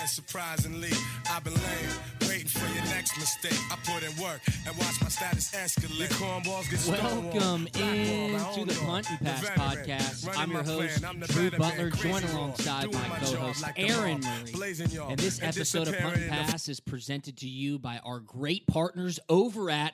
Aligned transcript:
Yeah, 0.00 0.06
surprisingly, 0.06 0.88
I've 1.30 1.44
been 1.44 1.52
laying, 1.52 1.90
waiting 2.22 2.48
for 2.48 2.66
your 2.72 2.82
next 2.86 3.18
mistake. 3.18 3.52
I 3.70 3.76
put 3.84 4.02
in 4.02 4.16
work 4.16 4.40
and 4.66 4.74
watch 4.78 4.98
my 5.02 5.08
status 5.10 5.50
escalate. 5.50 5.98
Your 5.98 6.08
cornballs 6.08 6.70
get 6.70 6.78
stonewalled. 6.80 7.34
Welcome 7.34 7.66
Blackball, 7.66 8.34
I 8.34 8.60
into 8.60 8.72
the 8.72 8.80
own 8.80 8.86
Punt 8.86 9.10
and 9.10 9.20
Pass 9.20 9.40
veteran, 9.42 9.58
podcast. 9.60 10.26
running 10.26 10.40
I'm 10.40 10.50
your 10.52 10.62
host. 10.62 11.04
I'm 11.04 11.20
the 11.20 11.26
Drew 11.26 11.50
Butler, 11.50 11.90
joined 11.90 12.24
alongside 12.30 12.90
my 12.94 13.08
my 13.08 13.18
co 13.18 13.36
host, 13.36 13.60
like 13.62 13.78
Aaron 13.78 14.20
Murray. 14.22 14.98
And 15.10 15.18
this 15.18 15.38
and 15.38 15.48
episode 15.54 15.88
of 15.88 15.98
Punt 15.98 16.14
and 16.14 16.14
disappearing 16.14 16.22
in 16.22 16.28
the- 16.46 16.50
Pass 16.50 16.68
is 16.70 16.80
presented 16.80 17.36
to 17.36 17.46
you 17.46 17.78
by 17.78 17.98
our 17.98 18.20
great 18.20 18.66
partners 18.66 19.20
over 19.28 19.68
at 19.68 19.92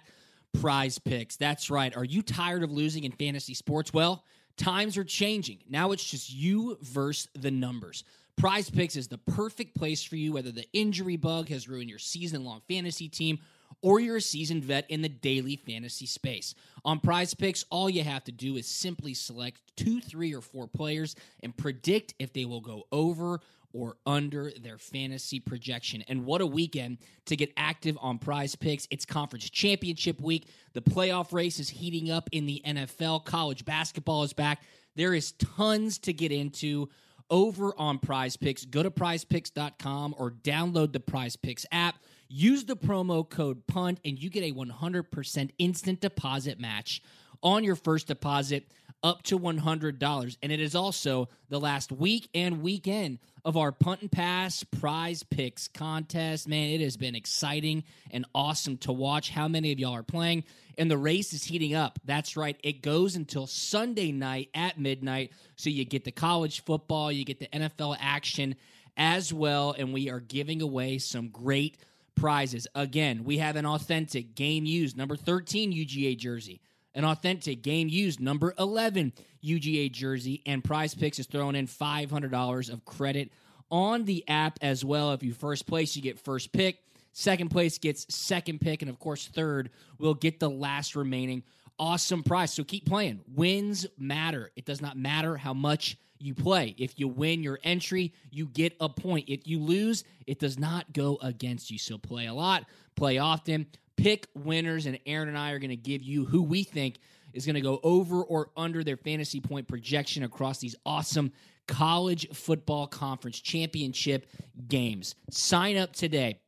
Prize 0.60 1.00
Picks. 1.00 1.34
That's 1.36 1.68
right. 1.68 1.96
Are 1.96 2.04
you 2.04 2.22
tired 2.22 2.62
of 2.62 2.70
losing 2.70 3.02
in 3.02 3.10
fantasy 3.10 3.54
sports? 3.54 3.92
Well, 3.92 4.22
times 4.56 4.96
are 4.96 5.04
changing. 5.04 5.64
Now 5.68 5.90
it's 5.90 6.08
just 6.08 6.32
you 6.32 6.78
versus 6.80 7.28
the 7.34 7.50
numbers. 7.50 8.04
Prize 8.37 8.69
Picks 8.69 8.97
is 8.97 9.09
the 9.09 9.19
perfect 9.19 9.75
place 9.75 10.03
for 10.03 10.17
you, 10.17 10.33
whether 10.33 10.53
the 10.53 10.67
injury 10.75 11.17
bug 11.17 11.48
has 11.48 11.69
ruined 11.69 11.89
your 11.89 11.98
season 11.98 12.45
long 12.45 12.61
fantasy 12.69 13.09
team 13.09 13.39
or 13.83 13.98
you're 13.98 14.17
a 14.17 14.20
seasoned 14.20 14.65
vet 14.65 14.84
in 14.91 15.03
the 15.03 15.09
daily 15.09 15.56
fantasy 15.56 16.06
space. 16.06 16.55
On 16.84 17.01
Prize 17.01 17.34
Picks, 17.34 17.64
all 17.70 17.89
you 17.89 18.03
have 18.03 18.25
to 18.25 18.33
do 18.33 18.57
is 18.57 18.67
simply 18.67 19.14
select 19.14 19.61
two, 19.77 20.01
three, 20.01 20.34
or 20.34 20.41
four 20.41 20.67
players 20.67 21.17
and 21.42 21.57
predict 21.57 22.14
if 22.19 22.33
they 22.33 22.45
will 22.45 22.61
go 22.61 22.84
over 22.92 23.41
or 23.73 23.97
under 24.07 24.51
their 24.62 24.79
fantasy 24.79 25.39
projection. 25.41 26.03
And 26.09 26.25
what 26.25 26.41
a 26.41 26.47
weekend 26.47 26.98
to 27.27 27.37
get 27.37 27.53
active 27.57 27.98
on 28.01 28.19
prize 28.19 28.55
picks. 28.55 28.87
It's 28.91 29.05
conference 29.05 29.48
championship 29.51 30.20
week. 30.20 30.48
The 30.73 30.81
playoff 30.81 31.33
race 31.33 31.59
is 31.59 31.69
heating 31.69 32.11
up 32.11 32.29
in 32.33 32.47
the 32.47 32.62
NFL. 32.67 33.25
College 33.25 33.64
basketball 33.64 34.23
is 34.23 34.33
back. 34.33 34.62
There 34.95 35.12
is 35.12 35.33
tons 35.33 35.98
to 36.01 36.12
get 36.12 36.33
into 36.33 36.89
over 37.30 37.74
on 37.78 37.98
prize 37.98 38.36
picks. 38.36 38.64
Go 38.64 38.82
to 38.82 38.91
prizepicks.com 38.91 40.14
or 40.18 40.30
download 40.30 40.92
the 40.92 41.01
prize 41.01 41.36
picks 41.36 41.67
app. 41.73 41.96
Use 42.28 42.64
the 42.64 42.77
promo 42.77 43.28
code 43.28 43.67
PUNT 43.67 44.01
and 44.05 44.20
you 44.20 44.30
get 44.30 44.42
a 44.42 44.52
100% 44.52 45.51
instant 45.58 46.01
deposit 46.01 46.58
match 46.58 47.02
on 47.42 47.64
your 47.64 47.77
first 47.77 48.06
deposit 48.06 48.67
up 49.06 49.22
to 49.22 49.39
$100. 49.39 50.36
And 50.42 50.50
it 50.50 50.58
is 50.58 50.74
also 50.74 51.28
the 51.48 51.61
last 51.61 51.92
week 51.92 52.28
and 52.34 52.61
weekend 52.61 53.20
of 53.44 53.56
our 53.56 53.70
punt 53.70 54.02
and 54.02 54.11
pass 54.11 54.64
prize 54.64 55.22
picks 55.22 55.68
contest. 55.68 56.48
Man, 56.48 56.70
it 56.70 56.80
has 56.80 56.96
been 56.96 57.14
exciting 57.14 57.84
and 58.11 58.27
awesome 58.34 58.77
to 58.78 58.92
watch 58.92 59.30
how 59.30 59.46
many 59.46 59.70
of 59.70 59.78
y'all 59.78 59.95
are 59.95 60.02
playing. 60.02 60.42
And 60.77 60.90
the 60.90 60.98
race 60.98 61.33
is 61.33 61.45
heating 61.45 61.72
up. 61.72 62.00
That's 62.05 62.36
right. 62.36 62.58
It 62.64 62.83
goes 62.83 63.14
until 63.14 63.46
Sunday 63.46 64.11
night 64.11 64.50
at 64.55 64.77
midnight. 64.77 65.30
So 65.55 65.70
you 65.70 65.84
get 65.84 66.02
the 66.02 66.11
college 66.11 66.64
football, 66.64 67.12
you 67.12 67.24
get 67.24 67.39
the 67.39 67.46
NFL 67.46 67.96
action 68.00 68.56
as 68.96 69.33
well. 69.33 69.72
And 69.78 69.95
we 69.95 70.11
are 70.11 70.20
giving 70.20 70.61
away 70.61 70.98
some 70.98 71.28
great 71.28 71.77
prizes. 72.16 72.66
Again, 72.74 73.22
we 73.22 73.39
have 73.39 73.55
an 73.55 73.66
authentic 73.66 74.34
game 74.34 74.64
used 74.64 74.96
number 74.96 75.14
13 75.14 75.72
UGA 75.72 76.18
jersey 76.18 76.61
an 76.96 77.05
authentic 77.05 77.62
game 77.62 77.89
used 77.89 78.18
number 78.18 78.55
11 78.58 79.12
UGA 79.45 79.92
jersey, 79.92 80.42
and 80.46 80.64
Prize 80.64 80.95
Picks 80.95 81.20
is 81.20 81.27
throwing 81.27 81.55
in 81.55 81.68
$500 81.68 82.73
of 82.73 82.84
credit 82.84 83.30
on 83.70 84.05
the 84.05 84.24
app 84.27 84.58
as 84.62 84.84
well. 84.84 85.12
If 85.12 85.23
you 85.23 85.33
first 85.33 85.67
place, 85.67 85.95
you 85.95 86.02
get 86.02 86.18
first 86.18 86.52
pick. 86.52 86.79
Second 87.12 87.51
place 87.51 87.79
gets 87.79 88.12
second 88.14 88.61
pick, 88.61 88.83
and 88.83 88.90
of 88.90 88.98
course, 88.98 89.27
third 89.29 89.70
will 89.98 90.14
get 90.14 90.40
the 90.40 90.51
last 90.51 90.96
remaining 90.96 91.45
awesome 91.79 92.23
prize. 92.23 92.52
So 92.52 92.64
keep 92.64 92.86
playing. 92.86 93.20
Wins 93.34 93.86
matter. 93.98 94.51
It 94.57 94.64
does 94.64 94.80
not 94.80 94.96
matter 94.96 95.36
how 95.36 95.55
much 95.55 95.98
you 96.18 96.34
play. 96.34 96.74
If 96.78 96.98
you 96.98 97.08
win 97.08 97.42
your 97.42 97.58
entry, 97.63 98.13
you 98.30 98.46
get 98.46 98.74
a 98.80 98.89
point. 98.89 99.28
If 99.28 99.46
you 99.46 99.61
lose, 99.61 100.05
it 100.27 100.39
does 100.39 100.58
not 100.58 100.92
go 100.92 101.18
against 101.20 101.70
you. 101.70 101.78
So 101.78 101.98
play 101.98 102.27
a 102.27 102.34
lot, 102.34 102.64
play 102.96 103.18
often, 103.18 103.67
pick 103.96 104.29
winners, 104.34 104.86
and 104.86 104.98
Aaron 105.07 105.29
and 105.29 105.39
I 105.39 105.52
are 105.52 105.58
going 105.58 105.70
to 105.70 105.77
give 105.77 106.02
you 106.02 106.24
who 106.24 106.42
we 106.42 106.62
think 106.62 106.98
is 107.33 107.46
going 107.46 107.55
to 107.55 107.61
go 107.61 107.80
over 107.83 108.23
or 108.23 108.51
under 108.57 108.83
their 108.83 108.96
fantasy 108.96 109.40
point 109.40 109.68
projection 109.68 110.23
across 110.23 110.58
these 110.58 110.74
awesome 110.86 111.33
college 111.68 112.29
football 112.33 112.86
conference 112.86 113.40
championship 113.40 114.27
games. 114.68 115.14
Sign 115.30 115.77
up 115.77 115.92
today 115.92 116.40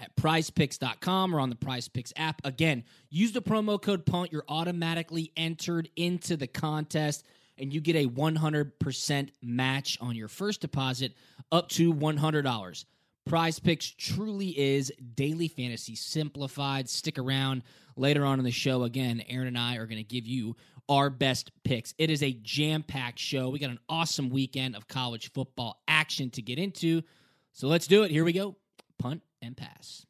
at 0.00 0.14
prizepicks.com 0.16 1.34
or 1.34 1.40
on 1.40 1.50
the 1.50 1.56
prize 1.56 1.88
picks 1.88 2.12
app. 2.16 2.40
Again, 2.44 2.84
use 3.10 3.32
the 3.32 3.42
promo 3.42 3.80
code 3.80 4.06
PUNT. 4.06 4.32
You're 4.32 4.44
automatically 4.48 5.32
entered 5.36 5.88
into 5.96 6.36
the 6.36 6.46
contest 6.46 7.24
and 7.58 7.72
you 7.72 7.80
get 7.80 7.96
a 7.96 8.06
100% 8.06 9.28
match 9.42 9.98
on 10.00 10.16
your 10.16 10.28
first 10.28 10.62
deposit 10.62 11.12
up 11.52 11.68
to 11.70 11.92
$100. 11.92 12.84
Prize 13.26 13.58
Picks 13.60 13.90
truly 13.90 14.58
is 14.58 14.92
daily 15.14 15.48
fantasy 15.48 15.94
simplified. 15.94 16.88
Stick 16.88 17.18
around 17.18 17.62
later 17.96 18.24
on 18.24 18.38
in 18.38 18.44
the 18.44 18.50
show. 18.50 18.82
Again, 18.82 19.22
Aaron 19.28 19.48
and 19.48 19.58
I 19.58 19.76
are 19.76 19.86
going 19.86 19.98
to 19.98 20.04
give 20.04 20.26
you 20.26 20.56
our 20.88 21.10
best 21.10 21.52
picks. 21.62 21.94
It 21.98 22.10
is 22.10 22.22
a 22.22 22.32
jam 22.32 22.82
packed 22.82 23.18
show. 23.18 23.48
We 23.48 23.60
got 23.60 23.70
an 23.70 23.78
awesome 23.88 24.30
weekend 24.30 24.74
of 24.74 24.88
college 24.88 25.32
football 25.32 25.80
action 25.86 26.30
to 26.30 26.42
get 26.42 26.58
into. 26.58 27.02
So 27.52 27.68
let's 27.68 27.86
do 27.86 28.02
it. 28.02 28.10
Here 28.10 28.24
we 28.24 28.32
go. 28.32 28.56
Punt 28.98 29.22
and 29.40 29.56
pass. 29.56 30.06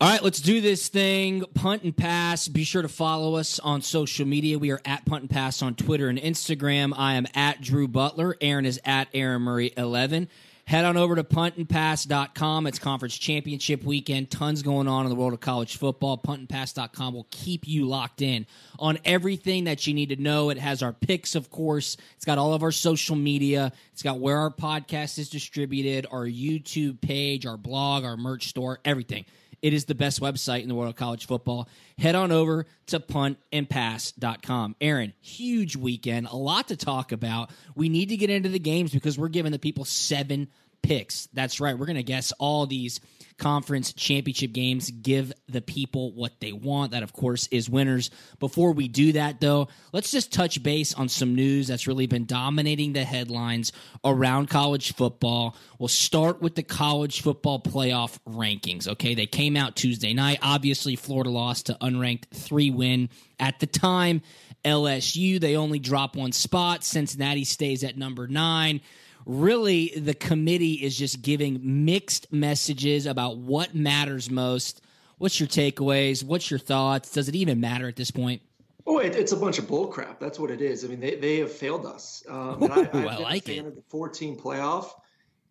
All 0.00 0.08
right, 0.08 0.22
let's 0.22 0.40
do 0.40 0.62
this 0.62 0.88
thing. 0.88 1.44
Punt 1.54 1.82
and 1.82 1.94
pass. 1.94 2.48
Be 2.48 2.64
sure 2.64 2.80
to 2.80 2.88
follow 2.88 3.36
us 3.36 3.58
on 3.58 3.82
social 3.82 4.26
media. 4.26 4.58
We 4.58 4.70
are 4.70 4.80
at 4.86 5.04
Punt 5.04 5.22
and 5.22 5.30
Pass 5.30 5.62
on 5.62 5.74
Twitter 5.74 6.08
and 6.08 6.18
Instagram. 6.18 6.94
I 6.96 7.14
am 7.14 7.26
at 7.34 7.60
Drew 7.60 7.86
Butler. 7.86 8.36
Aaron 8.40 8.64
is 8.64 8.80
at 8.84 9.08
Aaron 9.12 9.42
Murray 9.42 9.72
11. 9.76 10.28
Head 10.70 10.84
on 10.84 10.96
over 10.96 11.16
to 11.16 11.24
puntandpass.com. 11.24 12.68
It's 12.68 12.78
conference 12.78 13.18
championship 13.18 13.82
weekend. 13.82 14.30
Tons 14.30 14.62
going 14.62 14.86
on 14.86 15.04
in 15.04 15.10
the 15.10 15.16
world 15.16 15.32
of 15.32 15.40
college 15.40 15.76
football. 15.76 16.16
Puntandpass.com 16.16 17.12
will 17.12 17.26
keep 17.32 17.66
you 17.66 17.88
locked 17.88 18.22
in 18.22 18.46
on 18.78 18.96
everything 19.04 19.64
that 19.64 19.88
you 19.88 19.94
need 19.94 20.10
to 20.10 20.16
know. 20.22 20.48
It 20.50 20.58
has 20.58 20.80
our 20.84 20.92
picks, 20.92 21.34
of 21.34 21.50
course. 21.50 21.96
It's 22.14 22.24
got 22.24 22.38
all 22.38 22.54
of 22.54 22.62
our 22.62 22.70
social 22.70 23.16
media. 23.16 23.72
It's 23.92 24.04
got 24.04 24.20
where 24.20 24.38
our 24.38 24.50
podcast 24.52 25.18
is 25.18 25.28
distributed, 25.28 26.06
our 26.08 26.24
YouTube 26.24 27.00
page, 27.00 27.46
our 27.46 27.56
blog, 27.56 28.04
our 28.04 28.16
merch 28.16 28.46
store, 28.46 28.78
everything. 28.84 29.24
It 29.62 29.74
is 29.74 29.84
the 29.84 29.94
best 29.94 30.20
website 30.20 30.62
in 30.62 30.68
the 30.68 30.74
world 30.74 30.90
of 30.90 30.96
college 30.96 31.26
football. 31.26 31.68
Head 31.98 32.14
on 32.14 32.32
over 32.32 32.66
to 32.86 33.00
puntandpass.com. 33.00 34.76
Aaron, 34.80 35.12
huge 35.20 35.76
weekend, 35.76 36.26
a 36.28 36.36
lot 36.36 36.68
to 36.68 36.76
talk 36.76 37.12
about. 37.12 37.50
We 37.74 37.88
need 37.88 38.08
to 38.08 38.16
get 38.16 38.30
into 38.30 38.48
the 38.48 38.58
games 38.58 38.92
because 38.92 39.18
we're 39.18 39.28
giving 39.28 39.52
the 39.52 39.58
people 39.58 39.84
seven 39.84 40.48
picks. 40.82 41.28
That's 41.32 41.60
right. 41.60 41.78
We're 41.78 41.86
going 41.86 41.96
to 41.96 42.02
guess 42.02 42.32
all 42.38 42.66
these 42.66 43.00
conference 43.40 43.92
championship 43.92 44.52
games, 44.52 44.90
give 44.90 45.32
the 45.48 45.60
people 45.60 46.12
what 46.12 46.38
they 46.40 46.52
want. 46.52 46.92
That, 46.92 47.02
of 47.02 47.12
course, 47.12 47.48
is 47.48 47.68
winners. 47.68 48.10
Before 48.38 48.72
we 48.72 48.86
do 48.86 49.12
that, 49.12 49.40
though, 49.40 49.68
let's 49.92 50.12
just 50.12 50.32
touch 50.32 50.62
base 50.62 50.94
on 50.94 51.08
some 51.08 51.34
news 51.34 51.66
that's 51.66 51.88
really 51.88 52.06
been 52.06 52.26
dominating 52.26 52.92
the 52.92 53.04
headlines 53.04 53.72
around 54.04 54.48
college 54.48 54.94
football. 54.94 55.56
We'll 55.78 55.88
start 55.88 56.40
with 56.40 56.54
the 56.54 56.62
college 56.62 57.22
football 57.22 57.60
playoff 57.60 58.18
rankings. 58.28 58.86
Okay, 58.86 59.14
they 59.14 59.26
came 59.26 59.56
out 59.56 59.74
Tuesday 59.74 60.14
night. 60.14 60.38
Obviously, 60.42 60.94
Florida 60.94 61.30
lost 61.30 61.66
to 61.66 61.78
unranked 61.80 62.28
three 62.32 62.70
win 62.70 63.08
at 63.40 63.58
the 63.58 63.66
time. 63.66 64.22
LSU, 64.64 65.40
they 65.40 65.56
only 65.56 65.78
drop 65.78 66.14
one 66.14 66.32
spot. 66.32 66.84
Cincinnati 66.84 67.44
stays 67.44 67.82
at 67.82 67.96
number 67.96 68.28
nine 68.28 68.82
really 69.30 69.92
the 69.96 70.14
committee 70.14 70.74
is 70.74 70.96
just 70.96 71.22
giving 71.22 71.60
mixed 71.84 72.32
messages 72.32 73.06
about 73.06 73.38
what 73.38 73.74
matters 73.74 74.30
most. 74.30 74.82
What's 75.18 75.38
your 75.38 75.48
takeaways? 75.48 76.24
What's 76.24 76.50
your 76.50 76.58
thoughts? 76.58 77.12
Does 77.12 77.28
it 77.28 77.36
even 77.36 77.60
matter 77.60 77.86
at 77.86 77.96
this 77.96 78.10
point? 78.10 78.42
Oh, 78.86 78.98
it, 78.98 79.14
it's 79.14 79.32
a 79.32 79.36
bunch 79.36 79.58
of 79.58 79.66
bullcrap. 79.66 80.18
That's 80.18 80.38
what 80.38 80.50
it 80.50 80.60
is. 80.60 80.84
I 80.84 80.88
mean, 80.88 81.00
they, 81.00 81.14
they 81.14 81.38
have 81.38 81.52
failed 81.52 81.86
us. 81.86 82.24
Um, 82.28 82.62
and 82.62 82.72
I, 82.72 82.80
Ooh, 82.94 83.08
I 83.08 83.16
like 83.18 83.48
a 83.48 83.54
fan 83.54 83.66
it. 83.66 83.68
of 83.68 83.76
the 83.76 83.82
14 83.88 84.36
playoff, 84.36 84.90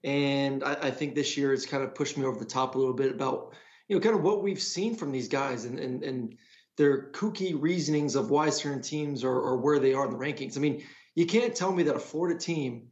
and 0.03 0.63
I, 0.63 0.73
I 0.73 0.91
think 0.91 1.15
this 1.15 1.37
year 1.37 1.53
it's 1.53 1.65
kind 1.65 1.83
of 1.83 1.95
pushed 1.95 2.17
me 2.17 2.25
over 2.25 2.37
the 2.37 2.45
top 2.45 2.75
a 2.75 2.77
little 2.77 2.93
bit 2.93 3.11
about 3.11 3.53
you 3.87 3.95
know 3.95 4.01
kind 4.01 4.15
of 4.15 4.23
what 4.23 4.43
we've 4.43 4.61
seen 4.61 4.95
from 4.95 5.11
these 5.11 5.27
guys 5.27 5.65
and 5.65 5.79
and, 5.79 6.03
and 6.03 6.35
their 6.77 7.11
kooky 7.11 7.53
reasonings 7.59 8.15
of 8.15 8.29
why 8.29 8.49
certain 8.49 8.81
teams 8.81 9.23
are, 9.23 9.35
are 9.35 9.57
where 9.57 9.79
they 9.79 9.93
are 9.93 10.05
in 10.05 10.11
the 10.11 10.17
rankings. 10.17 10.57
I 10.57 10.61
mean, 10.61 10.83
you 11.15 11.25
can't 11.25 11.55
tell 11.55 11.71
me 11.71 11.83
that 11.83 11.95
a 11.95 11.99
Florida 11.99 12.39
team 12.39 12.87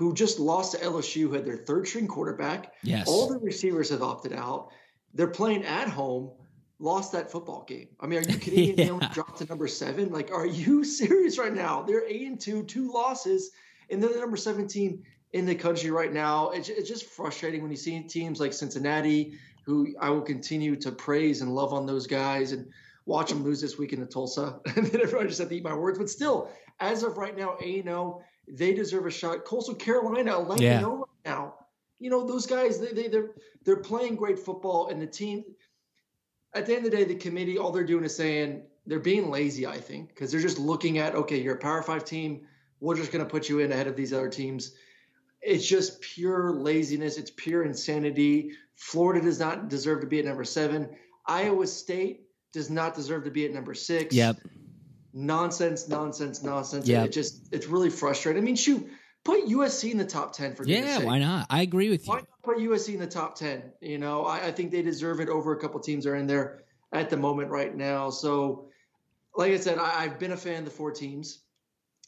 who 0.00 0.14
just 0.14 0.38
lost 0.40 0.72
to 0.72 0.78
LSU, 0.78 1.24
who 1.28 1.32
had 1.34 1.44
their 1.44 1.58
third 1.58 1.86
string 1.86 2.06
quarterback. 2.08 2.72
Yes. 2.82 3.06
All 3.06 3.28
the 3.28 3.38
receivers 3.38 3.90
have 3.90 4.02
opted 4.02 4.32
out. 4.32 4.70
They're 5.12 5.26
playing 5.28 5.62
at 5.64 5.88
home, 5.88 6.30
lost 6.78 7.12
that 7.12 7.30
football 7.30 7.64
game. 7.68 7.88
I 8.00 8.06
mean, 8.06 8.20
are 8.20 8.22
you 8.22 8.38
kidding 8.44 8.60
me? 8.60 8.72
They 8.72 8.88
only 8.88 9.04
Yeah. 9.04 9.12
dropped 9.12 9.36
to 9.40 9.44
number 9.44 9.68
seven. 9.68 10.10
Like, 10.10 10.32
are 10.32 10.46
you 10.46 10.84
serious 11.00 11.36
right 11.38 11.52
now? 11.52 11.82
They're 11.82 12.08
eight 12.08 12.26
and 12.26 12.40
two, 12.40 12.62
two 12.62 12.90
losses, 12.90 13.50
and 13.90 14.02
they're 14.02 14.10
the 14.10 14.20
number 14.20 14.38
17 14.38 15.02
in 15.34 15.44
the 15.44 15.54
country 15.54 15.90
right 15.90 16.14
now. 16.14 16.48
It's, 16.48 16.70
it's 16.70 16.88
just 16.88 17.04
frustrating 17.04 17.60
when 17.60 17.70
you 17.70 17.76
see 17.76 18.00
teams 18.00 18.40
like 18.40 18.54
Cincinnati, 18.54 19.34
who 19.66 19.94
I 20.00 20.08
will 20.08 20.22
continue 20.22 20.76
to 20.76 20.92
praise 20.92 21.42
and 21.42 21.54
love 21.54 21.74
on 21.74 21.84
those 21.84 22.06
guys 22.06 22.52
and 22.52 22.66
watch 23.04 23.28
them 23.28 23.44
lose 23.44 23.60
this 23.60 23.76
weekend 23.76 24.00
to 24.00 24.08
Tulsa. 24.10 24.60
and 24.76 24.86
then 24.86 25.02
everyone 25.02 25.28
just 25.28 25.40
had 25.40 25.50
to 25.50 25.56
eat 25.56 25.62
my 25.62 25.74
words. 25.74 25.98
But 25.98 26.08
still, 26.08 26.48
as 26.80 27.02
of 27.02 27.18
right 27.18 27.36
now, 27.36 27.58
A 27.62 27.82
0, 27.82 28.22
they 28.50 28.74
deserve 28.74 29.06
a 29.06 29.10
shot. 29.10 29.44
Coastal 29.44 29.74
Carolina, 29.74 30.34
11 30.36 30.62
Yeah. 30.62 30.80
0 30.80 30.96
right 30.96 31.32
now. 31.32 31.54
You 31.98 32.10
know, 32.10 32.26
those 32.26 32.46
guys, 32.46 32.80
they, 32.80 32.92
they, 32.92 33.08
they're, 33.08 33.30
they're 33.64 33.76
playing 33.76 34.16
great 34.16 34.38
football, 34.38 34.88
and 34.88 35.00
the 35.00 35.06
team, 35.06 35.44
at 36.54 36.66
the 36.66 36.74
end 36.74 36.84
of 36.84 36.90
the 36.90 36.96
day, 36.96 37.04
the 37.04 37.14
committee, 37.14 37.58
all 37.58 37.72
they're 37.72 37.84
doing 37.84 38.04
is 38.04 38.16
saying 38.16 38.62
they're 38.86 38.98
being 38.98 39.30
lazy, 39.30 39.66
I 39.66 39.78
think, 39.78 40.08
because 40.08 40.32
they're 40.32 40.40
just 40.40 40.58
looking 40.58 40.98
at, 40.98 41.14
okay, 41.14 41.40
you're 41.40 41.54
a 41.56 41.58
Power 41.58 41.82
Five 41.82 42.04
team. 42.04 42.46
We're 42.80 42.96
just 42.96 43.12
going 43.12 43.24
to 43.24 43.30
put 43.30 43.48
you 43.48 43.58
in 43.58 43.70
ahead 43.70 43.86
of 43.86 43.96
these 43.96 44.12
other 44.12 44.30
teams. 44.30 44.72
It's 45.42 45.66
just 45.66 46.00
pure 46.00 46.52
laziness. 46.52 47.18
It's 47.18 47.30
pure 47.30 47.62
insanity. 47.64 48.52
Florida 48.74 49.20
does 49.20 49.38
not 49.38 49.68
deserve 49.68 50.00
to 50.00 50.06
be 50.06 50.18
at 50.18 50.24
number 50.24 50.44
seven. 50.44 50.88
Iowa 51.26 51.66
State 51.66 52.22
does 52.52 52.70
not 52.70 52.94
deserve 52.94 53.24
to 53.24 53.30
be 53.30 53.44
at 53.44 53.52
number 53.52 53.74
six. 53.74 54.14
Yep. 54.14 54.38
Nonsense, 55.12 55.88
nonsense, 55.88 56.42
nonsense. 56.42 56.86
Yep. 56.86 57.06
It 57.06 57.12
just, 57.12 57.52
it's 57.52 57.66
really 57.66 57.90
frustrating. 57.90 58.42
I 58.42 58.44
mean, 58.44 58.56
shoot, 58.56 58.88
put 59.24 59.44
USC 59.46 59.90
in 59.90 59.98
the 59.98 60.04
top 60.04 60.32
10 60.32 60.54
for 60.54 60.64
Yeah, 60.64 60.98
sake. 60.98 61.06
why 61.06 61.18
not? 61.18 61.46
I 61.50 61.62
agree 61.62 61.90
with 61.90 62.06
you. 62.06 62.12
Why 62.12 62.18
not 62.20 62.42
put 62.42 62.58
USC 62.58 62.94
in 62.94 63.00
the 63.00 63.06
top 63.06 63.34
10? 63.36 63.62
You 63.80 63.98
know, 63.98 64.24
I, 64.24 64.46
I 64.46 64.52
think 64.52 64.70
they 64.70 64.82
deserve 64.82 65.20
it 65.20 65.28
over 65.28 65.52
a 65.52 65.60
couple 65.60 65.80
teams 65.80 66.04
that 66.04 66.10
are 66.10 66.16
in 66.16 66.26
there 66.26 66.62
at 66.92 67.10
the 67.10 67.16
moment 67.16 67.50
right 67.50 67.74
now. 67.74 68.10
So, 68.10 68.68
like 69.36 69.52
I 69.52 69.56
said, 69.58 69.78
I, 69.78 70.04
I've 70.04 70.18
been 70.18 70.32
a 70.32 70.36
fan 70.36 70.60
of 70.60 70.64
the 70.64 70.70
four 70.70 70.90
teams. 70.90 71.40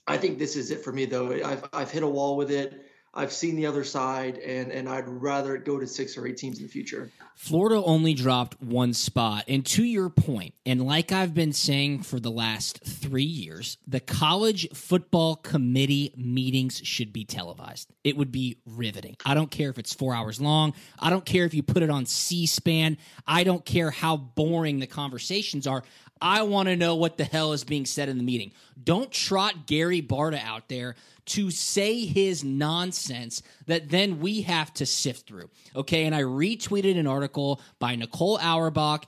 I 0.06 0.16
think 0.16 0.38
this 0.38 0.56
is 0.56 0.70
it 0.70 0.82
for 0.82 0.92
me, 0.92 1.04
though. 1.04 1.32
I've, 1.32 1.64
I've 1.72 1.90
hit 1.90 2.02
a 2.02 2.08
wall 2.08 2.36
with 2.36 2.50
it. 2.50 2.86
I've 3.14 3.32
seen 3.32 3.56
the 3.56 3.66
other 3.66 3.84
side, 3.84 4.38
and, 4.38 4.72
and 4.72 4.88
I'd 4.88 5.06
rather 5.06 5.58
go 5.58 5.78
to 5.78 5.86
six 5.86 6.16
or 6.16 6.26
eight 6.26 6.38
teams 6.38 6.58
in 6.58 6.64
the 6.64 6.70
future. 6.70 7.10
Florida 7.34 7.82
only 7.84 8.14
dropped 8.14 8.62
one 8.62 8.94
spot. 8.94 9.44
And 9.48 9.66
to 9.66 9.82
your 9.82 10.08
point, 10.08 10.54
and 10.64 10.86
like 10.86 11.12
I've 11.12 11.34
been 11.34 11.52
saying 11.52 12.02
for 12.02 12.20
the 12.20 12.30
last 12.30 12.84
three 12.84 13.22
years, 13.22 13.78
the 13.86 14.00
college 14.00 14.68
football 14.72 15.36
committee 15.36 16.12
meetings 16.16 16.80
should 16.84 17.12
be 17.12 17.24
televised. 17.24 17.90
It 18.04 18.16
would 18.16 18.32
be 18.32 18.58
riveting. 18.64 19.16
I 19.24 19.34
don't 19.34 19.50
care 19.50 19.70
if 19.70 19.78
it's 19.78 19.92
four 19.92 20.14
hours 20.14 20.40
long. 20.40 20.74
I 20.98 21.10
don't 21.10 21.24
care 21.24 21.44
if 21.44 21.52
you 21.52 21.62
put 21.62 21.82
it 21.82 21.90
on 21.90 22.06
C 22.06 22.46
SPAN. 22.46 22.96
I 23.26 23.44
don't 23.44 23.64
care 23.64 23.90
how 23.90 24.16
boring 24.16 24.78
the 24.78 24.86
conversations 24.86 25.66
are. 25.66 25.82
I 26.22 26.42
want 26.42 26.68
to 26.68 26.76
know 26.76 26.94
what 26.94 27.16
the 27.16 27.24
hell 27.24 27.52
is 27.52 27.64
being 27.64 27.84
said 27.84 28.08
in 28.08 28.16
the 28.16 28.22
meeting. 28.22 28.52
Don't 28.82 29.10
trot 29.10 29.66
Gary 29.66 30.00
Barta 30.00 30.42
out 30.42 30.68
there 30.68 30.94
to 31.26 31.50
say 31.50 32.06
his 32.06 32.44
nonsense 32.44 33.42
that 33.66 33.90
then 33.90 34.20
we 34.20 34.42
have 34.42 34.72
to 34.74 34.86
sift 34.86 35.26
through. 35.26 35.50
Okay. 35.74 36.04
And 36.04 36.14
I 36.14 36.22
retweeted 36.22 36.98
an 36.98 37.06
article 37.06 37.60
by 37.78 37.96
Nicole 37.96 38.38
Auerbach 38.38 39.04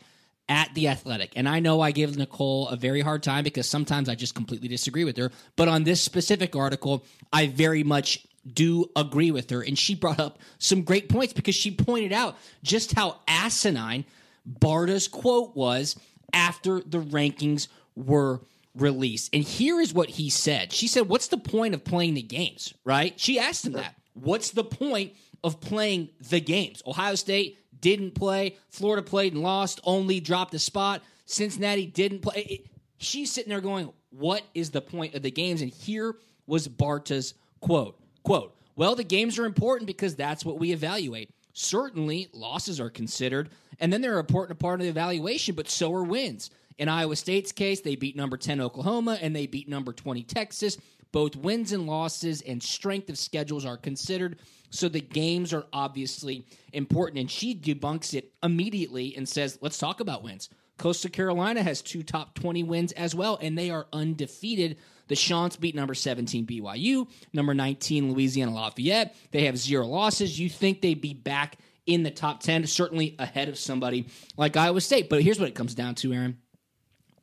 at 0.49 0.75
The 0.75 0.89
Athletic. 0.89 1.33
And 1.37 1.49
I 1.49 1.61
know 1.61 1.81
I 1.81 1.93
give 1.93 2.17
Nicole 2.17 2.69
a 2.69 2.77
very 2.77 3.01
hard 3.01 3.23
time 3.23 3.45
because 3.45 3.69
sometimes 3.69 4.09
I 4.09 4.15
just 4.15 4.35
completely 4.35 4.69
disagree 4.69 5.05
with 5.05 5.17
her. 5.17 5.31
But 5.57 5.69
on 5.69 5.85
this 5.85 6.03
specific 6.03 6.55
article, 6.55 7.05
I 7.33 7.47
very 7.47 7.83
much 7.83 8.27
do 8.53 8.91
agree 8.95 9.31
with 9.31 9.51
her. 9.51 9.63
And 9.63 9.79
she 9.79 9.95
brought 9.95 10.21
up 10.21 10.39
some 10.59 10.83
great 10.83 11.09
points 11.09 11.33
because 11.33 11.55
she 11.55 11.71
pointed 11.71 12.13
out 12.13 12.37
just 12.63 12.93
how 12.93 13.21
asinine 13.27 14.05
Barta's 14.47 15.09
quote 15.09 15.57
was 15.57 15.97
after 16.35 16.81
the 16.81 16.99
rankings 17.01 17.69
were 17.97 18.41
released. 18.75 19.31
And 19.35 19.43
here 19.45 19.81
is 19.81 19.95
what 19.95 20.11
he 20.11 20.29
said. 20.29 20.73
She 20.73 20.87
said, 20.89 21.09
What's 21.09 21.29
the 21.29 21.39
point 21.39 21.75
of 21.75 21.85
playing 21.85 22.15
the 22.15 22.23
games? 22.23 22.75
Right? 22.85 23.19
She 23.19 23.39
asked 23.39 23.65
him 23.67 23.73
that. 23.75 23.95
What's 24.13 24.51
the 24.51 24.65
point 24.65 25.13
of 25.43 25.61
playing 25.61 26.11
the 26.29 26.41
games? 26.41 26.83
Ohio 26.87 27.15
State 27.15 27.59
didn't 27.81 28.15
play. 28.15 28.57
Florida 28.69 29.03
played 29.03 29.33
and 29.33 29.43
lost, 29.43 29.81
only 29.85 30.21
dropped 30.21 30.55
a 30.55 30.59
spot. 30.59 31.03
Cincinnati 31.27 31.87
didn't 31.87 32.21
play. 32.21 32.47
It- 32.49 32.67
she's 32.99 33.31
sitting 33.33 33.51
there 33.51 33.61
going, 33.61 33.91
What 34.11 34.43
is 34.55 34.71
the 34.71 34.81
point 34.81 35.15
of 35.15 35.23
the 35.23 35.31
games? 35.31 35.63
And 35.63 35.71
here 35.73 36.17
was 36.47 36.69
Barta's 36.69 37.35
quote. 37.61 37.99
Quote, 38.23 38.55
well, 38.77 38.95
the 38.97 39.05
games 39.05 39.39
are 39.39 39.45
important 39.45 39.87
because 39.87 40.17
that's 40.17 40.45
what 40.45 40.59
we 40.59 40.73
evaluate. 40.73 41.31
Certainly, 41.53 42.29
losses 42.33 42.81
are 42.81 42.91
considered, 42.91 43.51
and 43.81 43.93
then 43.93 44.01
they're 44.01 44.15
an 44.15 44.21
important 44.21 44.59
part 44.59 44.81
of 44.81 44.85
the 44.85 44.91
evaluation, 44.91 45.55
but 45.55 45.69
so 45.69 45.93
are 45.95 46.05
wins. 46.05 46.51
In 46.79 46.89
Iowa 46.89 47.17
State's 47.17 47.53
case, 47.53 47.81
they 47.81 47.97
beat 47.97 48.17
number 48.17 48.37
10 48.37 48.61
Oklahoma 48.61 49.19
and 49.21 49.35
they 49.35 49.47
beat 49.47 49.69
number 49.69 49.93
20 49.93 50.23
Texas. 50.25 50.77
Both 51.13 51.37
wins 51.37 51.71
and 51.71 51.87
losses 51.87 52.43
and 52.43 52.61
strength 52.61 53.09
of 53.09 53.17
schedules 53.17 53.65
are 53.65 53.77
considered, 53.77 54.41
so 54.71 54.89
the 54.89 55.01
games 55.01 55.53
are 55.53 55.65
obviously 55.73 56.45
important. 56.73 57.21
And 57.21 57.31
she 57.31 57.55
debunks 57.55 58.15
it 58.15 58.33
immediately 58.43 59.15
and 59.17 59.29
says, 59.29 59.57
let's 59.61 59.79
talk 59.79 60.01
about 60.01 60.25
wins. 60.25 60.49
Coastal 60.77 61.11
Carolina 61.11 61.63
has 61.63 61.83
two 61.83 62.03
top 62.03 62.35
20 62.35 62.65
wins 62.65 62.91
as 62.93 63.15
well, 63.15 63.39
and 63.41 63.57
they 63.57 63.71
are 63.71 63.87
undefeated. 63.93 64.77
The 65.07 65.15
Chants 65.15 65.55
beat 65.55 65.77
number 65.77 65.95
17 65.95 66.47
BYU, 66.47 67.07
number 67.33 67.55
19 67.55 68.13
Louisiana 68.13 68.53
Lafayette. 68.53 69.15
They 69.31 69.45
have 69.45 69.57
zero 69.57 69.87
losses. 69.87 70.41
You 70.41 70.49
think 70.49 70.81
they'd 70.81 71.01
be 71.01 71.15
back 71.15 71.59
in 71.87 72.03
the 72.03 72.11
top 72.11 72.41
10, 72.41 72.67
certainly 72.67 73.15
ahead 73.19 73.49
of 73.49 73.59
somebody 73.59 74.07
like 74.37 74.57
Iowa 74.57 74.81
State. 74.81 75.09
But 75.09 75.23
here's 75.23 75.39
what 75.39 75.49
it 75.49 75.55
comes 75.55 75.75
down 75.75 75.95
to, 75.97 76.13
Aaron 76.13 76.39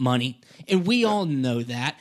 money. 0.01 0.41
And 0.67 0.85
we 0.85 1.05
all 1.05 1.25
know 1.25 1.61
that. 1.61 1.97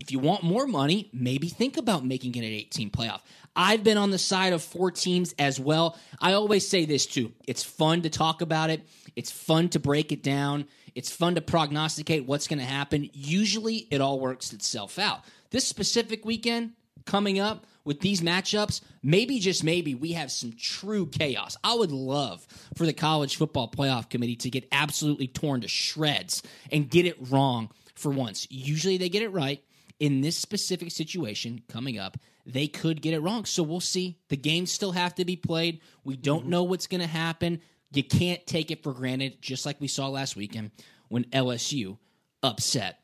If 0.00 0.10
you 0.10 0.18
want 0.18 0.42
more 0.42 0.66
money, 0.66 1.08
maybe 1.12 1.48
think 1.48 1.76
about 1.76 2.04
making 2.04 2.34
it 2.34 2.38
an 2.38 2.44
18 2.44 2.90
playoff. 2.90 3.20
I've 3.54 3.84
been 3.84 3.96
on 3.96 4.10
the 4.10 4.18
side 4.18 4.52
of 4.52 4.62
four 4.62 4.90
teams 4.90 5.34
as 5.38 5.60
well. 5.60 5.96
I 6.20 6.32
always 6.32 6.66
say 6.66 6.84
this 6.84 7.06
too. 7.06 7.32
It's 7.46 7.62
fun 7.62 8.02
to 8.02 8.10
talk 8.10 8.42
about 8.42 8.70
it. 8.70 8.82
It's 9.14 9.30
fun 9.30 9.68
to 9.70 9.78
break 9.78 10.10
it 10.10 10.22
down. 10.22 10.66
It's 10.96 11.10
fun 11.10 11.36
to 11.36 11.40
prognosticate 11.40 12.26
what's 12.26 12.48
going 12.48 12.58
to 12.58 12.64
happen. 12.64 13.08
Usually 13.12 13.86
it 13.90 14.00
all 14.00 14.18
works 14.18 14.52
itself 14.52 14.98
out. 14.98 15.20
This 15.50 15.66
specific 15.66 16.24
weekend 16.24 16.72
coming 17.04 17.38
up 17.38 17.66
with 17.84 18.00
these 18.00 18.20
matchups, 18.20 18.80
maybe 19.02 19.38
just 19.38 19.62
maybe 19.62 19.94
we 19.94 20.12
have 20.12 20.32
some 20.32 20.52
true 20.58 21.06
chaos. 21.06 21.56
I 21.62 21.74
would 21.74 21.92
love 21.92 22.46
for 22.76 22.86
the 22.86 22.92
college 22.92 23.36
football 23.36 23.70
playoff 23.70 24.08
committee 24.08 24.36
to 24.36 24.50
get 24.50 24.68
absolutely 24.72 25.28
torn 25.28 25.60
to 25.60 25.68
shreds 25.68 26.42
and 26.72 26.88
get 26.88 27.06
it 27.06 27.16
wrong 27.30 27.70
for 27.94 28.10
once. 28.10 28.46
Usually 28.50 28.96
they 28.96 29.08
get 29.08 29.22
it 29.22 29.30
right. 29.30 29.62
In 30.00 30.22
this 30.22 30.36
specific 30.36 30.90
situation 30.90 31.62
coming 31.68 31.98
up, 31.98 32.18
they 32.44 32.66
could 32.66 33.00
get 33.00 33.14
it 33.14 33.20
wrong. 33.20 33.44
So 33.44 33.62
we'll 33.62 33.80
see. 33.80 34.18
The 34.28 34.36
games 34.36 34.72
still 34.72 34.92
have 34.92 35.14
to 35.16 35.24
be 35.24 35.36
played. 35.36 35.80
We 36.02 36.16
don't 36.16 36.42
mm-hmm. 36.42 36.50
know 36.50 36.62
what's 36.64 36.88
going 36.88 37.00
to 37.00 37.06
happen. 37.06 37.60
You 37.92 38.02
can't 38.02 38.44
take 38.46 38.70
it 38.70 38.82
for 38.82 38.92
granted, 38.92 39.40
just 39.40 39.64
like 39.64 39.80
we 39.80 39.86
saw 39.86 40.08
last 40.08 40.34
weekend 40.34 40.72
when 41.08 41.24
LSU 41.24 41.98
upset 42.42 43.03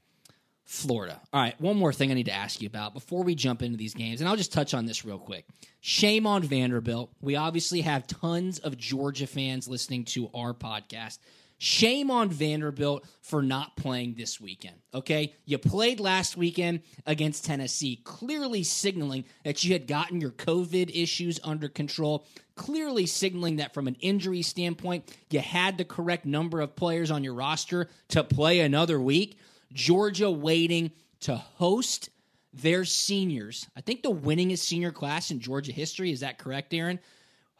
Florida. 0.70 1.20
All 1.32 1.42
right, 1.42 1.60
one 1.60 1.76
more 1.76 1.92
thing 1.92 2.12
I 2.12 2.14
need 2.14 2.26
to 2.26 2.32
ask 2.32 2.62
you 2.62 2.68
about 2.68 2.94
before 2.94 3.24
we 3.24 3.34
jump 3.34 3.60
into 3.60 3.76
these 3.76 3.92
games, 3.92 4.20
and 4.20 4.28
I'll 4.28 4.36
just 4.36 4.52
touch 4.52 4.72
on 4.72 4.86
this 4.86 5.04
real 5.04 5.18
quick. 5.18 5.44
Shame 5.80 6.28
on 6.28 6.44
Vanderbilt. 6.44 7.10
We 7.20 7.34
obviously 7.34 7.80
have 7.80 8.06
tons 8.06 8.60
of 8.60 8.78
Georgia 8.78 9.26
fans 9.26 9.66
listening 9.66 10.04
to 10.04 10.30
our 10.32 10.54
podcast. 10.54 11.18
Shame 11.58 12.08
on 12.08 12.28
Vanderbilt 12.28 13.04
for 13.20 13.42
not 13.42 13.76
playing 13.76 14.14
this 14.14 14.40
weekend. 14.40 14.76
Okay. 14.94 15.34
You 15.44 15.58
played 15.58 15.98
last 15.98 16.36
weekend 16.36 16.82
against 17.04 17.44
Tennessee, 17.44 18.00
clearly 18.04 18.62
signaling 18.62 19.24
that 19.44 19.64
you 19.64 19.72
had 19.72 19.88
gotten 19.88 20.20
your 20.20 20.30
COVID 20.30 20.90
issues 20.94 21.40
under 21.42 21.68
control, 21.68 22.28
clearly 22.54 23.06
signaling 23.06 23.56
that 23.56 23.74
from 23.74 23.88
an 23.88 23.96
injury 24.00 24.42
standpoint, 24.42 25.12
you 25.30 25.40
had 25.40 25.78
the 25.78 25.84
correct 25.84 26.24
number 26.24 26.60
of 26.60 26.76
players 26.76 27.10
on 27.10 27.24
your 27.24 27.34
roster 27.34 27.88
to 28.10 28.22
play 28.22 28.60
another 28.60 29.00
week. 29.00 29.36
Georgia 29.72 30.30
waiting 30.30 30.90
to 31.20 31.36
host 31.36 32.10
their 32.52 32.84
seniors. 32.84 33.68
I 33.76 33.80
think 33.80 34.02
the 34.02 34.12
winningest 34.12 34.58
senior 34.58 34.90
class 34.90 35.30
in 35.30 35.40
Georgia 35.40 35.72
history. 35.72 36.10
Is 36.10 36.20
that 36.20 36.38
correct, 36.38 36.74
Aaron? 36.74 36.98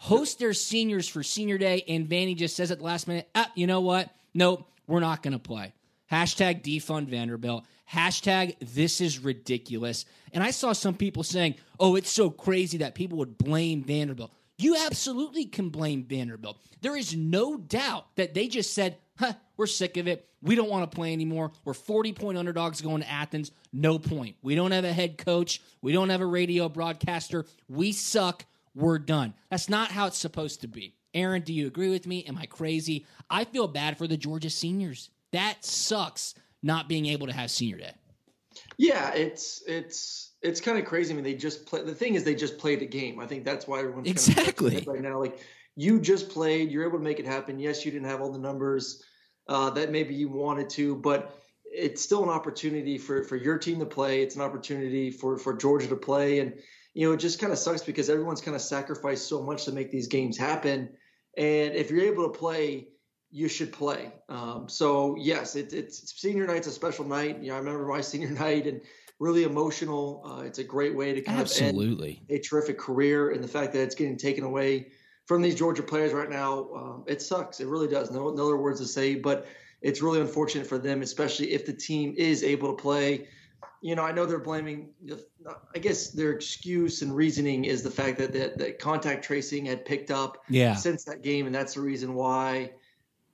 host 0.01 0.39
their 0.39 0.55
seniors 0.55 1.07
for 1.07 1.23
senior 1.23 1.59
day, 1.59 1.85
and 1.87 2.09
Vandy 2.09 2.35
just 2.35 2.57
says 2.57 2.71
at 2.71 2.79
the 2.79 2.85
last 2.85 3.07
minute, 3.07 3.29
ah, 3.35 3.51
you 3.55 3.67
know 3.67 3.83
what? 3.83 4.09
Nope, 4.33 4.67
we're 4.87 5.01
not 5.01 5.23
going 5.23 5.35
to 5.35 5.39
play. 5.39 5.75
Hashtag 6.11 6.63
defund 6.63 7.09
Vanderbilt. 7.09 7.65
Hashtag 7.93 8.57
this 8.61 9.03
is 9.03 9.19
ridiculous. 9.19 10.07
And 10.33 10.43
I 10.43 10.53
saw 10.53 10.73
some 10.73 10.95
people 10.95 11.23
saying, 11.23 11.57
oh, 11.79 11.97
it's 11.97 12.11
so 12.11 12.31
crazy 12.31 12.79
that 12.79 12.95
people 12.95 13.19
would 13.19 13.37
blame 13.37 13.85
Vanderbilt. 13.85 14.33
You 14.57 14.75
absolutely 14.87 15.45
can 15.45 15.69
blame 15.69 16.05
Vanderbilt. 16.05 16.59
There 16.81 16.97
is 16.97 17.15
no 17.15 17.59
doubt 17.59 18.07
that 18.17 18.33
they 18.33 18.49
just 18.49 18.73
said, 18.73 18.97
huh, 19.19 19.35
we're 19.61 19.67
sick 19.67 19.99
of 19.99 20.09
it. 20.09 20.27
We 20.41 20.55
don't 20.55 20.71
want 20.71 20.91
to 20.91 20.97
play 20.97 21.13
anymore. 21.13 21.53
We're 21.67 21.75
40 21.75 22.15
point 22.15 22.39
underdogs 22.39 22.81
going 22.81 23.03
to 23.03 23.11
Athens. 23.11 23.53
No 23.75 23.99
point. 23.99 24.37
We 24.41 24.55
don't 24.55 24.71
have 24.71 24.85
a 24.85 24.93
head 24.93 25.19
coach. 25.19 25.61
We 25.83 25.93
don't 25.93 26.09
have 26.09 26.23
a 26.23 26.27
radio 26.27 26.71
broadcaster. 26.71 27.45
We 27.69 27.93
suck. 27.93 28.47
We're 28.75 28.99
done. 28.99 29.35
That's 29.51 29.69
not 29.69 29.91
how 29.91 30.07
it's 30.07 30.17
supposed 30.17 30.63
to 30.63 30.67
be. 30.67 30.95
Aaron, 31.13 31.43
do 31.43 31.53
you 31.53 31.67
agree 31.67 31.91
with 31.91 32.07
me? 32.07 32.25
Am 32.25 32.39
I 32.39 32.47
crazy? 32.47 33.05
I 33.29 33.45
feel 33.45 33.69
bad 33.69 33.99
for 33.99 34.07
the 34.07 34.17
Georgia 34.17 34.49
seniors. 34.49 35.11
That 35.33 35.63
sucks 35.63 36.35
not 36.63 36.89
being 36.89 37.05
able 37.05 37.27
to 37.27 37.35
have 37.35 37.51
senior 37.51 37.77
day. 37.77 37.93
Yeah, 38.79 39.13
it's 39.13 39.63
it's 39.67 40.33
it's 40.41 40.63
kind 40.63 40.79
of 40.79 40.87
crazy. 40.87 41.13
I 41.13 41.17
mean, 41.17 41.25
they 41.25 41.35
just 41.35 41.67
play. 41.67 41.83
The 41.83 41.95
thing 41.95 42.15
is, 42.15 42.25
they 42.25 42.35
just 42.35 42.57
played 42.57 42.81
a 42.81 42.87
game. 42.87 43.21
I 43.21 43.27
think 43.27 43.45
that's 43.45 43.69
why 43.69 43.81
everyone's 43.81 44.09
exactly 44.09 44.71
kind 44.71 44.83
of 44.83 44.95
right 44.95 45.03
now. 45.03 45.19
Like 45.19 45.39
you 45.77 46.01
just 46.01 46.31
played, 46.31 46.71
you're 46.71 46.87
able 46.87 46.97
to 46.97 47.05
make 47.05 47.21
it 47.21 47.27
happen. 47.27 47.59
Yes, 47.59 47.85
you 47.85 47.91
didn't 47.91 48.09
have 48.09 48.23
all 48.23 48.33
the 48.33 48.39
numbers 48.39 49.05
uh, 49.51 49.69
that 49.69 49.91
maybe 49.91 50.15
you 50.15 50.29
wanted 50.29 50.71
to, 50.71 50.95
but 50.95 51.37
it's 51.65 52.01
still 52.01 52.23
an 52.23 52.31
opportunity 52.31 52.97
for 52.97 53.25
for 53.25 53.37
your 53.37 53.59
team 53.59 53.81
to 53.81 53.87
play. 53.87 54.23
It's 54.23 54.37
an 54.37 54.43
opportunity 54.43 55.11
for 55.11 55.37
for 55.37 55.55
Georgia 55.55 55.89
to 55.89 55.97
play, 55.97 56.39
and 56.39 56.55
you 56.95 57.07
know, 57.07 57.13
it 57.15 57.19
just 57.19 57.41
kind 57.41 57.53
of 57.53 57.59
sucks 57.59 57.83
because 57.83 58.09
everyone's 58.09 58.41
kind 58.41 58.55
of 58.55 58.63
sacrificed 58.63 59.29
so 59.29 59.43
much 59.43 59.65
to 59.65 59.73
make 59.73 59.91
these 59.91 60.07
games 60.07 60.39
happen. 60.39 60.89
And 61.37 61.75
if 61.75 61.91
you're 61.91 62.05
able 62.05 62.31
to 62.31 62.39
play, 62.39 62.89
you 63.31 63.49
should 63.49 63.73
play. 63.73 64.13
Um, 64.29 64.69
so 64.69 65.17
yes, 65.19 65.57
it, 65.57 65.73
it's 65.73 66.19
senior 66.21 66.47
night's 66.47 66.69
a 66.69 66.73
special 66.73 67.05
night. 67.05 67.41
You 67.41 67.49
know, 67.49 67.57
I 67.57 67.59
remember 67.59 67.87
my 67.87 68.01
senior 68.13 68.31
night 68.31 68.69
and 68.69 68.81
really 69.19 69.43
emotional. 69.43 70.23
Uh, 70.25 70.43
it's 70.43 70.61
a 70.61 70.65
great 70.65 70.95
way 70.95 71.13
to 71.13 71.23
kind 71.23 71.41
Absolutely. 71.41 72.13
of 72.13 72.31
end 72.31 72.39
a 72.39 72.43
terrific 72.43 72.79
career, 72.79 73.31
and 73.31 73.43
the 73.43 73.49
fact 73.49 73.73
that 73.73 73.83
it's 73.83 73.97
getting 73.97 74.17
taken 74.17 74.45
away 74.45 74.93
from 75.31 75.43
these 75.43 75.55
Georgia 75.55 75.85
players 75.85 76.13
right 76.13 76.29
now, 76.29 76.69
um, 76.75 77.05
it 77.07 77.23
sucks. 77.23 77.61
It 77.61 77.69
really 77.69 77.87
does. 77.87 78.11
No, 78.11 78.31
no 78.31 78.47
other 78.47 78.57
words 78.57 78.81
to 78.81 78.87
say, 78.87 79.15
but 79.15 79.47
it's 79.81 80.03
really 80.03 80.21
unfortunate 80.21 80.67
for 80.67 80.77
them, 80.77 81.03
especially 81.03 81.53
if 81.53 81.65
the 81.65 81.73
team 81.73 82.17
is 82.19 82.43
able 82.43 82.75
to 82.75 82.83
play 82.83 83.29
you 83.81 83.95
know, 83.95 84.03
I 84.03 84.11
know 84.13 84.27
they're 84.27 84.41
blaming. 84.41 84.91
I 85.73 85.79
guess 85.79 86.09
their 86.09 86.33
excuse 86.33 87.03
and 87.03 87.15
reasoning 87.15 87.65
is 87.65 87.83
the 87.85 87.91
fact 87.91 88.19
that 88.19 88.33
that, 88.33 88.59
that 88.59 88.79
contact 88.81 89.25
tracing 89.25 89.65
had 89.65 89.85
picked 89.85 90.11
up 90.11 90.45
yeah. 90.49 90.75
since 90.75 91.05
that 91.05 91.23
game, 91.23 91.47
and 91.47 91.55
that's 91.55 91.75
the 91.75 91.81
reason 91.81 92.15
why. 92.15 92.73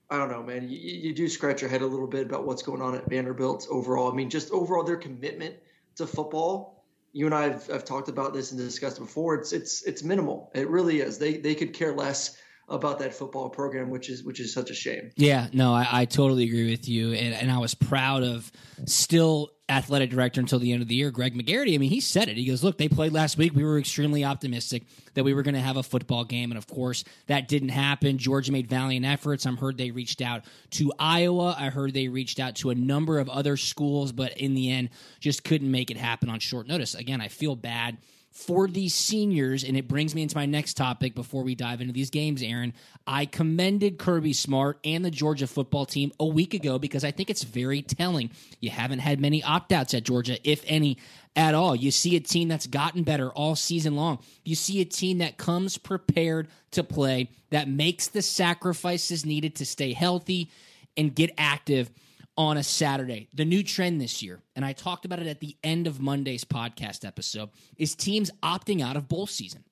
I 0.09 0.17
don't 0.17 0.31
know, 0.31 0.43
man. 0.43 0.69
You, 0.69 0.77
you 0.77 1.13
do 1.13 1.27
scratch 1.27 1.61
your 1.61 1.69
head 1.69 1.81
a 1.81 1.85
little 1.87 2.07
bit 2.07 2.27
about 2.27 2.45
what's 2.45 2.61
going 2.61 2.81
on 2.81 2.95
at 2.95 3.09
Vanderbilt 3.09 3.67
overall. 3.69 4.09
I 4.09 4.15
mean, 4.15 4.29
just 4.29 4.51
overall 4.51 4.83
their 4.83 4.95
commitment 4.95 5.55
to 5.95 6.07
football. 6.07 6.76
You 7.13 7.25
and 7.25 7.33
I 7.35 7.49
have, 7.49 7.67
have 7.67 7.85
talked 7.85 8.09
about 8.09 8.33
this 8.33 8.51
and 8.51 8.59
discussed 8.59 8.99
before. 8.99 9.35
It's 9.35 9.53
it's 9.53 9.83
it's 9.83 10.03
minimal. 10.03 10.51
It 10.53 10.69
really 10.69 11.01
is. 11.01 11.17
They 11.17 11.37
they 11.37 11.55
could 11.55 11.73
care 11.73 11.93
less 11.93 12.37
about 12.69 12.99
that 12.99 13.13
football 13.13 13.49
program, 13.49 13.89
which 13.89 14.09
is 14.09 14.23
which 14.23 14.39
is 14.39 14.53
such 14.53 14.69
a 14.69 14.73
shame. 14.73 15.11
Yeah, 15.15 15.47
no, 15.53 15.73
I, 15.73 15.87
I 15.91 16.05
totally 16.05 16.43
agree 16.43 16.69
with 16.69 16.87
you, 16.87 17.13
and, 17.13 17.33
and 17.33 17.51
I 17.51 17.59
was 17.59 17.73
proud 17.73 18.23
of 18.23 18.51
still 18.85 19.51
athletic 19.69 20.09
director 20.09 20.39
until 20.39 20.59
the 20.59 20.71
end 20.71 20.81
of 20.81 20.87
the 20.87 20.95
year, 20.95 21.11
Greg 21.11 21.33
McGarity. 21.33 21.75
I 21.75 21.77
mean, 21.77 21.89
he 21.89 21.99
said 21.99 22.29
it. 22.29 22.37
He 22.37 22.45
goes, 22.45 22.63
"Look, 22.63 22.77
they 22.77 22.89
played 22.89 23.13
last 23.13 23.37
week. 23.37 23.55
We 23.55 23.63
were 23.63 23.79
extremely 23.79 24.25
optimistic 24.25 24.83
that 25.13 25.23
we 25.23 25.33
were 25.33 25.43
going 25.43 25.55
to 25.55 25.61
have 25.61 25.77
a 25.77 25.83
football 25.83 26.25
game, 26.25 26.51
and 26.51 26.57
of 26.57 26.67
course, 26.67 27.05
that 27.27 27.47
didn't 27.47 27.69
happen. 27.69 28.17
Georgia 28.17 28.51
made 28.51 28.67
valiant 28.67 29.05
efforts. 29.05 29.45
I'm 29.45 29.57
heard 29.57 29.77
they 29.77 29.91
reached 29.91 30.21
out 30.21 30.43
to 30.71 30.91
Iowa. 30.99 31.55
I 31.57 31.69
heard 31.69 31.93
they 31.93 32.09
reached 32.09 32.39
out 32.39 32.55
to 32.57 32.69
a 32.69 32.75
number 32.75 33.19
of 33.19 33.29
other 33.29 33.55
schools, 33.55 34.11
but 34.11 34.37
in 34.37 34.55
the 34.55 34.71
end, 34.71 34.89
just 35.21 35.43
couldn't 35.45 35.71
make 35.71 35.89
it 35.89 35.97
happen 35.97 36.29
on 36.29 36.39
short 36.39 36.67
notice. 36.67 36.95
Again, 36.95 37.21
I 37.21 37.29
feel 37.29 37.55
bad." 37.55 37.97
For 38.37 38.67
these 38.67 38.93
seniors, 38.93 39.63
and 39.63 39.75
it 39.75 39.87
brings 39.87 40.13
me 40.13 40.21
into 40.21 40.37
my 40.37 40.45
next 40.45 40.75
topic 40.75 41.15
before 41.15 41.41
we 41.41 41.55
dive 41.55 41.81
into 41.81 41.91
these 41.91 42.11
games, 42.11 42.43
Aaron. 42.43 42.71
I 43.07 43.25
commended 43.25 43.97
Kirby 43.97 44.33
Smart 44.33 44.77
and 44.83 45.03
the 45.03 45.09
Georgia 45.09 45.47
football 45.47 45.87
team 45.87 46.11
a 46.19 46.25
week 46.25 46.53
ago 46.53 46.77
because 46.77 47.03
I 47.03 47.09
think 47.09 47.31
it's 47.31 47.41
very 47.41 47.81
telling. 47.81 48.29
You 48.59 48.69
haven't 48.69 48.99
had 48.99 49.19
many 49.19 49.41
opt 49.41 49.71
outs 49.71 49.95
at 49.95 50.03
Georgia, 50.03 50.37
if 50.47 50.63
any 50.67 50.99
at 51.35 51.55
all. 51.55 51.75
You 51.75 51.89
see 51.89 52.15
a 52.15 52.19
team 52.19 52.47
that's 52.47 52.67
gotten 52.67 53.01
better 53.01 53.31
all 53.31 53.55
season 53.55 53.95
long. 53.95 54.19
You 54.45 54.53
see 54.53 54.81
a 54.81 54.85
team 54.85 55.17
that 55.17 55.37
comes 55.37 55.79
prepared 55.79 56.47
to 56.71 56.83
play, 56.83 57.31
that 57.49 57.67
makes 57.67 58.07
the 58.07 58.21
sacrifices 58.21 59.25
needed 59.25 59.55
to 59.55 59.65
stay 59.65 59.93
healthy 59.93 60.51
and 60.95 61.15
get 61.15 61.31
active 61.39 61.89
on 62.37 62.57
a 62.57 62.63
Saturday. 62.63 63.27
The 63.33 63.45
new 63.45 63.63
trend 63.63 63.99
this 63.99 64.21
year, 64.21 64.41
and 64.55 64.63
I 64.63 64.73
talked 64.73 65.05
about 65.05 65.19
it 65.19 65.27
at 65.27 65.39
the 65.39 65.57
end 65.63 65.87
of 65.87 65.99
Monday's 65.99 66.45
podcast 66.45 67.05
episode, 67.05 67.49
is 67.77 67.95
teams 67.95 68.29
opting 68.43 68.81
out 68.81 68.95
of 68.95 69.07
bowl 69.07 69.27
season. 69.27 69.63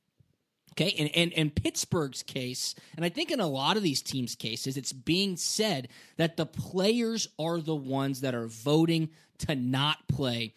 Okay, 0.74 0.94
and, 1.00 1.10
and 1.16 1.32
in 1.32 1.52
Pittsburgh's 1.52 2.22
case, 2.22 2.76
and 2.98 3.06
I 3.06 3.10
think 3.10 3.32
in 3.32 3.40
a 3.40 3.48
lot 3.48 3.78
of 3.78 3.84
these 3.84 4.02
teams' 4.02 4.36
cases, 4.36 4.76
it's 4.76 4.92
being 4.92 5.38
said 5.38 5.88
that 6.18 6.36
the 6.36 6.46
players 6.46 7.30
are 7.40 7.60
the 7.60 7.76
ones 7.76 8.22
that 8.22 8.36
are 8.36 8.48
voting 8.48 9.10
to 9.40 9.56
not 9.56 10.06
play 10.10 10.54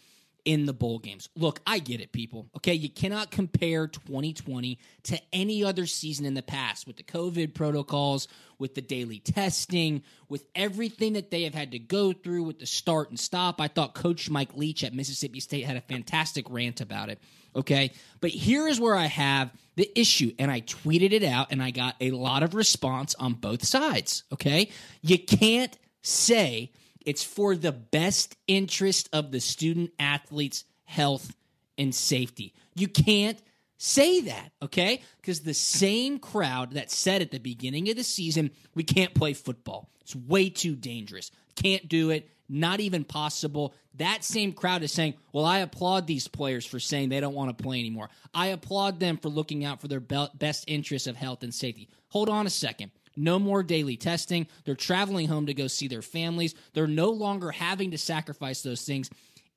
in 0.49 0.65
the 0.65 0.73
bowl 0.73 0.99
games. 0.99 1.29
Look, 1.37 1.61
I 1.67 1.79
get 1.79 2.01
it, 2.01 2.11
people. 2.11 2.49
Okay, 2.57 2.73
you 2.73 2.89
cannot 2.89 3.31
compare 3.31 3.87
2020 3.87 4.79
to 5.03 5.21
any 5.31 5.63
other 5.63 5.85
season 5.85 6.25
in 6.25 6.33
the 6.33 6.43
past 6.43 6.87
with 6.87 6.97
the 6.97 7.03
COVID 7.03 7.53
protocols, 7.53 8.29
with 8.59 8.75
the 8.75 8.81
daily 8.81 9.19
testing, 9.19 10.03
with 10.31 10.47
everything 10.55 11.13
that 11.13 11.31
they 11.31 11.43
have 11.43 11.53
had 11.53 11.73
to 11.73 11.79
go 11.79 12.15
through 12.15 12.45
with 12.45 12.61
the 12.61 12.65
start 12.65 13.11
and 13.11 13.21
stop. 13.21 13.61
I 13.61 13.69
thought 13.69 13.93
Coach 13.95 14.31
Mike 14.31 14.55
Leach 14.55 14.83
at 14.85 14.95
Mississippi 14.95 15.41
State 15.41 15.67
had 15.67 15.77
a 15.77 15.83
fantastic 15.83 16.47
rant 16.49 16.81
about 16.81 17.11
it. 17.11 17.19
Okay, 17.55 17.93
but 18.23 18.31
here 18.31 18.67
is 18.67 18.81
where 18.81 18.97
I 18.97 19.05
have 19.05 19.51
the 19.77 19.91
issue, 19.95 20.33
and 20.39 20.51
I 20.51 20.63
tweeted 20.63 21.13
it 21.13 21.25
out, 21.25 21.49
and 21.51 21.63
I 21.63 21.73
got 21.73 21.95
a 22.01 22.13
lot 22.13 22.43
of 22.43 22.55
response 22.55 23.15
on 23.17 23.35
both 23.35 23.67
sides. 23.67 24.25
Okay, 24.33 24.71
you 25.03 25.19
can't 25.19 25.77
say 26.01 26.73
it's 27.09 27.25
for 27.25 27.57
the 27.57 27.73
best 27.73 28.37
interest 28.47 29.09
of 29.15 29.33
the 29.33 29.41
student 29.41 29.93
athlete's 29.99 30.65
health 30.85 31.35
and 31.79 31.95
safety. 31.95 32.53
You 32.75 32.87
can't 32.87 33.41
say 33.79 34.21
that, 34.21 34.53
okay? 34.61 35.01
Because 35.17 35.41
the 35.41 35.55
same 35.55 36.19
crowd 36.19 36.73
that 36.73 36.91
said 36.91 37.23
at 37.23 37.31
the 37.31 37.39
beginning 37.39 37.89
of 37.89 37.97
the 37.97 38.05
season, 38.05 38.51
we 38.75 38.83
can't 38.83 39.15
play 39.15 39.33
football. 39.33 39.89
It's 40.03 40.15
way 40.15 40.51
too 40.51 40.77
dangerous. 40.77 41.31
Can't 41.57 41.89
do 41.89 42.11
it. 42.11 42.29
Not 42.47 42.81
even 42.81 43.05
possible. 43.05 43.73
That 43.95 44.23
same 44.23 44.53
crowd 44.53 44.83
is 44.83 44.93
saying, 44.93 45.15
well, 45.33 45.47
I 45.47 45.61
applaud 45.61 46.07
these 46.07 46.29
players 46.29 46.67
for 46.67 46.79
saying 46.79 47.09
they 47.09 47.21
don't 47.21 47.35
want 47.35 47.57
to 47.57 47.63
play 47.63 47.81
anymore. 47.81 48.11
I 48.35 48.49
applaud 48.49 49.01
them 49.01 49.17
for 49.17 49.31
looking 49.31 49.65
out 49.65 49.81
for 49.81 49.89
their 49.89 50.01
best 50.01 50.65
interests 50.67 51.09
of 51.09 51.17
health 51.17 51.43
and 51.43 51.55
safety. 51.55 51.89
Hold 52.09 52.29
on 52.29 52.47
a 52.47 52.51
second. 52.51 52.91
No 53.19 53.39
more 53.39 53.63
daily 53.63 53.97
testing. 53.97 54.47
They're 54.65 54.75
traveling 54.75 55.29
home 55.29 55.47
to 55.47 55.55
go 55.55 55.67
see 55.67 55.89
their 55.89 56.03
families. 56.03 56.55
They're 56.73 56.87
no 56.87 57.11
longer 57.11 57.51
having 57.51 57.91
to 57.91 57.99
sacrifice 57.99 58.63
those 58.63 58.83
things 58.83 59.11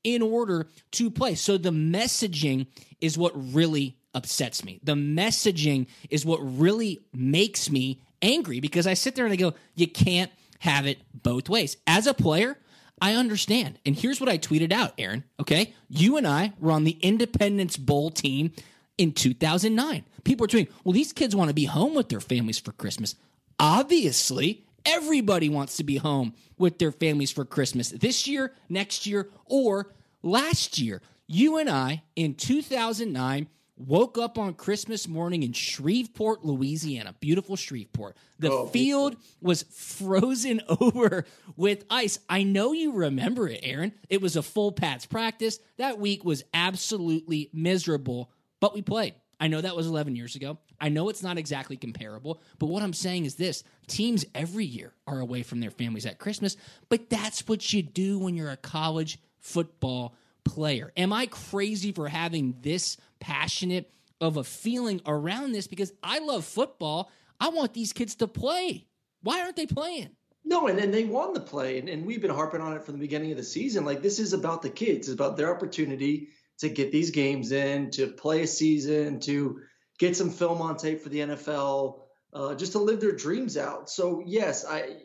in 0.03 0.21
order 0.21 0.67
to 0.91 1.11
play. 1.11 1.35
So 1.35 1.57
the 1.57 1.69
messaging 1.69 2.67
is 2.99 3.17
what 3.17 3.33
really 3.35 3.97
upsets 4.13 4.63
me. 4.63 4.79
The 4.83 4.95
messaging 4.95 5.87
is 6.09 6.25
what 6.25 6.39
really 6.39 7.01
makes 7.13 7.69
me 7.69 8.01
angry 8.21 8.59
because 8.59 8.87
I 8.87 8.93
sit 8.93 9.15
there 9.15 9.25
and 9.25 9.33
I 9.33 9.37
go, 9.37 9.53
you 9.75 9.87
can't 9.87 10.31
have 10.59 10.85
it 10.85 10.99
both 11.13 11.49
ways. 11.49 11.77
As 11.87 12.07
a 12.07 12.13
player, 12.13 12.57
I 13.01 13.15
understand. 13.15 13.79
And 13.85 13.95
here's 13.95 14.19
what 14.19 14.29
I 14.29 14.37
tweeted 14.37 14.71
out, 14.71 14.93
Aaron. 14.97 15.23
Okay. 15.39 15.73
You 15.89 16.17
and 16.17 16.27
I 16.27 16.53
were 16.59 16.71
on 16.71 16.83
the 16.83 16.97
Independence 17.01 17.77
Bowl 17.77 18.11
team 18.11 18.51
in 18.97 19.11
2009. 19.11 20.03
People 20.23 20.45
are 20.45 20.47
tweeting, 20.47 20.69
well, 20.83 20.93
these 20.93 21.13
kids 21.13 21.35
want 21.35 21.47
to 21.47 21.53
be 21.53 21.65
home 21.65 21.95
with 21.95 22.09
their 22.09 22.19
families 22.19 22.59
for 22.59 22.71
Christmas. 22.73 23.15
Obviously, 23.61 24.65
Everybody 24.85 25.49
wants 25.49 25.77
to 25.77 25.83
be 25.83 25.97
home 25.97 26.33
with 26.57 26.79
their 26.79 26.91
families 26.91 27.31
for 27.31 27.45
Christmas 27.45 27.89
this 27.89 28.27
year, 28.27 28.53
next 28.69 29.05
year, 29.05 29.29
or 29.45 29.93
last 30.23 30.79
year. 30.79 31.01
You 31.27 31.57
and 31.57 31.69
I 31.69 32.03
in 32.15 32.33
2009 32.33 33.47
woke 33.77 34.17
up 34.17 34.37
on 34.37 34.53
Christmas 34.55 35.07
morning 35.07 35.43
in 35.43 35.53
Shreveport, 35.53 36.43
Louisiana. 36.43 37.15
Beautiful 37.19 37.55
Shreveport. 37.55 38.17
The 38.39 38.51
Oh, 38.51 38.67
field 38.67 39.17
was 39.39 39.63
frozen 39.71 40.61
over 40.81 41.25
with 41.55 41.85
ice. 41.89 42.19
I 42.27 42.43
know 42.43 42.73
you 42.73 42.93
remember 42.93 43.47
it, 43.47 43.59
Aaron. 43.63 43.93
It 44.09 44.21
was 44.21 44.35
a 44.35 44.43
full 44.43 44.71
Pats 44.71 45.05
practice. 45.05 45.59
That 45.77 45.99
week 45.99 46.25
was 46.25 46.43
absolutely 46.53 47.49
miserable, 47.53 48.31
but 48.59 48.73
we 48.73 48.81
played. 48.81 49.13
I 49.41 49.47
know 49.47 49.59
that 49.59 49.75
was 49.75 49.87
11 49.87 50.15
years 50.15 50.35
ago. 50.35 50.59
I 50.79 50.89
know 50.89 51.09
it's 51.09 51.23
not 51.23 51.39
exactly 51.39 51.75
comparable, 51.75 52.39
but 52.59 52.67
what 52.67 52.83
I'm 52.83 52.93
saying 52.93 53.25
is 53.25 53.35
this 53.35 53.63
teams 53.87 54.23
every 54.35 54.65
year 54.65 54.93
are 55.07 55.19
away 55.19 55.41
from 55.41 55.59
their 55.59 55.71
families 55.71 56.05
at 56.05 56.19
Christmas, 56.19 56.55
but 56.89 57.09
that's 57.09 57.47
what 57.47 57.73
you 57.73 57.81
do 57.81 58.19
when 58.19 58.35
you're 58.35 58.51
a 58.51 58.57
college 58.57 59.17
football 59.39 60.13
player. 60.43 60.93
Am 60.95 61.11
I 61.11 61.25
crazy 61.25 61.91
for 61.91 62.07
having 62.07 62.53
this 62.61 62.97
passionate 63.19 63.91
of 64.21 64.37
a 64.37 64.43
feeling 64.43 65.01
around 65.07 65.53
this? 65.53 65.65
Because 65.65 65.91
I 66.03 66.19
love 66.19 66.45
football. 66.45 67.11
I 67.39 67.49
want 67.49 67.73
these 67.73 67.93
kids 67.93 68.13
to 68.17 68.27
play. 68.27 68.85
Why 69.23 69.41
aren't 69.41 69.55
they 69.55 69.65
playing? 69.65 70.11
No, 70.45 70.67
and, 70.67 70.77
and 70.77 70.93
they 70.93 71.03
won 71.03 71.33
the 71.33 71.39
play, 71.39 71.79
and, 71.79 71.89
and 71.89 72.05
we've 72.05 72.21
been 72.21 72.29
harping 72.29 72.61
on 72.61 72.73
it 72.73 72.83
from 72.83 72.93
the 72.93 72.99
beginning 72.99 73.31
of 73.31 73.37
the 73.37 73.43
season. 73.43 73.85
Like 73.85 74.03
this 74.03 74.19
is 74.19 74.33
about 74.33 74.61
the 74.61 74.69
kids, 74.69 75.07
it's 75.07 75.15
about 75.15 75.35
their 75.35 75.53
opportunity 75.53 76.29
to 76.61 76.69
get 76.69 76.91
these 76.91 77.09
games 77.11 77.51
in, 77.51 77.91
to 77.91 78.07
play 78.07 78.43
a 78.43 78.47
season, 78.47 79.19
to 79.19 79.59
get 79.99 80.15
some 80.15 80.29
film 80.29 80.61
on 80.61 80.77
tape 80.77 81.01
for 81.01 81.09
the 81.09 81.19
NFL, 81.19 82.01
uh, 82.33 82.55
just 82.55 82.71
to 82.71 82.79
live 82.79 83.01
their 83.01 83.11
dreams 83.15 83.57
out. 83.57 83.89
So 83.89 84.23
yes, 84.25 84.63
I 84.65 85.01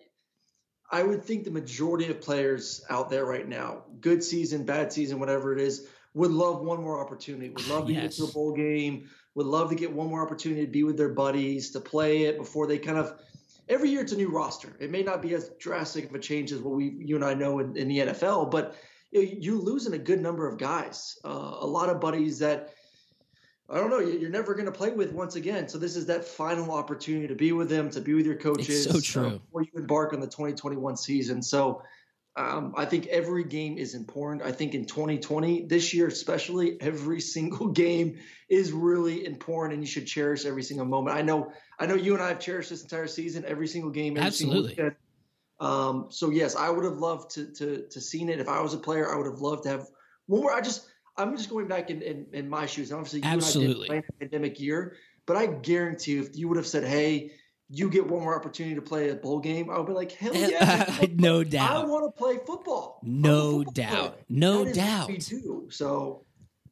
I 0.90 1.02
would 1.02 1.24
think 1.24 1.44
the 1.44 1.50
majority 1.50 2.08
of 2.10 2.20
players 2.20 2.84
out 2.90 3.10
there 3.10 3.24
right 3.24 3.48
now, 3.48 3.84
good 4.00 4.22
season, 4.22 4.64
bad 4.64 4.92
season, 4.92 5.18
whatever 5.18 5.52
it 5.52 5.60
is, 5.60 5.88
would 6.14 6.30
love 6.30 6.60
one 6.60 6.80
more 6.80 7.00
opportunity. 7.00 7.50
Would 7.50 7.68
love 7.68 7.86
to 7.88 7.94
get 7.94 8.12
to 8.12 8.24
a 8.24 8.28
bowl 8.28 8.52
game. 8.52 9.08
Would 9.34 9.46
love 9.46 9.68
to 9.70 9.74
get 9.74 9.92
one 9.92 10.08
more 10.08 10.22
opportunity 10.22 10.64
to 10.64 10.70
be 10.70 10.84
with 10.84 10.96
their 10.96 11.08
buddies, 11.08 11.70
to 11.72 11.80
play 11.80 12.24
it 12.24 12.38
before 12.38 12.66
they 12.66 12.78
kind 12.78 12.98
of. 12.98 13.20
Every 13.68 13.90
year 13.90 14.02
it's 14.02 14.12
a 14.12 14.16
new 14.16 14.30
roster. 14.30 14.76
It 14.78 14.92
may 14.92 15.02
not 15.02 15.20
be 15.20 15.34
as 15.34 15.50
drastic 15.58 16.08
of 16.08 16.14
a 16.14 16.20
change 16.20 16.52
as 16.52 16.60
what 16.60 16.76
we, 16.76 16.96
you 17.00 17.16
and 17.16 17.24
I 17.24 17.34
know 17.34 17.58
in, 17.58 17.76
in 17.76 17.88
the 17.88 17.98
NFL, 17.98 18.50
but 18.50 18.76
you 19.10 19.22
know, 19.24 19.32
you're 19.38 19.58
losing 19.60 19.92
a 19.94 19.98
good 19.98 20.20
number 20.20 20.48
of 20.48 20.58
guys. 20.58 21.18
Uh, 21.24 21.28
a 21.60 21.66
lot 21.66 21.88
of 21.88 22.00
buddies 22.00 22.38
that 22.40 22.72
I 23.68 23.78
don't 23.78 23.90
know. 23.90 23.98
you- 23.98 24.18
You're 24.18 24.30
never 24.30 24.54
going 24.54 24.66
to 24.66 24.72
play 24.72 24.90
with 24.90 25.12
once 25.12 25.34
again. 25.34 25.68
So 25.68 25.78
this 25.78 25.96
is 25.96 26.06
that 26.06 26.24
final 26.24 26.70
opportunity 26.70 27.26
to 27.26 27.34
be 27.34 27.50
with 27.52 27.68
them, 27.68 27.90
to 27.90 28.00
be 28.00 28.14
with 28.14 28.24
your 28.24 28.36
coaches. 28.36 28.84
so 28.84 28.98
uh, 28.98 29.00
true. 29.02 29.38
before 29.40 29.62
you 29.62 29.70
embark 29.74 30.12
on 30.12 30.20
the 30.20 30.26
2021 30.28 30.96
season. 30.96 31.42
So 31.42 31.82
um, 32.36 32.74
I 32.76 32.84
think 32.84 33.06
every 33.06 33.42
game 33.44 33.76
is 33.76 33.94
important. 33.94 34.42
I 34.44 34.52
think 34.52 34.74
in 34.74 34.84
2020, 34.84 35.66
this 35.66 35.92
year 35.94 36.06
especially, 36.06 36.80
every 36.80 37.20
single 37.34 37.68
game 37.68 38.18
is 38.48 38.70
really 38.70 39.24
important, 39.26 39.74
and 39.74 39.82
you 39.82 39.88
should 39.88 40.06
cherish 40.06 40.44
every 40.46 40.62
single 40.62 40.86
moment. 40.86 41.16
I 41.16 41.22
know, 41.22 41.50
I 41.80 41.86
know, 41.86 41.94
you 41.96 42.14
and 42.14 42.22
I 42.22 42.28
have 42.28 42.38
cherished 42.38 42.70
this 42.70 42.82
entire 42.82 43.08
season, 43.08 43.44
every 43.48 43.66
single 43.66 43.90
game, 43.90 44.16
every 44.16 44.26
Absolutely. 44.28 44.74
single. 44.76 44.94
Um, 45.58 46.06
so 46.10 46.30
yes, 46.30 46.54
I 46.54 46.68
would 46.68 46.84
have 46.84 46.98
loved 46.98 47.30
to 47.32 47.52
to 47.54 47.86
to 47.88 48.00
seen 48.00 48.28
it. 48.28 48.40
If 48.40 48.48
I 48.48 48.60
was 48.60 48.74
a 48.74 48.78
player, 48.78 49.12
I 49.12 49.16
would 49.16 49.26
have 49.26 49.40
loved 49.40 49.62
to 49.64 49.70
have 49.70 49.86
one 50.26 50.42
more. 50.42 50.52
I 50.52 50.60
just 50.60 50.86
I'm 51.16 51.36
just 51.36 51.48
going 51.48 51.66
back 51.66 51.90
in 51.90 52.02
in, 52.02 52.26
in 52.32 52.48
my 52.48 52.66
shoes. 52.66 52.92
Obviously, 52.92 53.20
you 53.20 53.26
Absolutely. 53.26 53.88
and 53.88 53.96
I 53.98 54.00
did 54.00 54.04
play 54.06 54.14
a 54.16 54.18
pandemic 54.20 54.60
year, 54.60 54.96
but 55.24 55.36
I 55.36 55.46
guarantee 55.46 56.12
you, 56.12 56.22
if 56.22 56.36
you 56.36 56.48
would 56.48 56.58
have 56.58 56.66
said, 56.66 56.84
"Hey," 56.84 57.32
you 57.70 57.88
get 57.88 58.06
one 58.06 58.22
more 58.22 58.36
opportunity 58.36 58.74
to 58.74 58.82
play 58.82 59.08
a 59.08 59.14
bowl 59.14 59.40
game, 59.40 59.70
I 59.70 59.78
would 59.78 59.86
be 59.86 59.92
like, 59.92 60.12
hell 60.12 60.34
yeah. 60.36 61.04
no 61.14 61.42
doubt! 61.42 61.84
I 61.84 61.84
want 61.84 62.04
to 62.04 62.18
play 62.18 62.38
football. 62.46 63.00
No 63.02 63.58
football 63.64 63.72
doubt. 63.72 64.12
player. 64.12 64.24
No 64.28 64.64
That 64.64 65.00
what 65.00 65.08
we 65.08 65.18
do. 65.18 65.68
So 65.70 66.25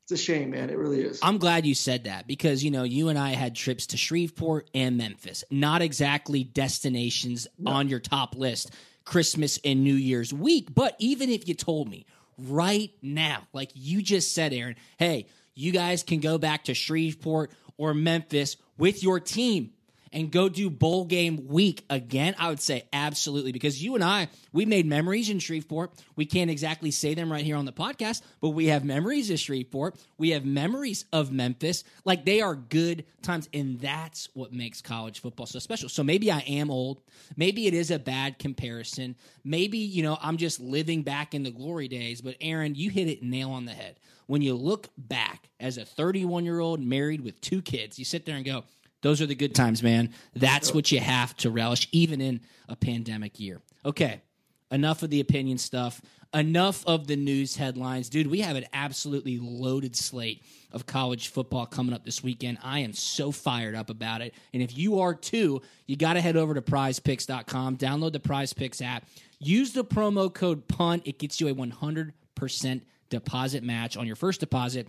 it's 0.05 0.21
a 0.21 0.23
shame, 0.23 0.51
man. 0.51 0.69
It 0.69 0.77
really 0.77 1.01
is. 1.01 1.19
I'm 1.23 1.39
glad 1.39 1.65
you 1.65 1.75
said 1.75 2.05
that 2.05 2.27
because 2.27 2.63
you 2.63 2.71
know 2.71 2.83
you 2.83 3.09
and 3.09 3.19
I 3.19 3.31
had 3.31 3.55
trips 3.55 3.87
to 3.89 3.97
Shreveport 3.97 4.69
and 4.75 4.99
Memphis. 4.99 5.45
Not 5.51 5.81
exactly 5.81 6.45
destinations 6.45 7.47
on 7.65 7.89
your 7.89 8.01
top 8.01 8.37
list 8.37 8.71
Christmas 9.07 9.59
and 9.65 9.83
New 9.83 9.95
Year's 9.95 10.31
week, 10.31 10.75
but 10.75 10.95
even 10.99 11.31
if 11.31 11.49
you 11.49 11.55
told 11.55 11.89
me 11.89 12.05
right 12.37 12.91
now, 13.01 13.45
like 13.55 13.71
you 13.73 14.03
just 14.03 14.35
said 14.35 14.53
Aaron, 14.53 14.77
hey, 14.99 15.27
you 15.55 15.73
guys 15.73 16.03
can 16.03 16.21
go 16.21 16.37
back 16.37 16.65
to 16.65 16.75
Shreveport 16.75 17.51
or 17.79 17.95
Memphis 17.95 18.59
with 18.77 19.03
your 19.03 19.21
team 19.21 19.73
and 20.15 20.31
go 20.31 20.49
do 20.49 20.71
bowl 20.71 21.05
game 21.05 21.49
week 21.49 21.85
again, 21.91 22.35
I 22.39 22.49
would 22.49 22.61
say 22.61 22.85
absolutely 22.93 23.53
because 23.53 23.83
you 23.83 23.97
and 23.97 24.05
I, 24.05 24.29
we 24.53 24.65
made 24.65 24.87
memories 24.87 25.29
in 25.29 25.41
Shreveport. 25.41 25.93
We 26.17 26.25
can't 26.25 26.51
exactly 26.51 26.93
say 26.93 27.15
them 27.15 27.31
right 27.31 27.45
here 27.45 27.57
on 27.57 27.65
the 27.65 27.73
podcast, 27.73 28.23
but 28.41 28.51
we 28.51 28.67
have 28.67 28.85
memories 28.85 29.31
of 29.31 29.41
Shreveport. 29.41 29.97
We 30.17 30.31
have 30.31 30.47
memories 30.47 31.05
of 31.13 31.33
Memphis. 31.33 31.85
Like 32.05 32.25
they 32.25 32.41
are 32.41 32.55
good 32.55 33.05
times, 33.23 33.49
and 33.53 33.81
that's 33.81 34.29
what 34.35 34.53
makes 34.53 34.81
college 34.81 35.21
football 35.21 35.47
so 35.47 35.59
special. 35.59 35.89
So 35.89 36.05
maybe 36.05 36.31
I 36.31 36.41
am 36.41 36.71
old. 36.71 37.03
Maybe 37.37 37.67
it 37.67 37.75
is 37.75 37.91
a 37.91 37.99
bad 37.99 38.39
comparison. 38.39 39.17
Maybe, 39.43 39.79
you 39.79 40.03
know, 40.03 40.17
I'm 40.23 40.37
just 40.37 40.61
living 40.61 41.03
back 41.03 41.35
in 41.35 41.43
the 41.43 41.51
glory 41.51 41.89
days, 41.89 42.21
but 42.21 42.37
Aaron, 42.41 42.77
you 42.77 42.91
hit 42.91 43.09
it 43.09 43.23
nail 43.23 43.51
on 43.51 43.65
the 43.65 43.73
head. 43.73 43.99
When 44.27 44.41
you 44.41 44.55
look 44.55 44.89
back 44.97 45.51
as 45.61 45.77
a 45.77 45.85
31 45.85 46.45
year 46.45 46.61
old 46.61 46.81
married 46.81 47.21
with 47.21 47.41
two 47.41 47.61
kids, 47.61 47.99
you 47.99 48.05
sit 48.05 48.25
there 48.25 48.37
and 48.37 48.45
go, 48.45 48.65
those 49.05 49.21
are 49.21 49.27
the 49.27 49.35
good 49.35 49.55
times, 49.55 49.83
man. 49.83 50.15
That's 50.35 50.73
what 50.73 50.91
you 50.91 50.99
have 50.99 51.37
to 51.37 51.51
relish, 51.51 51.89
even 51.93 52.23
in 52.23 52.41
a 52.71 52.75
pandemic 52.75 53.39
year. 53.39 53.61
Okay, 53.85 54.23
enough 54.71 55.03
of 55.03 55.11
the 55.11 55.21
opinion 55.21 55.59
stuff. 55.59 56.01
Enough 56.33 56.85
of 56.87 57.07
the 57.07 57.15
news 57.15 57.55
headlines. 57.55 58.09
Dude, 58.09 58.27
we 58.29 58.41
have 58.41 58.57
an 58.57 58.65
absolutely 58.73 59.39
loaded 59.39 59.95
slate 59.95 60.43
of 60.73 60.87
college 60.87 61.29
football 61.29 61.67
coming 61.67 61.95
up 61.95 62.07
this 62.07 62.25
weekend. 62.25 62.59
I 62.63 62.79
am 62.79 62.95
so 62.95 63.31
fired 63.31 63.75
up 63.75 63.91
about 63.91 64.23
it. 64.23 64.35
And 64.55 64.63
if 64.63 64.77
you 64.77 64.99
are 65.01 65.15
too, 65.15 65.61
you 65.87 65.97
got 65.97 66.15
to 66.15 66.23
head 66.23 66.39
over 66.39 66.55
to 66.55 66.63
prizepicks.com, 66.63 67.77
download 67.77 68.15
the 68.15 68.21
Prize 68.21 68.55
Picks 68.55 68.81
app, 68.81 69.05
use 69.39 69.75
the 69.75 69.85
promo 69.85 70.33
code 70.33 70.67
PUNT. 70.67 71.07
It 71.07 71.19
gets 71.19 71.43
you 71.43 71.49
a 71.49 71.55
100% 71.55 72.81
deposit 73.09 73.63
match 73.63 73.97
on 73.97 74.07
your 74.07 74.17
first 74.17 74.41
deposit 74.41 74.89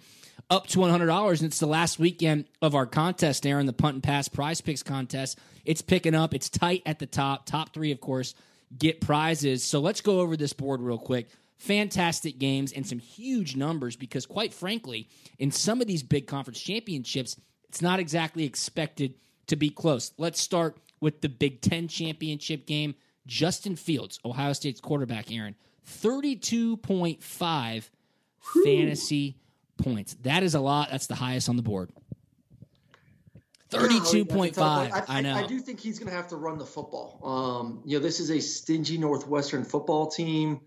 up 0.50 0.68
to 0.68 0.80
$100 0.80 1.30
and 1.30 1.44
it's 1.44 1.60
the 1.60 1.66
last 1.66 2.00
weekend 2.00 2.46
of 2.62 2.76
our 2.76 2.86
contest 2.86 3.46
aaron 3.46 3.66
the 3.66 3.74
punt 3.74 3.96
and 3.96 4.04
pass 4.04 4.28
prize 4.28 4.62
picks 4.62 4.84
contest. 4.84 5.40
It's 5.64 5.82
picking 5.82 6.16
up. 6.16 6.34
It's 6.34 6.50
tight 6.50 6.84
at 6.86 7.00
the 7.00 7.06
top 7.06 7.46
top 7.46 7.74
three 7.74 7.92
of 7.92 8.02
course 8.02 8.36
get 8.78 9.02
prizes. 9.02 9.64
So 9.64 9.80
let's 9.80 10.02
go 10.02 10.20
over 10.20 10.36
this 10.36 10.54
board 10.54 10.82
real 10.82 10.98
quick. 10.98 11.30
Fantastic 11.58 12.38
games 12.38 12.74
and 12.74 12.86
some 12.86 13.00
huge 13.00 13.56
numbers 13.56 13.96
because 13.96 14.26
quite 14.26 14.54
frankly 14.54 15.10
in 15.40 15.52
some 15.52 15.82
of 15.82 15.88
these 15.88 16.04
big 16.04 16.28
conference 16.28 16.60
championships 16.60 17.38
it's 17.70 17.82
not 17.82 18.00
exactly 18.00 18.46
expected 18.46 19.16
to 19.48 19.56
be 19.56 19.70
close. 19.70 20.12
Let's 20.18 20.42
start 20.42 20.78
with 21.02 21.22
the 21.22 21.30
big 21.30 21.62
10 21.62 21.88
championship 21.88 22.66
game. 22.66 22.96
Justin 23.28 23.76
fields 23.76 24.20
ohio 24.24 24.54
state's 24.54 24.80
quarterback 24.80 25.32
aaron 25.32 25.56
32.5 25.88 27.90
fantasy 28.64 29.38
points. 29.78 30.16
That 30.22 30.44
is 30.44 30.56
a 30.56 30.60
lot. 30.60 30.90
That's 30.92 31.08
the 31.08 31.16
highest 31.16 31.50
on 31.50 31.56
the 31.56 31.64
board. 31.64 31.92
Thirty-two 33.70 34.26
point 34.26 34.56
five. 34.56 34.94
I, 34.94 35.18
I 35.18 35.22
know. 35.22 35.34
I 35.34 35.48
do 35.48 35.60
think 35.60 35.80
he's 35.80 36.00
going 36.00 36.10
to 36.10 36.16
have 36.16 36.28
to 36.30 36.36
run 36.36 36.58
the 36.58 36.66
football. 36.66 37.20
Um, 37.24 37.82
you 37.86 37.98
know, 37.98 38.04
this 38.04 38.20
is 38.20 38.30
a 38.30 38.40
stingy 38.40 38.98
Northwestern 38.98 39.66
football 39.66 40.08
team. 40.08 40.62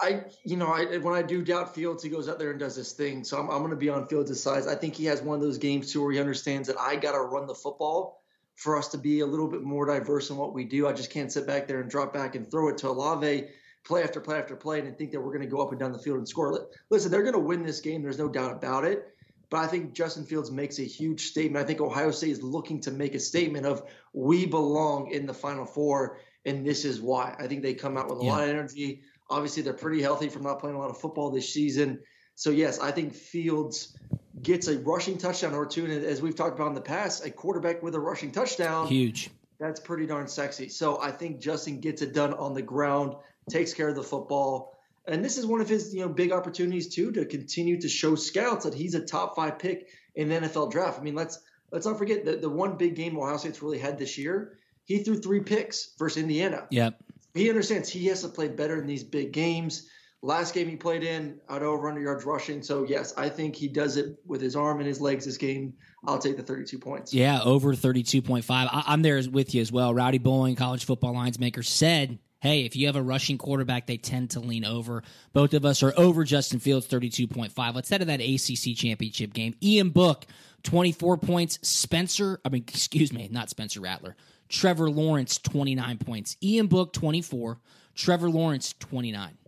I, 0.00 0.24
you 0.44 0.56
know, 0.56 0.66
I, 0.66 0.96
when 0.96 1.14
I 1.14 1.22
do 1.22 1.44
doubt 1.44 1.72
Fields, 1.74 2.02
he 2.02 2.08
goes 2.08 2.28
out 2.28 2.40
there 2.40 2.50
and 2.50 2.58
does 2.58 2.74
his 2.74 2.92
thing. 2.92 3.22
So 3.22 3.38
I'm, 3.38 3.48
I'm 3.48 3.58
going 3.58 3.70
to 3.70 3.76
be 3.76 3.90
on 3.90 4.08
Fields' 4.08 4.42
side. 4.42 4.66
I 4.66 4.74
think 4.74 4.96
he 4.96 5.04
has 5.04 5.22
one 5.22 5.36
of 5.36 5.40
those 5.40 5.58
games 5.58 5.92
too 5.92 6.02
where 6.02 6.10
he 6.10 6.18
understands 6.18 6.66
that 6.66 6.76
I 6.80 6.96
got 6.96 7.12
to 7.12 7.20
run 7.20 7.46
the 7.46 7.54
football 7.54 8.22
for 8.56 8.76
us 8.76 8.88
to 8.88 8.98
be 8.98 9.20
a 9.20 9.26
little 9.26 9.46
bit 9.46 9.62
more 9.62 9.86
diverse 9.86 10.30
in 10.30 10.36
what 10.36 10.52
we 10.52 10.64
do. 10.64 10.88
I 10.88 10.94
just 10.94 11.12
can't 11.12 11.30
sit 11.30 11.46
back 11.46 11.68
there 11.68 11.80
and 11.80 11.88
drop 11.88 12.12
back 12.12 12.34
and 12.34 12.50
throw 12.50 12.70
it 12.70 12.78
to 12.78 12.88
Olave 12.88 13.48
play 13.84 14.02
after 14.02 14.20
play 14.20 14.38
after 14.38 14.56
play 14.56 14.80
and 14.80 14.96
think 14.96 15.12
that 15.12 15.20
we're 15.20 15.32
going 15.32 15.42
to 15.42 15.46
go 15.46 15.60
up 15.62 15.70
and 15.70 15.78
down 15.78 15.92
the 15.92 15.98
field 15.98 16.18
and 16.18 16.28
score. 16.28 16.68
Listen, 16.90 17.10
they're 17.10 17.22
going 17.22 17.34
to 17.34 17.38
win 17.38 17.62
this 17.64 17.80
game. 17.80 18.02
There's 18.02 18.18
no 18.18 18.28
doubt 18.28 18.52
about 18.52 18.84
it. 18.84 19.08
But 19.50 19.58
I 19.58 19.66
think 19.66 19.92
Justin 19.92 20.24
Fields 20.24 20.50
makes 20.50 20.78
a 20.78 20.84
huge 20.84 21.26
statement. 21.26 21.62
I 21.62 21.66
think 21.66 21.80
Ohio 21.80 22.10
State 22.10 22.30
is 22.30 22.42
looking 22.42 22.80
to 22.80 22.90
make 22.90 23.14
a 23.14 23.20
statement 23.20 23.66
of 23.66 23.82
we 24.12 24.46
belong 24.46 25.10
in 25.12 25.26
the 25.26 25.34
Final 25.34 25.66
Four, 25.66 26.18
and 26.46 26.66
this 26.66 26.84
is 26.84 27.00
why. 27.00 27.36
I 27.38 27.46
think 27.46 27.62
they 27.62 27.74
come 27.74 27.96
out 27.96 28.08
with 28.08 28.20
a 28.20 28.24
Yeah. 28.24 28.32
lot 28.32 28.42
of 28.44 28.48
energy. 28.48 29.02
Obviously, 29.30 29.62
they're 29.62 29.74
pretty 29.74 30.02
healthy 30.02 30.28
from 30.28 30.42
not 30.42 30.60
playing 30.60 30.76
a 30.76 30.78
lot 30.78 30.90
of 30.90 30.98
football 30.98 31.30
this 31.30 31.52
season. 31.52 32.00
So 32.34 32.50
yes, 32.50 32.80
I 32.80 32.90
think 32.90 33.14
Fields 33.14 33.96
gets 34.42 34.66
a 34.66 34.78
rushing 34.78 35.18
touchdown 35.18 35.54
or 35.54 35.66
two, 35.66 35.84
and 35.84 36.04
as 36.04 36.20
we've 36.20 36.34
talked 36.34 36.56
about 36.58 36.68
in 36.68 36.74
the 36.74 36.80
past, 36.80 37.24
a 37.24 37.30
quarterback 37.30 37.82
with 37.82 37.94
a 37.94 38.00
rushing 38.00 38.32
touchdown 38.32 38.88
Huge. 38.88 39.30
that's 39.60 39.78
pretty 39.78 40.06
darn 40.06 40.26
sexy. 40.26 40.68
So 40.68 41.00
I 41.00 41.12
think 41.12 41.38
Justin 41.38 41.80
gets 41.80 42.02
it 42.02 42.12
done 42.12 42.34
on 42.34 42.54
the 42.54 42.62
ground, 42.62 43.14
takes 43.50 43.74
care 43.74 43.88
of 43.88 43.96
the 43.96 44.02
football. 44.02 44.78
And 45.06 45.24
this 45.24 45.36
is 45.36 45.44
one 45.44 45.60
of 45.60 45.68
his, 45.68 45.94
you 45.94 46.00
know, 46.00 46.08
big 46.08 46.32
opportunities 46.32 46.94
too 46.94 47.12
to 47.12 47.26
continue 47.26 47.80
to 47.80 47.88
show 47.88 48.14
scouts 48.14 48.64
that 48.64 48.74
he's 48.74 48.94
a 48.94 49.04
top 49.04 49.36
five 49.36 49.58
pick 49.58 49.88
in 50.14 50.28
the 50.28 50.36
NFL 50.36 50.70
draft. 50.70 50.98
I 50.98 51.02
mean, 51.02 51.14
let's 51.14 51.38
let's 51.70 51.86
not 51.86 51.98
forget 51.98 52.24
that 52.24 52.40
the 52.40 52.48
one 52.48 52.76
big 52.76 52.94
game 52.94 53.18
Ohio 53.18 53.36
State's 53.36 53.62
really 53.62 53.78
had 53.78 53.98
this 53.98 54.16
year 54.16 54.58
he 54.84 55.02
threw 55.02 55.18
three 55.18 55.40
picks 55.40 55.90
versus 55.98 56.22
Indiana. 56.22 56.66
Yep. 56.70 57.02
He 57.34 57.48
understands 57.48 57.88
he 57.88 58.06
has 58.06 58.22
to 58.22 58.28
play 58.28 58.48
better 58.48 58.80
in 58.80 58.86
these 58.86 59.02
big 59.02 59.32
games. 59.32 59.88
Last 60.22 60.54
game 60.54 60.68
he 60.68 60.76
played 60.76 61.02
in, 61.02 61.40
out 61.50 61.62
over 61.62 61.88
under 61.88 62.00
yards 62.00 62.24
rushing. 62.24 62.62
So 62.62 62.84
yes, 62.84 63.12
I 63.16 63.28
think 63.28 63.56
he 63.56 63.68
does 63.68 63.96
it 63.96 64.16
with 64.24 64.40
his 64.40 64.56
arm 64.56 64.78
and 64.78 64.86
his 64.86 65.00
legs 65.00 65.24
this 65.24 65.36
game. 65.36 65.74
I'll 66.06 66.18
take 66.18 66.36
the 66.36 66.42
32 66.42 66.78
points. 66.78 67.12
Yeah, 67.12 67.42
over 67.42 67.74
32.5. 67.74 68.44
I'm 68.86 69.02
there 69.02 69.20
with 69.30 69.54
you 69.54 69.60
as 69.60 69.72
well. 69.72 69.92
Rowdy 69.92 70.18
Bowling, 70.18 70.54
college 70.54 70.84
football 70.84 71.12
lines 71.12 71.38
maker, 71.38 71.62
said, 71.62 72.18
hey, 72.44 72.66
if 72.66 72.76
you 72.76 72.86
have 72.86 72.94
a 72.94 73.02
rushing 73.02 73.38
quarterback, 73.38 73.86
they 73.86 73.96
tend 73.96 74.28
to 74.28 74.38
lean 74.38 74.66
over. 74.66 75.02
Both 75.32 75.54
of 75.54 75.64
us 75.64 75.82
are 75.82 75.94
over 75.96 76.24
Justin 76.24 76.60
Fields, 76.60 76.86
32.5. 76.86 77.74
Let's 77.74 77.88
head 77.88 77.98
to 77.98 78.04
that 78.04 78.20
ACC 78.20 78.76
championship 78.76 79.32
game. 79.32 79.54
Ian 79.62 79.88
Book, 79.88 80.26
24 80.62 81.16
points. 81.16 81.58
Spencer, 81.66 82.40
I 82.44 82.50
mean, 82.50 82.62
excuse 82.68 83.14
me, 83.14 83.28
not 83.32 83.48
Spencer 83.48 83.80
Rattler. 83.80 84.14
Trevor 84.50 84.90
Lawrence, 84.90 85.38
29 85.38 85.96
points. 85.96 86.36
Ian 86.42 86.66
Book, 86.66 86.92
24. 86.92 87.58
Trevor 87.94 88.28
Lawrence, 88.28 88.74
29. 88.78 89.38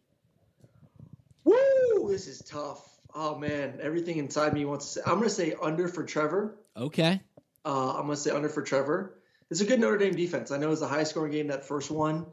Woo! 1.44 2.08
This 2.08 2.26
is 2.26 2.38
tough. 2.40 2.82
Oh 3.14 3.36
man, 3.36 3.78
everything 3.82 4.16
inside 4.16 4.54
me 4.54 4.64
wants 4.64 4.86
to 4.86 4.92
say. 4.92 5.00
I'm 5.06 5.16
going 5.16 5.24
to 5.24 5.30
say 5.30 5.54
under 5.60 5.86
for 5.88 6.02
Trevor. 6.02 6.56
Okay. 6.74 7.20
Uh, 7.62 7.90
I'm 7.90 8.06
going 8.06 8.10
to 8.10 8.16
say 8.16 8.30
under 8.30 8.48
for 8.48 8.62
Trevor. 8.62 9.18
It's 9.50 9.60
a 9.60 9.66
good 9.66 9.80
Notre 9.80 9.98
Dame 9.98 10.14
defense. 10.14 10.50
I 10.50 10.56
know 10.56 10.72
it's 10.72 10.80
a 10.80 10.88
high 10.88 11.04
scoring 11.04 11.32
game 11.32 11.48
that 11.48 11.64
first 11.66 11.90
one, 11.90 12.26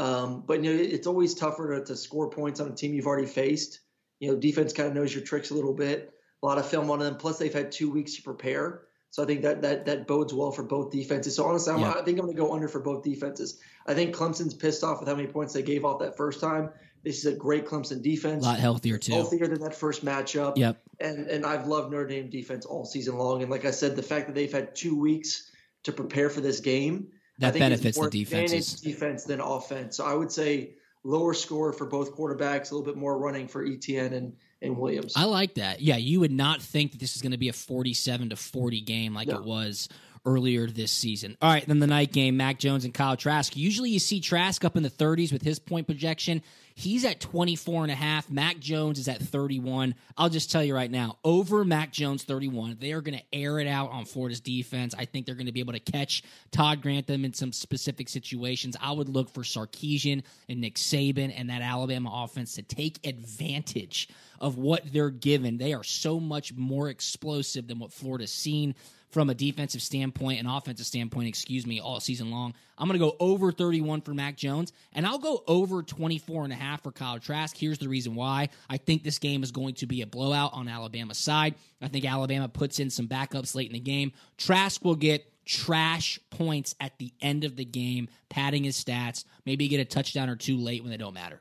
um, 0.00 0.44
but 0.46 0.64
you 0.64 0.72
know 0.72 0.82
it's 0.82 1.06
always 1.06 1.34
tougher 1.34 1.78
to, 1.78 1.84
to 1.84 1.94
score 1.94 2.30
points 2.30 2.58
on 2.58 2.68
a 2.68 2.74
team 2.74 2.94
you've 2.94 3.06
already 3.06 3.26
faced. 3.26 3.80
You 4.18 4.30
know, 4.30 4.38
defense 4.38 4.72
kind 4.72 4.88
of 4.88 4.94
knows 4.94 5.14
your 5.14 5.22
tricks 5.22 5.50
a 5.50 5.54
little 5.54 5.74
bit. 5.74 6.14
A 6.42 6.46
lot 6.46 6.56
of 6.56 6.66
film 6.66 6.90
on 6.90 7.00
them. 7.00 7.16
Plus, 7.16 7.38
they've 7.38 7.52
had 7.52 7.70
two 7.70 7.90
weeks 7.90 8.16
to 8.16 8.22
prepare. 8.22 8.82
So 9.10 9.22
I 9.22 9.26
think 9.26 9.42
that 9.42 9.60
that 9.60 9.84
that 9.86 10.06
bodes 10.06 10.32
well 10.32 10.52
for 10.52 10.62
both 10.62 10.90
defenses. 10.90 11.36
So 11.36 11.44
honestly, 11.44 11.74
I'm, 11.74 11.80
Yeah. 11.80 11.92
I 11.92 12.02
think 12.02 12.18
I'm 12.18 12.24
going 12.24 12.34
to 12.34 12.42
go 12.42 12.54
under 12.54 12.66
for 12.66 12.80
both 12.80 13.04
defenses. 13.04 13.60
I 13.86 13.92
think 13.92 14.14
Clemson's 14.14 14.54
pissed 14.54 14.82
off 14.82 15.00
with 15.00 15.08
how 15.08 15.16
many 15.16 15.28
points 15.28 15.52
they 15.52 15.62
gave 15.62 15.84
off 15.84 16.00
that 16.00 16.16
first 16.16 16.40
time. 16.40 16.70
This 17.02 17.18
is 17.18 17.26
a 17.26 17.36
great 17.36 17.66
Clemson 17.66 18.00
defense. 18.02 18.44
A 18.44 18.48
lot 18.48 18.58
healthier, 18.58 18.96
too. 18.96 19.12
Healthier 19.12 19.48
than 19.48 19.60
that 19.62 19.74
first 19.74 20.02
matchup. 20.02 20.56
Yep. 20.56 20.80
And 20.98 21.26
and 21.28 21.44
I've 21.44 21.66
loved 21.66 21.92
Notre 21.92 22.06
Dame 22.06 22.30
defense 22.30 22.64
all 22.64 22.86
season 22.86 23.18
long. 23.18 23.42
And 23.42 23.50
like 23.50 23.66
I 23.66 23.70
said, 23.70 23.96
the 23.96 24.02
fact 24.02 24.28
that 24.28 24.34
they've 24.34 24.52
had 24.52 24.74
two 24.74 24.98
weeks 24.98 25.50
to 25.82 25.92
prepare 25.92 26.30
for 26.30 26.40
this 26.40 26.60
game 26.60 27.08
That 27.40 27.48
I 27.48 27.50
think 27.52 27.62
benefits 27.62 27.98
the 27.98 28.22
advantage 28.22 28.80
defense 28.80 29.24
than 29.24 29.40
offense. 29.40 29.96
So 29.96 30.04
I 30.04 30.14
would 30.14 30.30
say 30.30 30.74
lower 31.04 31.34
score 31.34 31.72
for 31.72 31.86
both 31.86 32.14
quarterbacks, 32.14 32.70
a 32.70 32.74
little 32.74 32.82
bit 32.84 32.96
more 32.96 33.18
running 33.18 33.48
for 33.48 33.64
Etienne 33.64 34.12
and 34.12 34.36
and 34.62 34.76
Williams. 34.76 35.14
I 35.16 35.24
like 35.24 35.54
that. 35.54 35.80
Yeah, 35.80 35.96
you 35.96 36.20
would 36.20 36.32
not 36.32 36.60
think 36.60 36.92
that 36.92 37.00
this 37.00 37.16
is 37.16 37.22
going 37.22 37.32
to 37.32 37.38
be 37.38 37.48
a 37.48 37.52
47 37.52 38.28
to 38.30 38.36
40 38.36 38.82
game 38.82 39.14
like 39.14 39.28
No. 39.28 39.36
it 39.36 39.44
was 39.44 39.88
earlier 40.24 40.66
this 40.66 40.92
season. 40.92 41.36
All 41.40 41.50
right, 41.50 41.66
then 41.66 41.78
the 41.78 41.86
night 41.86 42.12
game, 42.12 42.36
Mac 42.36 42.58
Jones 42.58 42.84
and 42.84 42.94
Kyle 42.94 43.16
Trask. 43.16 43.56
Usually 43.56 43.90
you 43.90 43.98
see 43.98 44.20
Trask 44.20 44.64
up 44.64 44.76
in 44.76 44.82
the 44.82 44.90
30s 44.90 45.32
with 45.32 45.42
his 45.42 45.58
point 45.58 45.86
projection. 45.86 46.42
He's 46.74 47.04
at 47.04 47.20
24 47.20 47.82
and 47.82 47.92
a 47.92 47.94
half. 47.94 48.30
Mac 48.30 48.58
Jones 48.58 48.98
is 48.98 49.06
at 49.06 49.20
31. 49.20 49.94
I'll 50.16 50.30
just 50.30 50.50
tell 50.50 50.64
you 50.64 50.74
right 50.74 50.90
now, 50.90 51.18
over 51.24 51.62
Mac 51.62 51.92
Jones 51.92 52.24
31, 52.24 52.78
they 52.80 52.92
are 52.92 53.02
going 53.02 53.18
to 53.18 53.24
air 53.34 53.58
it 53.58 53.66
out 53.66 53.90
on 53.90 54.06
Florida's 54.06 54.40
defense. 54.40 54.94
I 54.96 55.04
think 55.04 55.26
they're 55.26 55.34
going 55.34 55.46
to 55.46 55.52
be 55.52 55.60
able 55.60 55.74
to 55.74 55.80
catch 55.80 56.22
Todd 56.52 56.80
Grantham 56.80 57.26
in 57.26 57.34
some 57.34 57.52
specific 57.52 58.08
situations. 58.08 58.76
I 58.80 58.92
would 58.92 59.10
look 59.10 59.28
for 59.28 59.42
Sarkisian 59.42 60.22
and 60.48 60.60
Nick 60.60 60.76
Saban 60.76 61.34
and 61.36 61.50
that 61.50 61.60
Alabama 61.60 62.10
offense 62.24 62.54
to 62.54 62.62
take 62.62 63.06
advantage 63.06 64.08
of 64.40 64.56
what 64.56 64.90
they're 64.90 65.10
given. 65.10 65.58
They 65.58 65.74
are 65.74 65.84
so 65.84 66.18
much 66.18 66.54
more 66.54 66.88
explosive 66.88 67.66
than 67.68 67.78
what 67.78 67.92
Florida's 67.92 68.32
seen 68.32 68.74
from 69.10 69.28
a 69.28 69.34
defensive 69.34 69.82
standpoint 69.82 70.38
and 70.38 70.48
offensive 70.48 70.86
standpoint, 70.86 71.28
excuse 71.28 71.66
me, 71.66 71.80
all 71.80 72.00
season 72.00 72.30
long. 72.30 72.54
I'm 72.78 72.88
going 72.88 72.98
to 72.98 73.04
go 73.04 73.16
over 73.18 73.52
31 73.52 74.02
for 74.02 74.14
Mac 74.14 74.36
Jones, 74.36 74.72
and 74.92 75.06
I'll 75.06 75.18
go 75.18 75.42
over 75.46 75.82
24 75.82 76.44
and 76.44 76.52
a 76.52 76.56
half 76.56 76.82
for 76.82 76.92
Kyle 76.92 77.18
Trask. 77.18 77.56
Here's 77.56 77.78
the 77.78 77.88
reason 77.88 78.14
why. 78.14 78.48
I 78.68 78.76
think 78.76 79.02
this 79.02 79.18
game 79.18 79.42
is 79.42 79.50
going 79.50 79.74
to 79.74 79.86
be 79.86 80.02
a 80.02 80.06
blowout 80.06 80.52
on 80.54 80.68
Alabama's 80.68 81.18
side. 81.18 81.56
I 81.82 81.88
think 81.88 82.04
Alabama 82.04 82.48
puts 82.48 82.78
in 82.78 82.90
some 82.90 83.08
backups 83.08 83.54
late 83.54 83.66
in 83.66 83.74
the 83.74 83.80
game. 83.80 84.12
Trask 84.38 84.84
will 84.84 84.96
get 84.96 85.26
trash 85.44 86.20
points 86.30 86.74
at 86.80 86.96
the 86.98 87.12
end 87.20 87.44
of 87.44 87.56
the 87.56 87.64
game, 87.64 88.08
padding 88.28 88.64
his 88.64 88.82
stats, 88.82 89.24
maybe 89.44 89.66
get 89.68 89.80
a 89.80 89.84
touchdown 89.84 90.28
or 90.28 90.36
two 90.36 90.56
late 90.56 90.82
when 90.82 90.90
they 90.90 90.96
don't 90.96 91.14
matter. 91.14 91.40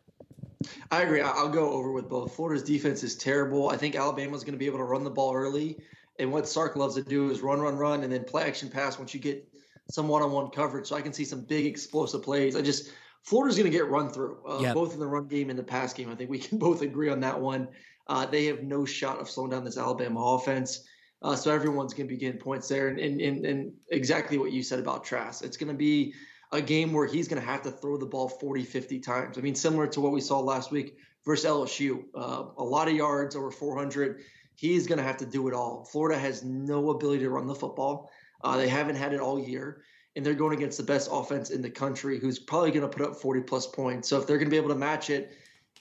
I 0.91 1.03
agree. 1.03 1.21
I'll 1.21 1.49
go 1.49 1.69
over 1.71 1.91
with 1.91 2.09
both. 2.09 2.35
Florida's 2.35 2.63
defense 2.63 3.03
is 3.03 3.15
terrible. 3.15 3.69
I 3.69 3.77
think 3.77 3.95
Alabama's 3.95 4.43
going 4.43 4.53
to 4.53 4.59
be 4.59 4.65
able 4.65 4.79
to 4.79 4.83
run 4.83 5.03
the 5.03 5.09
ball 5.09 5.33
early. 5.33 5.77
And 6.19 6.31
what 6.31 6.47
Sark 6.47 6.75
loves 6.75 6.95
to 6.95 7.03
do 7.03 7.31
is 7.31 7.41
run, 7.41 7.59
run, 7.61 7.77
run, 7.77 8.03
and 8.03 8.11
then 8.11 8.23
play 8.25 8.43
action 8.43 8.69
pass 8.69 8.99
once 8.99 9.13
you 9.13 9.19
get 9.19 9.47
some 9.89 10.07
one 10.07 10.21
on 10.21 10.31
one 10.31 10.49
coverage. 10.49 10.87
So 10.87 10.95
I 10.95 11.01
can 11.01 11.13
see 11.13 11.25
some 11.25 11.41
big 11.41 11.65
explosive 11.65 12.21
plays. 12.21 12.55
I 12.55 12.61
just, 12.61 12.91
Florida's 13.23 13.57
going 13.57 13.71
to 13.71 13.75
get 13.75 13.87
run 13.87 14.09
through, 14.09 14.37
uh, 14.47 14.59
Yep. 14.61 14.73
both 14.75 14.93
in 14.93 14.99
the 14.99 15.07
run 15.07 15.27
game 15.27 15.49
and 15.49 15.57
the 15.57 15.63
pass 15.63 15.93
game. 15.93 16.09
I 16.11 16.15
think 16.15 16.29
we 16.29 16.39
can 16.39 16.57
both 16.67 16.81
agree 16.81 17.09
on 17.09 17.21
that 17.21 17.39
one. 17.39 17.69
Uh, 18.07 18.25
they 18.25 18.45
have 18.45 18.63
no 18.63 18.85
shot 18.85 19.19
of 19.19 19.29
slowing 19.29 19.51
down 19.51 19.63
this 19.63 19.77
Alabama 19.77 20.19
offense. 20.19 20.83
Uh, 21.21 21.35
so 21.35 21.51
everyone's 21.51 21.93
going 21.93 22.07
to 22.07 22.13
be 22.13 22.19
getting 22.19 22.39
points 22.39 22.67
there. 22.67 22.87
And, 22.87 22.99
and, 22.99 23.19
and, 23.21 23.45
and 23.45 23.73
exactly 23.89 24.37
what 24.37 24.51
you 24.51 24.63
said 24.63 24.79
about 24.79 25.03
Trask. 25.03 25.43
It's 25.43 25.57
going 25.57 25.71
to 25.71 25.77
be 25.77 26.13
a 26.51 26.61
game 26.61 26.91
where 26.93 27.05
he's 27.05 27.27
going 27.27 27.41
to 27.41 27.47
have 27.47 27.61
to 27.63 27.71
throw 27.71 27.97
the 27.97 28.05
ball 28.05 28.27
40, 28.29 28.63
50 28.63 28.99
times. 28.99 29.37
I 29.37 29.41
mean, 29.41 29.55
similar 29.55 29.85
to 29.87 30.01
what 30.01 30.11
we 30.11 30.21
saw 30.21 30.39
last 30.39 30.71
week 30.71 30.97
versus 31.25 31.45
LSU. 31.45 32.03
Uh, 32.15 32.45
a 32.57 32.63
lot 32.63 32.87
of 32.87 32.95
yards, 32.95 33.35
over 33.35 33.51
400. 33.51 34.21
He's 34.59 34.87
going 34.87 34.97
to 34.97 35.03
have 35.05 35.15
to 35.17 35.25
do 35.25 35.47
it 35.47 35.53
all. 35.53 35.85
Florida 35.85 36.19
has 36.19 36.43
no 36.43 36.89
ability 36.89 37.23
to 37.23 37.29
run 37.29 37.47
the 37.47 37.55
football. 37.55 38.11
Uh, 38.43 38.57
they 38.57 38.67
haven't 38.67 38.97
had 38.97 39.13
it 39.13 39.21
all 39.21 39.39
year. 39.39 39.83
And 40.17 40.25
they're 40.25 40.33
going 40.33 40.53
against 40.57 40.77
the 40.77 40.83
best 40.83 41.07
offense 41.09 41.49
in 41.49 41.61
the 41.61 41.69
country 41.69 42.19
who's 42.19 42.39
probably 42.39 42.71
going 42.71 42.81
to 42.81 42.89
put 42.89 43.05
up 43.07 43.15
40 43.15 43.39
plus 43.41 43.67
points. 43.67 44.09
So 44.09 44.19
if 44.19 44.27
they're 44.27 44.37
going 44.37 44.47
to 44.49 44.51
be 44.51 44.57
able 44.57 44.67
to 44.67 44.75
match 44.75 45.09
it, 45.09 45.31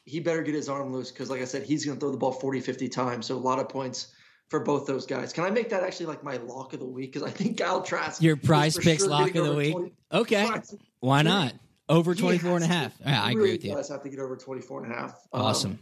he 0.05 0.21
better 0.21 0.43
get 0.43 0.55
his 0.55 0.69
arm 0.69 0.93
loose 0.93 1.11
because, 1.11 1.29
like 1.29 1.41
I 1.41 1.45
said, 1.45 1.65
he's 1.65 1.85
going 1.85 1.97
to 1.99 2.01
throw 2.01 2.13
the 2.13 2.17
ball 2.19 2.31
40, 2.31 2.61
50 2.61 2.89
times. 2.89 3.27
So 3.27 3.35
a 3.35 3.37
lot 3.37 3.59
of 3.59 3.69
points 3.69 4.15
for 4.49 4.61
both 4.61 4.87
those 4.87 5.07
guys. 5.07 5.33
Can 5.33 5.43
I 5.43 5.51
make 5.51 5.71
that 5.71 5.83
actually 5.83 6.07
like 6.07 6.23
my 6.23 6.37
lock 6.37 6.73
of 6.73 6.79
the 6.79 6.87
week? 6.87 7.13
Because 7.13 7.29
I 7.29 7.33
think 7.33 7.59
Kyle 7.59 7.83
Trask. 7.83 8.23
Your 8.23 8.37
prize 8.37 8.77
picks 8.79 9.03
sure 9.03 9.11
lock 9.11 9.35
of 9.35 9.45
the 9.45 9.55
week. 9.55 9.73
20 9.73 9.93
Okay. 10.13 10.47
Prize- 10.47 10.77
Why 11.01 11.23
not? 11.23 11.55
Over 11.89 12.15
He 12.15 12.21
24 12.21 12.57
and 12.57 12.65
a 12.65 12.69
half. 12.69 12.95
Yeah, 13.01 13.25
I 13.25 13.31
agree 13.31 13.43
really 13.43 13.53
with 13.57 13.65
you. 13.65 13.75
does 13.75 13.89
have 13.89 14.03
to 14.05 14.09
get 14.09 14.21
over 14.21 14.37
24 14.37 14.85
and 14.85 14.93
a 14.93 14.97
half. 14.97 15.11
Um, 15.33 15.43
Awesome. 15.43 15.79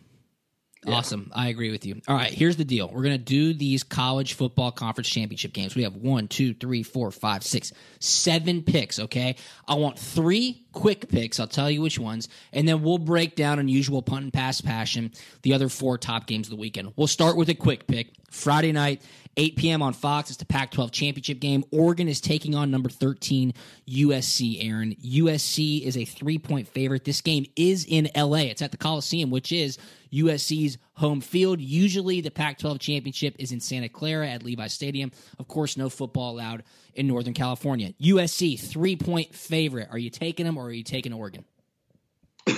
Yeah. 0.85 0.95
Awesome. 0.95 1.31
I 1.35 1.49
agree 1.49 1.71
with 1.71 1.85
you. 1.87 2.01
All 2.07 2.15
right, 2.15 2.33
here's 2.33 2.57
the 2.57 2.65
deal. 2.65 2.89
We're 2.89 3.03
going 3.03 3.19
to 3.19 3.25
do 3.25 3.55
these 3.55 3.83
college 3.83 4.35
football 4.35 4.71
conference 4.71 5.09
championship 5.09 5.53
games. 5.53 5.75
We 5.75 5.83
have 5.83 5.97
one, 5.97 6.29
two, 6.29 6.55
three, 6.55 6.83
four, 6.83 7.11
five, 7.11 7.43
six, 7.43 7.73
seven 7.99 8.62
picks, 8.62 9.01
okay? 9.01 9.37
I 9.67 9.75
want 9.75 9.99
three 9.99 10.65
quick 10.77 11.09
picks. 11.09 11.41
I'll 11.41 11.47
tell 11.47 11.71
you 11.71 11.81
which 11.81 11.99
ones. 11.99 12.29
And 12.53 12.69
then 12.69 12.83
we'll 12.83 12.99
break 12.99 13.35
down 13.35 13.59
unusual 13.59 14.03
punt 14.03 14.25
and 14.25 14.33
pass 14.33 14.61
passion 14.61 15.11
the 15.41 15.55
other 15.55 15.71
four 15.71 15.97
top 15.97 16.27
games 16.27 16.49
of 16.49 16.51
the 16.51 16.61
weekend. 16.61 16.93
We'll 16.97 17.07
start 17.07 17.39
with 17.39 17.49
a 17.49 17.55
quick 17.55 17.87
pick. 17.87 18.12
Friday 18.31 18.73
night, 18.73 19.01
8 19.39 19.57
p.m. 19.57 19.81
on 19.81 19.95
Fox. 19.95 20.29
It's 20.29 20.37
the 20.37 20.45
Pac 20.45 20.73
12 20.73 20.93
championship 20.93 21.41
game. 21.41 21.65
Oregon 21.73 22.09
is 22.09 22.21
taking 22.21 22.55
on 22.55 22.71
number 22.71 22.91
13, 22.91 23.55
USC, 23.89 24.69
Aaron. 24.69 24.95
USC 24.97 25.83
is 25.83 25.97
a 25.97 26.05
three 26.05 26.39
point 26.39 26.69
favorite. 26.69 27.05
This 27.05 27.23
game 27.23 27.47
is 27.57 27.87
in 27.89 28.11
LA. 28.15 28.41
It's 28.41 28.61
at 28.61 28.71
the 28.71 28.77
Coliseum, 28.77 29.31
which 29.31 29.53
is 29.53 29.79
USC's 30.12 30.77
home 30.97 31.21
field. 31.21 31.61
Usually 31.61 32.21
the 32.21 32.31
Pac 32.31 32.59
12 32.59 32.79
championship 32.79 33.37
is 33.39 33.53
in 33.53 33.61
Santa 33.61 33.89
Clara 33.89 34.29
at 34.29 34.43
Levi 34.43 34.67
Stadium. 34.67 35.13
Of 35.39 35.49
course, 35.49 35.77
no 35.77 35.89
football 35.89 36.33
allowed 36.33 36.65
in 36.95 37.07
Northern 37.07 37.35
California. 37.35 37.93
USC, 38.01 38.59
three 38.59 38.97
point 38.97 39.35
favorite. 39.35 39.89
Are 39.91 39.99
you 39.99 40.11
taking 40.11 40.47
them 40.47 40.57
or 40.57 40.67
are 40.67 40.73
you 40.73 40.85
taking 40.85 41.13
Oregon? 41.13 41.45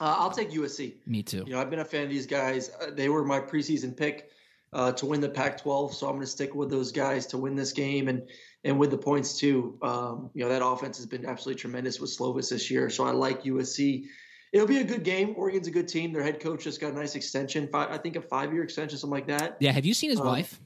Uh, 0.00 0.16
I'll 0.18 0.30
take 0.32 0.50
USC. 0.50 0.96
Me 1.06 1.22
too. 1.22 1.44
You 1.46 1.52
know, 1.52 1.60
I've 1.60 1.70
been 1.70 1.78
a 1.78 1.84
fan 1.84 2.02
of 2.02 2.10
these 2.10 2.26
guys. 2.26 2.68
Uh, 2.82 2.90
they 2.90 3.08
were 3.08 3.24
my 3.24 3.38
preseason 3.38 3.96
pick 3.96 4.28
uh, 4.72 4.90
to 4.92 5.06
win 5.06 5.20
the 5.20 5.28
Pac-12, 5.28 5.94
so 5.94 6.08
I'm 6.08 6.14
going 6.14 6.26
to 6.26 6.30
stick 6.30 6.54
with 6.54 6.68
those 6.68 6.90
guys 6.90 7.26
to 7.26 7.38
win 7.38 7.54
this 7.54 7.72
game 7.72 8.08
and 8.08 8.28
and 8.64 8.78
with 8.78 8.90
the 8.90 8.98
points 8.98 9.38
too. 9.38 9.78
Um, 9.82 10.30
you 10.34 10.42
know, 10.42 10.48
that 10.48 10.66
offense 10.66 10.96
has 10.96 11.06
been 11.06 11.24
absolutely 11.24 11.60
tremendous 11.60 12.00
with 12.00 12.10
Slovis 12.10 12.50
this 12.50 12.70
year, 12.70 12.90
so 12.90 13.04
I 13.04 13.12
like 13.12 13.44
USC. 13.44 14.06
It'll 14.54 14.68
be 14.68 14.78
a 14.78 14.84
good 14.84 15.02
game. 15.02 15.34
Oregon's 15.36 15.66
a 15.66 15.70
good 15.72 15.88
team. 15.88 16.12
Their 16.12 16.22
head 16.22 16.38
coach 16.38 16.62
just 16.62 16.80
got 16.80 16.92
a 16.92 16.96
nice 16.96 17.16
extension. 17.16 17.66
Five, 17.66 17.90
I 17.90 17.98
think 17.98 18.14
a 18.14 18.22
five-year 18.22 18.62
extension, 18.62 18.96
something 18.96 19.12
like 19.12 19.26
that. 19.26 19.56
Yeah, 19.58 19.72
have 19.72 19.84
you 19.84 19.92
seen 19.94 20.10
his 20.10 20.20
Um, 20.20 20.26
wife? 20.26 20.60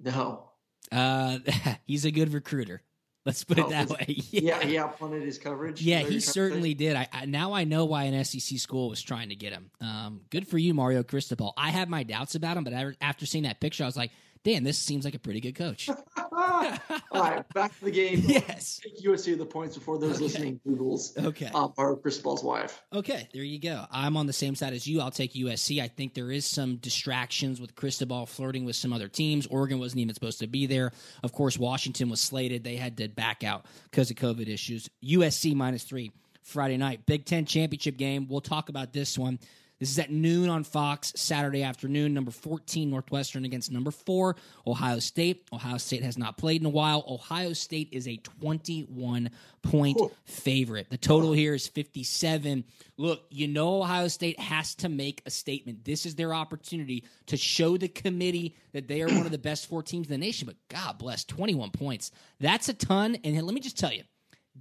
No. 0.00 0.50
Uh, 0.90 1.38
he's 1.86 2.04
a 2.04 2.10
good 2.10 2.34
recruiter. 2.34 2.82
Let's 3.24 3.44
put 3.44 3.58
it 3.58 3.68
that 3.70 3.88
way. 3.88 4.04
Yeah, 4.32 4.60
he 4.62 4.74
outpunted 4.74 5.22
his 5.22 5.38
coverage. 5.38 5.80
Yeah, 5.80 6.00
Is 6.00 6.02
that 6.02 6.04
what 6.06 6.10
he 6.10 6.14
you're 6.16 6.20
trying 6.20 6.20
to 6.20 6.20
say? 6.26 6.32
certainly 6.32 6.74
did. 6.74 6.96
I, 6.96 7.08
I 7.12 7.24
now 7.26 7.52
I 7.54 7.62
know 7.64 7.84
why 7.84 8.02
an 8.04 8.24
SEC 8.24 8.58
school 8.58 8.90
was 8.90 9.00
trying 9.00 9.28
to 9.28 9.36
get 9.36 9.52
him. 9.52 9.70
Um, 9.80 10.22
good 10.30 10.46
for 10.48 10.58
you, 10.58 10.74
Mario 10.74 11.02
Cristobal. 11.04 11.54
I 11.56 11.70
had 11.70 11.88
my 11.88 12.02
doubts 12.02 12.34
about 12.34 12.56
him, 12.58 12.64
but 12.64 12.74
I- 12.74 12.92
after 13.00 13.24
seeing 13.26 13.44
that 13.44 13.60
picture, 13.60 13.84
I 13.84 13.86
was 13.86 13.96
like, 13.96 14.10
Dan, 14.44 14.62
this 14.62 14.78
seems 14.78 15.04
like 15.06 15.14
a 15.14 15.18
pretty 15.18 15.40
good 15.40 15.54
coach. 15.54 15.88
All 16.18 16.70
right, 17.12 17.48
back 17.54 17.76
to 17.78 17.84
the 17.86 17.90
game. 17.90 18.22
yes. 18.26 18.80
Take 18.82 19.02
USC 19.02 19.36
the 19.38 19.46
points 19.46 19.74
before 19.76 19.98
those 19.98 20.16
Okay. 20.16 20.24
listening 20.24 20.60
Googles. 20.66 21.16
Okay. 21.26 21.46
Um, 21.54 21.72
or 21.78 21.96
Chris 21.96 22.18
Paul's 22.18 22.44
wife. 22.44 22.82
Okay, 22.92 23.28
there 23.32 23.42
you 23.42 23.58
go. 23.58 23.86
I'm 23.90 24.16
on 24.16 24.26
the 24.26 24.32
same 24.32 24.54
side 24.54 24.72
as 24.74 24.86
you. 24.86 25.00
I'll 25.00 25.10
take 25.10 25.32
USC. 25.32 25.80
I 25.80 25.88
think 25.88 26.12
there 26.14 26.30
is 26.30 26.44
some 26.44 26.76
distractions 26.76 27.60
with 27.60 27.74
Cristobal 27.74 28.26
flirting 28.26 28.64
with 28.64 28.76
some 28.76 28.92
other 28.92 29.08
teams. 29.08 29.46
Oregon 29.46 29.78
wasn't 29.78 30.00
even 30.00 30.14
supposed 30.14 30.40
to 30.40 30.46
be 30.46 30.66
there. 30.66 30.92
Of 31.22 31.32
course, 31.32 31.58
Washington 31.58 32.10
was 32.10 32.20
slated. 32.20 32.64
They 32.64 32.76
had 32.76 32.96
to 32.98 33.08
back 33.08 33.44
out 33.44 33.64
because 33.90 34.10
of 34.10 34.16
COVID 34.16 34.48
issues. 34.48 34.90
USC 35.02 35.54
minus 35.54 35.84
three 35.84 36.12
Friday 36.42 36.76
night. 36.76 37.06
Big 37.06 37.24
Ten 37.24 37.46
championship 37.46 37.96
game. 37.96 38.26
We'll 38.28 38.40
talk 38.42 38.68
about 38.68 38.92
this 38.92 39.16
one. 39.18 39.38
This 39.80 39.90
is 39.90 39.98
at 39.98 40.10
noon 40.10 40.48
on 40.48 40.62
Fox 40.62 41.12
Saturday 41.16 41.62
afternoon. 41.62 42.14
Number 42.14 42.30
14 42.30 42.88
Northwestern 42.88 43.44
against 43.44 43.72
number 43.72 43.90
4 43.90 44.36
Ohio 44.66 44.98
State. 45.00 45.48
Ohio 45.52 45.78
State 45.78 46.02
has 46.02 46.16
not 46.16 46.38
played 46.38 46.60
in 46.60 46.66
a 46.66 46.70
while. 46.70 47.04
Ohio 47.08 47.52
State 47.52 47.88
is 47.90 48.06
a 48.06 48.16
21 48.16 49.30
point 49.62 50.00
favorite. 50.24 50.88
The 50.90 50.96
total 50.96 51.32
here 51.32 51.54
is 51.54 51.66
57. 51.66 52.64
Look, 52.96 53.24
you 53.30 53.48
know 53.48 53.82
Ohio 53.82 54.08
State 54.08 54.38
has 54.38 54.76
to 54.76 54.88
make 54.88 55.22
a 55.26 55.30
statement. 55.30 55.84
This 55.84 56.06
is 56.06 56.14
their 56.14 56.32
opportunity 56.32 57.04
to 57.26 57.36
show 57.36 57.76
the 57.76 57.88
committee 57.88 58.56
that 58.72 58.86
they 58.86 59.02
are 59.02 59.08
one 59.08 59.26
of 59.26 59.32
the 59.32 59.38
best 59.38 59.68
four 59.68 59.82
teams 59.82 60.06
in 60.06 60.12
the 60.12 60.24
nation. 60.24 60.46
But 60.46 60.56
God 60.68 60.98
bless, 60.98 61.24
21 61.24 61.70
points. 61.70 62.12
That's 62.38 62.68
a 62.68 62.74
ton. 62.74 63.16
And 63.24 63.42
let 63.42 63.54
me 63.54 63.60
just 63.60 63.78
tell 63.78 63.92
you, 63.92 64.04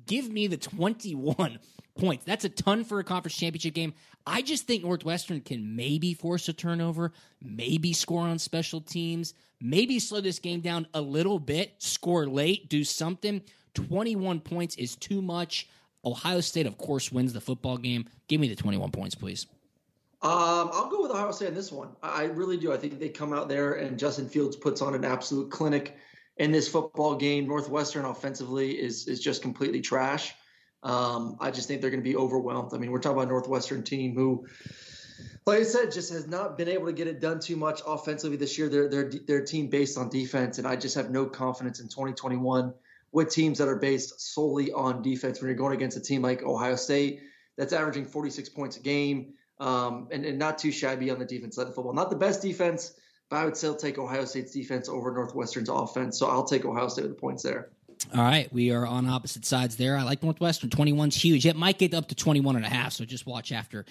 give 0.08 0.30
me 0.30 0.48
the 0.48 0.58
21 0.58 1.60
points. 1.96 2.26
That's 2.26 2.46
a 2.46 2.50
ton 2.50 2.84
for 2.84 3.00
a 3.00 3.04
conference 3.04 3.38
championship 3.38 3.74
game. 3.74 3.94
I 4.26 4.42
just 4.42 4.68
think 4.68 4.84
Northwestern 4.84 5.42
can 5.42 5.76
maybe 5.76 6.14
force 6.14 6.48
a 6.50 6.54
turnover, 6.54 7.12
maybe 7.42 7.94
score 7.94 8.22
on 8.22 8.40
special 8.40 8.82
teams, 8.82 9.34
maybe 9.60 10.00
slow 10.00 10.22
this 10.22 10.40
game 10.40 10.62
down 10.62 10.88
a 10.94 11.02
little 11.02 11.40
bit, 11.40 11.74
score 11.80 12.28
late, 12.28 12.70
do 12.70 12.84
something. 12.84 13.42
21 13.74 14.40
points 14.40 14.76
is 14.76 14.96
too 14.96 15.22
much. 15.22 15.68
Ohio 16.06 16.42
State, 16.42 16.68
of 16.68 16.78
course, 16.78 17.12
wins 17.12 17.34
the 17.34 17.42
football 17.42 17.78
game. 17.78 18.06
Give 18.28 18.40
me 18.40 18.48
the 18.50 18.56
21 18.56 18.92
points, 18.92 19.16
please. 19.16 19.48
Um, 20.22 20.70
I'll 20.72 20.90
go 20.90 21.02
with 21.02 21.12
Ohio 21.12 21.32
State 21.32 21.50
on 21.50 21.54
this 21.54 21.72
one. 21.72 21.90
I 22.02 22.26
really 22.26 22.58
do. 22.58 22.72
I 22.72 22.78
think 22.78 23.00
they 23.00 23.10
come 23.10 23.34
out 23.34 23.50
there 23.50 23.74
and 23.74 24.00
Justin 24.00 24.30
Fields 24.30 24.56
puts 24.56 24.82
on 24.82 24.96
an 24.96 25.04
absolute 25.04 25.52
clinic 25.52 25.98
in 26.38 26.52
this 26.52 26.68
football 26.68 27.16
game. 27.16 27.46
Northwestern 27.48 28.06
offensively 28.06 28.72
is 28.72 29.08
is 29.08 29.20
just 29.20 29.42
completely 29.42 29.82
trash. 29.82 30.34
Um, 30.84 31.38
I 31.40 31.52
just 31.52 31.68
think 31.68 31.82
they're 31.82 31.90
going 31.90 32.04
to 32.04 32.10
be 32.10 32.16
overwhelmed. 32.16 32.74
I 32.74 32.78
mean, 32.78 32.92
we're 32.92 33.00
talking 33.00 33.18
about 33.18 33.28
a 33.28 33.32
Northwestern 33.32 33.84
team 33.84 34.16
who, 34.16 34.46
like 35.46 35.60
I 35.60 35.64
said, 35.64 35.92
just 35.92 36.12
has 36.12 36.28
not 36.28 36.58
been 36.58 36.68
able 36.68 36.88
to 36.88 36.94
get 36.94 37.08
it 37.08 37.22
done 37.22 37.40
too 37.40 37.56
much 37.56 37.82
offensively 37.88 38.38
this 38.38 38.58
year. 38.58 38.70
They're 38.70 38.90
they're 38.90 39.12
they're 39.26 39.44
a 39.44 39.46
team 39.46 39.68
based 39.68 39.98
on 39.98 40.10
defense, 40.10 40.58
and 40.58 40.68
I 40.68 40.76
just 40.76 40.96
have 40.96 41.10
no 41.10 41.26
confidence 41.26 41.80
in 41.80 41.88
2021 41.88 42.74
with 43.12 43.30
teams 43.30 43.60
that 43.60 43.68
are 43.68 43.78
based 43.78 44.20
solely 44.20 44.72
on 44.72 45.02
defense. 45.02 45.40
When 45.40 45.48
you're 45.48 45.58
going 45.58 45.74
against 45.74 45.98
a 45.98 46.02
team 46.02 46.22
like 46.22 46.44
Ohio 46.44 46.76
State 46.76 47.22
that's 47.58 47.72
averaging 47.74 48.06
46 48.06 48.50
points 48.50 48.78
a 48.78 48.80
game 48.80 49.34
um, 49.60 50.08
and, 50.12 50.26
and 50.26 50.40
not 50.40 50.58
too 50.58 50.72
shabby 50.72 51.10
on 51.12 51.20
the 51.20 51.26
defense 51.26 51.56
side 51.56 51.68
of 51.68 51.76
football. 51.76 51.94
Not 51.94 52.10
the 52.10 52.16
best 52.16 52.42
defense, 52.42 52.94
but 53.30 53.38
I 53.38 53.46
would 53.46 53.56
still 53.56 53.76
take 53.76 53.98
Ohio 53.98 54.26
State's 54.26 54.52
defense 54.52 54.90
over 54.90 55.12
Northwestern's 55.14 55.70
offense. 55.70 56.18
So 56.18 56.28
I'll 56.28 56.44
take 56.44 56.66
Ohio 56.66 56.88
State 56.88 57.04
with 57.04 57.16
the 57.16 57.22
points 57.22 57.44
there. 57.44 57.70
All 58.14 58.22
right, 58.22 58.52
we 58.54 58.72
are 58.72 58.86
on 58.86 59.08
opposite 59.08 59.46
sides 59.46 59.76
there. 59.76 59.98
I 59.98 60.04
like 60.04 60.22
Northwestern. 60.22 60.70
21's 60.70 61.16
huge. 61.16 61.46
It 61.46 61.56
might 61.56 61.80
get 61.80 61.94
up 61.94 62.10
to 62.10 62.16
21 62.16 62.56
and 62.56 62.66
a 62.66 62.70
half, 62.70 62.94
so 62.94 63.06
just 63.06 63.26
watch 63.26 63.52
after 63.52 63.86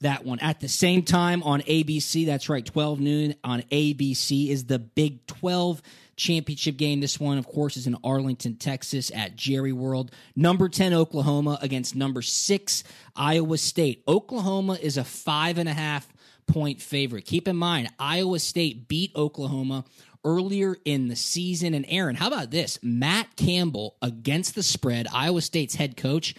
that 0.00 0.24
one. 0.24 0.38
At 0.40 0.60
the 0.60 0.68
same 0.68 1.02
time 1.02 1.42
on 1.42 1.60
ABC, 1.62 2.26
that's 2.26 2.48
right, 2.48 2.64
12 2.64 3.00
noon 3.00 3.34
on 3.42 3.62
ABC 3.72 4.48
is 4.48 4.64
the 4.66 4.78
Big 4.78 5.26
12 5.26 5.82
championship 6.16 6.76
game. 6.76 7.00
This 7.00 7.18
one, 7.18 7.38
of 7.38 7.46
course, 7.46 7.76
is 7.76 7.86
in 7.86 7.96
Arlington, 8.04 8.56
Texas 8.56 9.10
at 9.14 9.34
Jerry 9.36 9.72
World. 9.72 10.12
Number 10.36 10.68
10, 10.68 10.92
Oklahoma 10.92 11.58
against 11.60 11.96
number 11.96 12.22
6, 12.22 12.84
Iowa 13.16 13.58
State. 13.58 14.02
Oklahoma 14.06 14.78
is 14.80 14.96
a 14.96 15.04
five 15.04 15.58
and 15.58 15.68
a 15.68 15.74
half 15.74 16.06
point 16.46 16.80
favorite. 16.80 17.24
Keep 17.24 17.48
in 17.48 17.56
mind, 17.56 17.88
Iowa 17.98 18.38
State 18.38 18.88
beat 18.88 19.12
Oklahoma 19.16 19.84
earlier 20.24 20.76
in 20.84 21.08
the 21.08 21.16
season. 21.16 21.74
And 21.74 21.84
Aaron, 21.88 22.16
how 22.16 22.28
about 22.28 22.50
this? 22.50 22.78
Matt 22.82 23.36
Campbell 23.36 23.96
against 24.02 24.54
the 24.54 24.62
spread, 24.62 25.06
Iowa 25.12 25.40
State's 25.40 25.74
head 25.74 25.96
coach, 25.96 26.34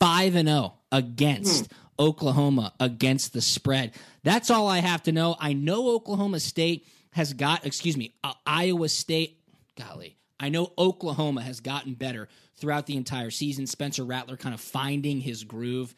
5 0.00 0.34
and 0.34 0.48
0 0.48 0.74
against 0.92 1.72
Oklahoma 1.98 2.72
against 2.80 3.32
the 3.32 3.40
spread. 3.40 3.94
That's 4.22 4.50
all 4.50 4.68
I 4.68 4.78
have 4.78 5.02
to 5.04 5.12
know. 5.12 5.36
I 5.38 5.52
know 5.52 5.90
Oklahoma 5.90 6.40
State 6.40 6.86
has 7.12 7.32
got, 7.32 7.66
excuse 7.66 7.96
me, 7.96 8.14
uh, 8.22 8.34
Iowa 8.46 8.88
State, 8.88 9.38
golly. 9.76 10.16
I 10.40 10.50
know 10.50 10.72
Oklahoma 10.78 11.42
has 11.42 11.60
gotten 11.60 11.94
better 11.94 12.28
throughout 12.56 12.86
the 12.86 12.96
entire 12.96 13.30
season. 13.30 13.66
Spencer 13.66 14.04
Rattler 14.04 14.36
kind 14.36 14.54
of 14.54 14.60
finding 14.60 15.20
his 15.20 15.44
groove. 15.44 15.94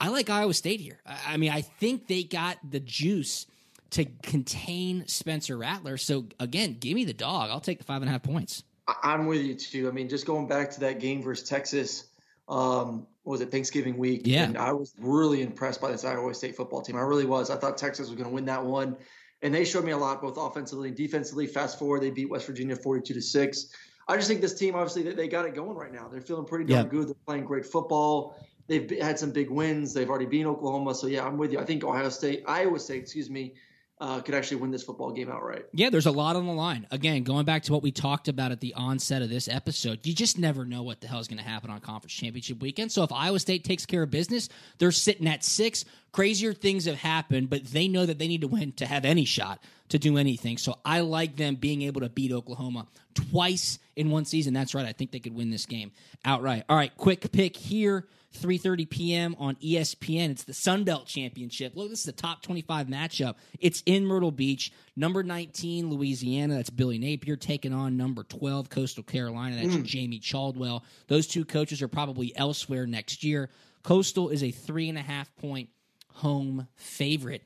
I 0.00 0.08
like 0.08 0.30
Iowa 0.30 0.54
State 0.54 0.80
here. 0.80 1.00
I 1.06 1.18
I 1.28 1.36
mean, 1.36 1.50
I 1.50 1.62
think 1.62 2.06
they 2.06 2.22
got 2.22 2.58
the 2.68 2.80
juice 2.80 3.46
to 3.90 4.04
contain 4.22 5.06
Spencer 5.06 5.56
Rattler. 5.56 5.96
So 5.96 6.26
again, 6.40 6.76
give 6.78 6.94
me 6.94 7.04
the 7.04 7.12
dog. 7.14 7.50
I'll 7.50 7.60
take 7.60 7.78
the 7.78 7.84
five 7.84 8.02
and 8.02 8.08
a 8.08 8.12
half 8.12 8.22
points. 8.22 8.64
I'm 9.02 9.26
with 9.26 9.42
you 9.42 9.54
too. 9.54 9.88
I 9.88 9.90
mean, 9.90 10.08
just 10.08 10.26
going 10.26 10.48
back 10.48 10.70
to 10.72 10.80
that 10.80 11.00
game 11.00 11.22
versus 11.22 11.48
Texas, 11.48 12.06
um, 12.48 13.06
was 13.24 13.40
it 13.42 13.50
Thanksgiving 13.50 13.98
week? 13.98 14.22
Yeah. 14.24 14.44
And 14.44 14.56
I 14.56 14.72
was 14.72 14.94
really 14.98 15.42
impressed 15.42 15.80
by 15.80 15.92
this 15.92 16.04
Iowa 16.04 16.32
State 16.34 16.56
football 16.56 16.80
team. 16.80 16.96
I 16.96 17.00
really 17.00 17.26
was. 17.26 17.50
I 17.50 17.56
thought 17.56 17.76
Texas 17.76 18.08
was 18.08 18.16
going 18.16 18.28
to 18.28 18.34
win 18.34 18.46
that 18.46 18.64
one, 18.64 18.96
and 19.42 19.54
they 19.54 19.64
showed 19.66 19.84
me 19.84 19.92
a 19.92 19.98
lot, 19.98 20.22
both 20.22 20.38
offensively 20.38 20.88
and 20.88 20.96
defensively. 20.96 21.46
Fast 21.46 21.78
forward, 21.78 22.02
they 22.02 22.10
beat 22.10 22.30
West 22.30 22.46
Virginia 22.46 22.76
42 22.76 23.12
to 23.14 23.20
six. 23.20 23.66
I 24.08 24.16
just 24.16 24.28
think 24.28 24.40
this 24.40 24.54
team, 24.54 24.74
obviously, 24.74 25.02
they, 25.02 25.12
they 25.12 25.28
got 25.28 25.44
it 25.44 25.54
going 25.54 25.76
right 25.76 25.92
now. 25.92 26.08
They're 26.08 26.22
feeling 26.22 26.46
pretty 26.46 26.64
darn 26.64 26.86
Yeah. 26.86 26.90
good. 26.90 27.08
They're 27.08 27.14
playing 27.26 27.44
great 27.44 27.66
football. 27.66 28.38
They've 28.66 28.90
had 29.02 29.18
some 29.18 29.30
big 29.32 29.50
wins. 29.50 29.92
They've 29.92 30.08
already 30.08 30.24
beaten 30.26 30.46
Oklahoma. 30.46 30.94
So 30.94 31.06
yeah, 31.06 31.26
I'm 31.26 31.36
with 31.36 31.52
you. 31.52 31.58
I 31.58 31.64
think 31.64 31.84
Ohio 31.84 32.08
State, 32.08 32.44
Iowa 32.46 32.78
State, 32.78 33.02
excuse 33.02 33.28
me, 33.28 33.54
uh, 34.00 34.20
could 34.20 34.34
actually 34.34 34.58
win 34.58 34.70
this 34.70 34.82
football 34.82 35.10
game 35.10 35.30
outright. 35.30 35.66
Yeah, 35.72 35.90
there's 35.90 36.06
a 36.06 36.12
lot 36.12 36.36
on 36.36 36.46
the 36.46 36.52
line. 36.52 36.86
Again, 36.90 37.24
going 37.24 37.44
back 37.44 37.64
to 37.64 37.72
what 37.72 37.82
we 37.82 37.90
talked 37.90 38.28
about 38.28 38.52
at 38.52 38.60
the 38.60 38.74
onset 38.74 39.22
of 39.22 39.28
this 39.28 39.48
episode, 39.48 40.06
you 40.06 40.14
just 40.14 40.38
never 40.38 40.64
know 40.64 40.82
what 40.82 41.00
the 41.00 41.08
hell 41.08 41.18
is 41.18 41.28
going 41.28 41.38
to 41.38 41.44
happen 41.44 41.70
on 41.70 41.80
conference 41.80 42.12
championship 42.12 42.60
weekend. 42.60 42.92
So 42.92 43.02
if 43.02 43.12
Iowa 43.12 43.40
State 43.40 43.64
takes 43.64 43.86
care 43.86 44.04
of 44.04 44.10
business, 44.10 44.48
they're 44.78 44.92
sitting 44.92 45.26
at 45.26 45.42
six. 45.42 45.84
Crazier 46.12 46.52
things 46.52 46.84
have 46.84 46.96
happened, 46.96 47.50
but 47.50 47.64
they 47.64 47.88
know 47.88 48.06
that 48.06 48.18
they 48.18 48.28
need 48.28 48.42
to 48.42 48.48
win 48.48 48.72
to 48.72 48.86
have 48.86 49.04
any 49.04 49.24
shot 49.24 49.62
to 49.90 49.98
do 49.98 50.16
anything. 50.16 50.58
So 50.58 50.78
I 50.84 51.00
like 51.00 51.36
them 51.36 51.54
being 51.54 51.82
able 51.82 52.00
to 52.02 52.08
beat 52.08 52.32
Oklahoma 52.32 52.86
twice 53.14 53.78
in 53.96 54.10
one 54.10 54.24
season. 54.24 54.54
That's 54.54 54.74
right. 54.74 54.86
I 54.86 54.92
think 54.92 55.10
they 55.10 55.20
could 55.20 55.34
win 55.34 55.50
this 55.50 55.66
game 55.66 55.92
outright. 56.24 56.64
All 56.68 56.76
right, 56.76 56.94
quick 56.96 57.30
pick 57.32 57.56
here. 57.56 58.06
3:30 58.36 58.90
p.m. 58.90 59.36
on 59.38 59.56
ESPN. 59.56 60.30
It's 60.30 60.44
the 60.44 60.52
Sun 60.52 60.84
Belt 60.84 61.06
Championship. 61.06 61.74
Look, 61.74 61.88
this 61.88 62.00
is 62.00 62.04
the 62.04 62.12
top 62.12 62.42
25 62.42 62.86
matchup. 62.86 63.36
It's 63.58 63.82
in 63.86 64.04
Myrtle 64.04 64.30
Beach. 64.30 64.70
Number 64.96 65.22
19 65.22 65.90
Louisiana, 65.90 66.56
that's 66.56 66.70
Billy 66.70 66.98
Napier 66.98 67.36
taking 67.36 67.72
on 67.72 67.96
number 67.96 68.24
12 68.24 68.68
Coastal 68.68 69.02
Carolina. 69.02 69.56
That's 69.56 69.76
mm. 69.76 69.82
Jamey 69.82 70.20
Chadwell. 70.20 70.84
Those 71.06 71.26
two 71.26 71.44
coaches 71.44 71.80
are 71.80 71.88
probably 71.88 72.36
elsewhere 72.36 72.86
next 72.86 73.24
year. 73.24 73.48
Coastal 73.82 74.28
is 74.28 74.42
a 74.42 74.50
three 74.50 74.88
and 74.88 74.98
a 74.98 75.02
half 75.02 75.34
point 75.36 75.70
home 76.12 76.68
favorite. 76.76 77.42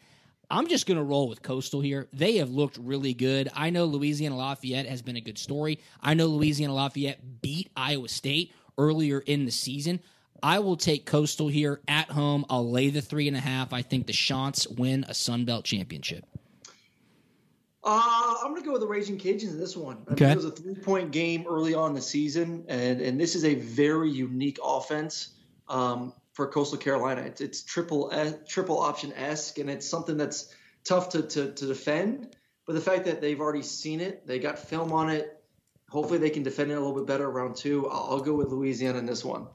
I'm 0.53 0.69
just 0.69 0.87
going 0.87 0.99
to 0.99 1.03
roll 1.03 1.31
with 1.31 1.41
Coastal 1.43 1.81
here. 1.81 2.09
They 2.13 2.37
have 2.37 2.51
looked 2.51 2.77
really 2.77 3.15
good. 3.15 3.49
I 3.55 3.71
know 3.71 3.87
Louisiana 3.87 4.37
Lafayette 4.37 4.85
has 4.87 5.01
been 5.01 5.17
a 5.17 5.21
good 5.21 5.39
story. 5.39 5.79
I 6.03 6.13
know 6.13 6.27
Louisiana 6.27 6.75
Lafayette 6.75 7.41
beat 7.41 7.71
Iowa 7.75 8.07
State 8.09 8.53
earlier 8.77 9.21
in 9.21 9.47
the 9.47 9.51
season. 9.51 9.99
I 10.43 10.59
will 10.59 10.77
take 10.77 11.07
Coastal 11.07 11.49
here 11.49 11.81
at 11.89 12.11
home. 12.11 12.45
I'll 12.51 12.71
lay 12.71 12.91
the 12.91 13.01
three 13.01 13.29
and 13.29 13.37
a 13.37 13.41
half. 13.41 13.73
I 13.73 13.81
think 13.81 14.07
the 14.07 14.13
Chants 14.13 14.69
win 14.69 15.07
a 15.09 15.15
Sun 15.15 15.47
Belt 15.47 15.65
championship. 15.65 16.27
Uh, 17.85 18.35
I'm 18.45 18.51
going 18.51 18.61
to 18.63 18.67
go 18.67 18.73
with 18.73 18.83
the 18.83 18.87
Raging 18.87 19.19
Cajuns 19.19 19.51
in 19.53 19.59
this 19.59 19.77
one. 19.77 19.97
I 20.07 20.11
mean, 20.11 20.13
Okay. 20.13 20.31
it 20.33 20.37
was 20.37 20.45
a 20.45 20.51
three 20.51 20.75
point 20.75 21.13
game 21.13 21.47
early 21.49 21.73
on 21.75 21.91
in 21.91 21.95
the 21.95 22.03
season, 22.03 22.65
and, 22.69 23.01
and 23.01 23.19
this 23.19 23.35
is 23.35 23.45
a 23.45 23.55
very 23.55 24.11
unique 24.11 24.59
offense 24.63 25.31
um, 25.69 26.13
for 26.33 26.47
Coastal 26.49 26.79
Carolina. 26.79 27.23
It's, 27.23 27.41
it's 27.41 27.63
triple 27.63 28.11
S, 28.13 28.35
triple 28.49 28.79
option 28.79 29.13
esque, 29.13 29.59
and 29.59 29.69
it's 29.69 29.89
something 29.89 30.17
that's 30.17 30.55
tough 30.85 31.11
to, 31.11 31.23
to, 31.23 31.53
to 31.53 31.67
defend. 31.67 32.35
But 32.67 32.75
the 32.75 32.81
fact 32.81 33.05
that 33.07 33.21
they've 33.21 33.41
already 33.41 33.63
seen 33.63 34.01
it, 34.01 34.27
they 34.27 34.39
got 34.39 34.59
film 34.59 34.93
on 34.93 35.11
it. 35.11 35.39
Hopefully, 35.91 36.19
they 36.19 36.31
can 36.31 36.43
defend 36.43 36.71
it 36.71 36.75
a 36.75 36.81
little 36.81 36.95
bit 36.95 37.07
better 37.07 37.29
round 37.31 37.57
two. 37.57 37.89
I'll, 37.89 38.13
I'll 38.13 38.21
go 38.21 38.35
with 38.35 38.49
Louisiana 38.49 38.99
in 38.99 39.07
this 39.07 39.25
one. 39.25 39.47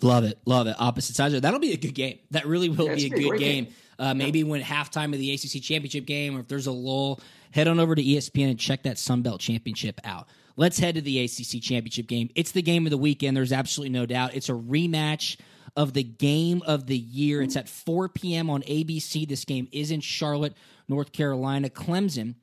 Love 0.00 0.24
it, 0.24 0.38
love 0.46 0.68
it. 0.68 0.76
Opposite 0.78 1.16
sides. 1.16 1.38
That'll 1.40 1.58
be 1.58 1.72
a 1.72 1.76
good 1.76 1.94
game. 1.94 2.20
That 2.30 2.46
really 2.46 2.68
will 2.68 2.86
Yeah, 2.86 2.94
be 2.94 3.06
a 3.06 3.10
good 3.10 3.38
game. 3.38 3.64
game. 3.64 3.74
Uh, 3.98 4.14
maybe 4.14 4.44
when 4.44 4.62
halftime 4.62 5.12
of 5.12 5.18
the 5.18 5.32
ACC 5.34 5.60
championship 5.60 6.06
game, 6.06 6.36
or 6.36 6.40
if 6.40 6.46
there's 6.48 6.68
a 6.68 6.72
lull, 6.72 7.20
head 7.50 7.66
on 7.66 7.80
over 7.80 7.96
to 7.96 8.02
ESPN 8.02 8.50
and 8.50 8.58
check 8.58 8.84
that 8.84 8.96
Sun 8.96 9.22
Belt 9.22 9.40
championship 9.40 10.00
out. 10.04 10.28
Let's 10.56 10.78
head 10.78 10.94
to 10.94 11.00
the 11.00 11.20
ACC 11.24 11.60
championship 11.60 12.06
game. 12.06 12.30
It's 12.36 12.52
the 12.52 12.62
game 12.62 12.86
of 12.86 12.90
the 12.90 12.98
weekend. 12.98 13.36
There's 13.36 13.52
absolutely 13.52 13.92
no 13.92 14.06
doubt. 14.06 14.34
It's 14.34 14.48
a 14.48 14.52
rematch 14.52 15.36
of 15.78 15.94
the 15.94 16.02
game 16.02 16.62
of 16.66 16.86
the 16.86 16.98
year. 16.98 17.40
It's 17.40 17.56
at 17.56 17.70
4 17.70 18.10
p.m. 18.10 18.50
on 18.50 18.60
ABC. 18.64 19.26
This 19.26 19.46
game 19.46 19.68
is 19.72 19.90
in 19.90 20.00
Charlotte, 20.00 20.54
North 20.88 21.12
Carolina. 21.12 21.70
Clemson 21.70 22.34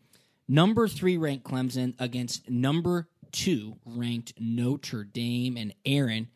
Number 0.48 0.88
three 0.88 1.18
ranked 1.18 1.44
Clemson 1.44 1.96
against 2.00 2.50
number 2.50 3.08
two 3.32 3.78
ranked 3.86 4.34
Notre 4.40 5.04
Dame 5.04 5.58
and 5.58 5.74
Aaron. 5.86 6.28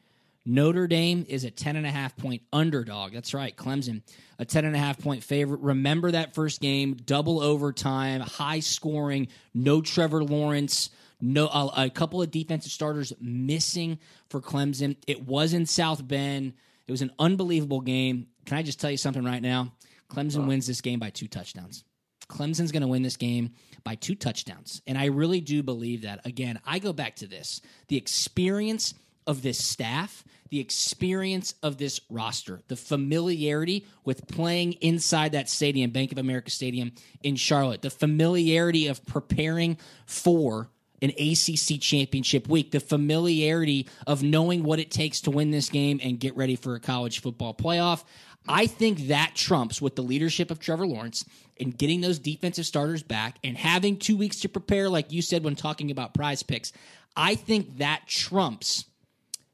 Notre 0.46 0.88
Dame 0.88 1.26
is 1.30 1.44
a 1.44 1.52
10.5 1.52 2.18
point 2.18 2.42
underdog. 2.52 3.14
That's 3.14 3.36
right. 3.36 3.56
Clemson, 3.56 4.02
a 4.40 4.46
10.5 4.46 5.00
point 5.00 5.24
favorite. 5.24 5.60
Remember 5.60 6.10
that 6.12 6.34
first 6.34 6.60
game, 6.60 6.96
double 6.96 7.40
overtime, 7.40 8.22
high 8.22 8.62
scoring, 8.62 9.28
no 9.54 9.82
Trevor 9.82 10.24
Lawrence, 10.24 10.90
no 11.22 11.48
a, 11.48 11.86
a 11.86 11.90
couple 11.92 12.22
of 12.22 12.32
defensive 12.32 12.72
starters 12.72 13.14
missing 13.22 14.00
for 14.30 14.42
Clemson. 14.42 14.96
It 15.06 15.28
was 15.28 15.54
in 15.54 15.68
South 15.68 16.08
Bend. 16.08 16.54
It 16.89 16.91
was 16.91 17.04
an 17.04 17.12
unbelievable 17.19 17.82
game. 17.82 18.30
Can 18.47 18.58
I 18.58 18.63
just 18.63 18.80
tell 18.80 18.89
you 18.89 18.97
something 18.97 19.23
right 19.23 19.43
now? 19.43 19.73
Clemson 20.12 20.47
wins 20.47 20.65
this 20.65 20.82
game 20.82 20.97
by 20.97 21.12
two 21.12 21.28
touchdowns. 21.28 21.84
Clemson's 22.28 22.71
going 22.71 22.82
to 22.82 22.88
win 22.88 23.04
this 23.04 23.15
game 23.15 23.52
by 23.84 23.93
two 23.93 24.15
touchdowns. 24.15 24.82
And 24.88 24.97
I 24.97 25.06
really 25.06 25.39
do 25.39 25.62
believe 25.62 26.02
that. 26.02 26.25
Again, 26.25 26.60
I 26.65 26.80
go 26.80 26.91
back 26.91 27.17
to 27.17 27.28
this 27.28 27.62
the 27.89 27.97
experience 27.97 28.95
of 29.28 29.43
this 29.43 29.63
staff, 29.63 30.23
the 30.49 30.60
experience 30.60 31.54
of 31.62 31.78
this 31.78 32.02
roster, 32.10 32.62
the 32.69 32.75
familiarity 32.75 33.86
with 34.04 34.28
playing 34.28 34.73
inside 34.82 35.34
that 35.34 35.47
stadium, 35.47 35.91
Bank 35.91 36.12
of 36.12 36.17
America 36.17 36.49
Stadium 36.49 36.93
in 37.21 37.36
Charlotte, 37.36 37.84
the 37.84 37.91
familiarity 37.91 38.88
of 38.88 39.06
preparing 39.06 39.78
for 40.08 40.71
an 41.02 41.12
ACC 41.12 41.80
championship 41.80 42.48
week, 42.48 42.72
the 42.72 42.80
familiarity 42.80 43.88
of 44.08 44.24
knowing 44.24 44.64
what 44.64 44.80
it 44.80 44.92
takes 44.92 45.22
to 45.22 45.32
win 45.32 45.52
this 45.52 45.70
game 45.70 46.00
and 46.04 46.20
get 46.20 46.36
ready 46.36 46.56
for 46.56 46.76
a 46.76 46.80
college 46.80 47.22
football 47.22 47.54
playoff. 47.54 48.04
I 48.48 48.68
think 48.68 49.08
that 49.08 49.34
trumps 49.36 49.82
with 49.82 49.96
the 49.96 50.02
leadership 50.02 50.50
of 50.50 50.60
Trevor 50.60 50.88
Lawrence 50.88 51.26
and 51.60 51.78
getting 51.78 52.02
those 52.02 52.20
defensive 52.20 52.66
starters 52.66 53.04
back 53.04 53.38
and 53.44 53.58
having 53.58 53.98
two 53.98 54.18
weeks 54.18 54.40
to 54.42 54.50
prepare, 54.50 54.90
like 54.90 55.12
you 55.12 55.22
said 55.22 55.44
when 55.44 55.56
talking 55.56 55.92
about 55.92 56.14
prize 56.14 56.42
picks. 56.42 56.72
I 57.16 57.36
think 57.36 57.78
that 57.78 58.08
trumps 58.08 58.86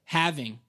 having 0.05 0.59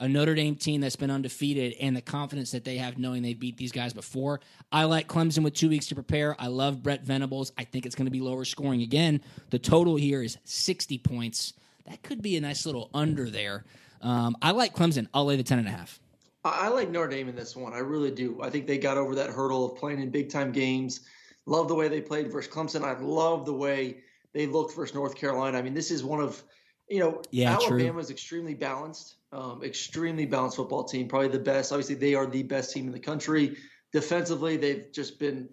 a 0.00 0.08
Notre 0.08 0.34
Dame 0.34 0.54
team 0.54 0.80
that's 0.80 0.96
been 0.96 1.10
undefeated 1.10 1.74
and 1.80 1.96
the 1.96 2.00
confidence 2.00 2.52
that 2.52 2.64
they 2.64 2.76
have 2.76 2.98
knowing 2.98 3.22
they've 3.22 3.38
beat 3.38 3.56
these 3.56 3.72
guys 3.72 3.92
before. 3.92 4.40
I 4.70 4.84
like 4.84 5.08
Clemson 5.08 5.42
with 5.42 5.54
two 5.54 5.68
weeks 5.68 5.86
to 5.88 5.94
prepare. 5.94 6.36
I 6.38 6.46
love 6.46 6.82
Brent 6.82 7.02
Venables. 7.02 7.52
I 7.58 7.64
think 7.64 7.84
it's 7.84 7.94
going 7.94 8.06
to 8.06 8.12
be 8.12 8.20
lower 8.20 8.44
scoring 8.44 8.82
again. 8.82 9.20
The 9.50 9.58
total 9.58 9.96
here 9.96 10.22
is 10.22 10.38
60 10.44 10.98
points. 10.98 11.54
That 11.86 12.02
could 12.02 12.22
be 12.22 12.36
a 12.36 12.40
nice 12.40 12.64
little 12.66 12.90
under 12.94 13.28
there. 13.28 13.64
Um, 14.02 14.36
I 14.40 14.52
like 14.52 14.74
Clemson. 14.74 15.08
I'll 15.12 15.24
lay 15.24 15.36
the 15.36 15.42
10.5. 15.44 15.98
I 16.44 16.68
like 16.68 16.90
Notre 16.90 17.08
Dame 17.08 17.28
in 17.28 17.36
this 17.36 17.56
one. 17.56 17.72
I 17.72 17.78
really 17.78 18.10
do. 18.10 18.40
I 18.42 18.50
think 18.50 18.66
they 18.66 18.78
got 18.78 18.96
over 18.96 19.14
that 19.16 19.30
hurdle 19.30 19.64
of 19.66 19.76
playing 19.76 20.00
in 20.00 20.10
big 20.10 20.30
time 20.30 20.52
games. 20.52 21.00
Love 21.46 21.68
the 21.68 21.74
way 21.74 21.88
they 21.88 22.00
played 22.00 22.30
versus 22.30 22.52
Clemson. 22.52 22.84
I 22.84 22.98
love 23.00 23.44
the 23.44 23.52
way 23.54 23.98
they 24.32 24.46
looked 24.46 24.74
versus 24.74 24.94
North 24.94 25.16
Carolina. 25.16 25.58
I 25.58 25.62
mean, 25.62 25.74
this 25.74 25.90
is 25.90 26.04
one 26.04 26.20
of, 26.20 26.42
you 26.88 27.00
know, 27.00 27.22
Yeah, 27.30 27.54
Alabama 27.54 27.98
is 27.98 28.10
extremely 28.10 28.54
balanced, 28.54 29.16
um, 29.32 29.62
extremely 29.62 30.26
balanced 30.26 30.56
football 30.56 30.84
team. 30.84 31.08
Probably 31.08 31.28
the 31.28 31.38
best. 31.38 31.72
Obviously, 31.72 31.94
they 31.94 32.14
are 32.14 32.26
the 32.26 32.42
best 32.42 32.72
team 32.72 32.86
in 32.86 32.92
the 32.92 33.00
country. 33.00 33.56
Defensively, 33.92 34.56
they've 34.56 34.86
just 34.92 35.18
been 35.18 35.48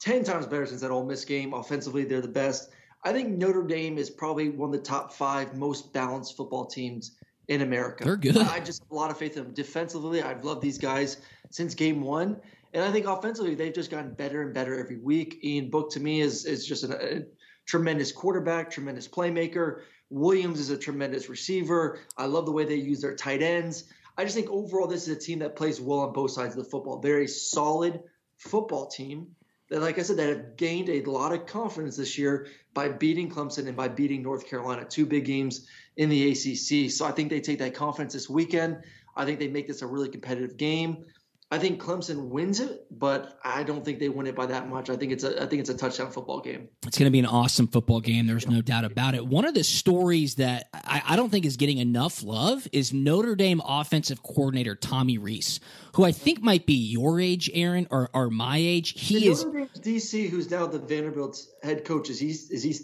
10 0.00 0.24
times 0.24 0.46
better 0.46 0.66
since 0.66 0.80
that 0.80 0.90
Ole 0.90 1.04
Miss 1.04 1.24
game. 1.24 1.54
Offensively, 1.54 2.04
they're 2.04 2.20
the 2.20 2.28
best. 2.28 2.70
I 3.04 3.12
think 3.12 3.28
Notre 3.36 3.62
Dame 3.62 3.98
is 3.98 4.10
probably 4.10 4.50
one 4.50 4.70
of 4.70 4.72
the 4.72 4.82
top 4.82 5.12
five 5.12 5.56
most 5.56 5.92
balanced 5.92 6.36
football 6.36 6.66
teams 6.66 7.16
in 7.48 7.62
America. 7.62 8.04
They're 8.04 8.16
good. 8.16 8.36
I 8.36 8.60
just 8.60 8.82
have 8.82 8.90
a 8.90 8.94
lot 8.94 9.10
of 9.10 9.18
faith 9.18 9.36
in 9.36 9.44
them. 9.44 9.54
Defensively, 9.54 10.22
I've 10.22 10.44
loved 10.44 10.62
these 10.62 10.78
guys 10.78 11.18
since 11.50 11.74
game 11.74 12.00
one. 12.00 12.40
And 12.72 12.84
I 12.84 12.92
think 12.92 13.06
offensively, 13.06 13.54
they've 13.54 13.74
just 13.74 13.90
gotten 13.90 14.12
better 14.14 14.42
and 14.42 14.54
better 14.54 14.78
every 14.78 14.98
week. 14.98 15.40
Ian 15.42 15.70
Book, 15.70 15.90
to 15.92 16.00
me, 16.00 16.20
is, 16.20 16.44
is 16.44 16.64
just 16.64 16.84
an, 16.84 16.92
a 16.92 17.24
tremendous 17.66 18.12
quarterback, 18.12 18.70
tremendous 18.70 19.08
playmaker. 19.08 19.82
Williams 20.10 20.58
is 20.58 20.70
a 20.70 20.76
tremendous 20.76 21.28
receiver. 21.28 22.00
I 22.16 22.26
love 22.26 22.44
the 22.44 22.52
way 22.52 22.64
they 22.64 22.74
use 22.74 23.00
their 23.00 23.14
tight 23.14 23.42
ends. 23.42 23.84
I 24.18 24.24
just 24.24 24.34
think 24.34 24.50
overall, 24.50 24.88
this 24.88 25.08
is 25.08 25.16
a 25.16 25.20
team 25.20 25.38
that 25.38 25.56
plays 25.56 25.80
well 25.80 26.00
on 26.00 26.12
both 26.12 26.32
sides 26.32 26.56
of 26.56 26.64
the 26.64 26.70
football. 26.70 26.98
They're 26.98 27.22
a 27.22 27.28
solid 27.28 28.02
football 28.36 28.88
team 28.88 29.28
that, 29.70 29.80
like 29.80 29.98
I 29.98 30.02
said, 30.02 30.16
that 30.16 30.28
have 30.28 30.56
gained 30.56 30.88
a 30.88 31.02
lot 31.02 31.32
of 31.32 31.46
confidence 31.46 31.96
this 31.96 32.18
year 32.18 32.48
by 32.74 32.88
beating 32.88 33.30
Clemson 33.30 33.68
and 33.68 33.76
by 33.76 33.88
beating 33.88 34.22
North 34.22 34.48
Carolina, 34.48 34.84
two 34.84 35.06
big 35.06 35.24
games 35.24 35.66
in 35.96 36.08
the 36.08 36.30
ACC. 36.30 36.90
So 36.90 37.06
I 37.06 37.12
think 37.12 37.30
they 37.30 37.40
take 37.40 37.60
that 37.60 37.74
confidence 37.74 38.12
this 38.12 38.28
weekend. 38.28 38.82
I 39.16 39.24
think 39.24 39.38
they 39.38 39.48
make 39.48 39.68
this 39.68 39.82
a 39.82 39.86
really 39.86 40.08
competitive 40.08 40.56
game. 40.56 41.04
I 41.52 41.58
think 41.58 41.82
Clemson 41.82 42.28
wins 42.28 42.60
it, 42.60 42.86
but 42.92 43.36
I 43.42 43.64
don't 43.64 43.84
think 43.84 43.98
they 43.98 44.08
win 44.08 44.28
it 44.28 44.36
by 44.36 44.46
that 44.46 44.68
much. 44.68 44.88
I 44.88 44.96
think 44.96 45.10
it's 45.10 45.24
a 45.24 45.42
I 45.42 45.46
think 45.46 45.58
it's 45.58 45.70
a 45.70 45.76
touchdown 45.76 46.12
football 46.12 46.40
game. 46.40 46.68
It's 46.86 46.96
going 46.96 47.08
to 47.08 47.10
be 47.10 47.18
an 47.18 47.26
awesome 47.26 47.66
football 47.66 48.00
game. 48.00 48.28
There's 48.28 48.46
no 48.46 48.62
doubt 48.62 48.84
about 48.84 49.16
it. 49.16 49.26
One 49.26 49.44
of 49.44 49.54
the 49.54 49.64
stories 49.64 50.36
that 50.36 50.68
I, 50.72 51.02
I 51.08 51.16
don't 51.16 51.28
think 51.28 51.44
is 51.44 51.56
getting 51.56 51.78
enough 51.78 52.22
love 52.22 52.68
is 52.72 52.92
Notre 52.92 53.34
Dame 53.34 53.60
offensive 53.64 54.22
coordinator 54.22 54.76
Tommy 54.76 55.18
Rees, 55.18 55.58
who 55.96 56.04
I 56.04 56.12
think 56.12 56.40
might 56.40 56.66
be 56.66 56.74
your 56.74 57.20
age, 57.20 57.50
Aaron, 57.52 57.88
or, 57.90 58.10
or 58.14 58.30
my 58.30 58.56
age. 58.58 59.00
He 59.00 59.26
is. 59.26 59.42
Dame's 59.42 59.70
DC, 59.80 60.30
who's 60.30 60.48
now 60.52 60.68
the 60.68 60.78
Vanderbilt's 60.78 61.50
head 61.64 61.84
coach, 61.84 62.10
is 62.10 62.20
he 62.20 62.28
is 62.28 62.62
he 62.62 62.76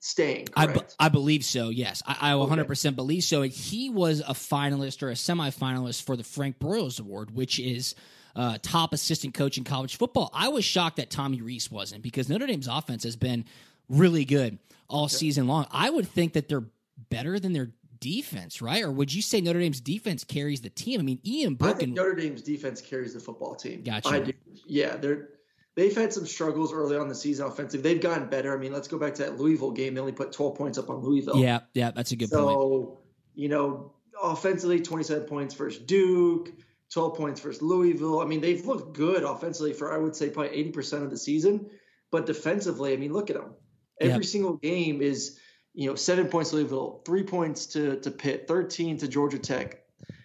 staying? 0.00 0.48
I, 0.56 0.66
Correct. 0.66 0.96
I 0.98 1.10
believe 1.10 1.44
so. 1.44 1.68
Yes, 1.68 2.02
I, 2.06 2.32
I 2.32 2.34
100% 2.34 2.96
believe 2.96 3.24
so. 3.24 3.42
And 3.42 3.52
he 3.52 3.90
was 3.90 4.20
a 4.20 4.32
finalist 4.32 5.02
or 5.02 5.10
a 5.10 5.14
semifinalist 5.14 6.04
for 6.04 6.16
the 6.16 6.24
Frank 6.24 6.58
Broyles 6.58 6.98
Award, 7.00 7.30
which 7.34 7.58
is 7.58 7.94
uh, 8.36 8.58
top 8.62 8.92
assistant 8.92 9.34
coach 9.34 9.58
in 9.58 9.64
college 9.64 9.96
football. 9.96 10.30
I 10.32 10.48
was 10.48 10.64
shocked 10.64 10.96
that 10.96 11.10
Tommy 11.10 11.40
Rees 11.40 11.70
wasn't 11.70 12.02
because 12.02 12.28
Notre 12.28 12.46
Dame's 12.46 12.68
offense 12.68 13.04
has 13.04 13.16
been 13.16 13.44
really 13.88 14.24
good 14.24 14.58
all 14.88 15.08
season 15.08 15.46
long. 15.46 15.66
I 15.70 15.90
would 15.90 16.08
think 16.08 16.34
that 16.34 16.48
they're 16.48 16.64
better 17.10 17.38
than 17.38 17.52
their 17.52 17.70
defense, 18.00 18.60
right? 18.60 18.82
Or 18.82 18.90
would 18.90 19.12
you 19.12 19.22
say 19.22 19.40
Notre 19.40 19.60
Dame's 19.60 19.80
defense 19.80 20.24
carries 20.24 20.60
the 20.60 20.70
team? 20.70 21.00
I 21.00 21.02
mean, 21.02 21.20
Ian 21.24 21.54
I 21.54 21.56
Book 21.56 21.78
think 21.78 21.82
and 21.82 21.94
Notre 21.94 22.14
Dame's 22.14 22.42
defense 22.42 22.80
carries 22.80 23.14
the 23.14 23.20
football 23.20 23.54
team. 23.54 23.82
Gotcha. 23.82 24.08
I 24.08 24.20
do. 24.20 24.32
Yeah, 24.66 24.96
they're 24.96 25.28
they've 25.74 25.96
had 25.96 26.12
some 26.12 26.26
struggles 26.26 26.72
early 26.72 26.96
on 26.96 27.08
the 27.08 27.14
season 27.14 27.46
offensive. 27.46 27.82
They've 27.82 28.00
gotten 28.00 28.28
better. 28.28 28.56
I 28.56 28.60
mean, 28.60 28.72
let's 28.72 28.88
go 28.88 28.98
back 28.98 29.14
to 29.14 29.22
that 29.22 29.38
Louisville 29.38 29.72
game. 29.72 29.94
They 29.94 30.00
only 30.00 30.12
put 30.12 30.32
12 30.32 30.54
points 30.54 30.78
up 30.78 30.90
on 30.90 30.98
Louisville. 30.98 31.36
yeah, 31.36 31.60
yeah, 31.74 31.90
that's 31.90 32.12
a 32.12 32.16
good 32.16 32.30
point. 32.30 32.42
so, 32.42 32.98
you 33.34 33.48
know, 33.48 33.92
offensively, 34.22 34.80
27 34.80 35.24
points 35.24 35.54
versus 35.54 35.82
Duke, 35.82 36.52
12 36.92 37.16
points 37.16 37.40
versus 37.40 37.62
Louisville. 37.62 38.20
I 38.20 38.26
mean, 38.26 38.40
they've 38.40 38.64
looked 38.64 38.96
good 38.96 39.24
offensively 39.24 39.72
for, 39.72 39.92
I 39.92 39.98
would 39.98 40.14
say, 40.14 40.30
probably 40.30 40.56
80% 40.72 41.02
of 41.02 41.10
the 41.10 41.16
season. 41.16 41.70
But 42.10 42.26
defensively, 42.26 42.92
I 42.92 42.96
mean, 42.96 43.12
look 43.12 43.30
at 43.30 43.36
them. 43.36 43.54
Every 44.00 44.14
Yep. 44.16 44.24
single 44.24 44.52
game 44.54 45.02
is, 45.02 45.38
you 45.72 45.88
know, 45.88 45.96
seven 45.96 46.28
points 46.28 46.50
to 46.50 46.56
Louisville, 46.56 47.02
three 47.04 47.24
points 47.24 47.66
to, 47.66 47.98
to 48.00 48.10
Pitt, 48.10 48.46
13 48.46 48.98
to 48.98 49.08
Georgia 49.08 49.38
Tech. 49.38 49.84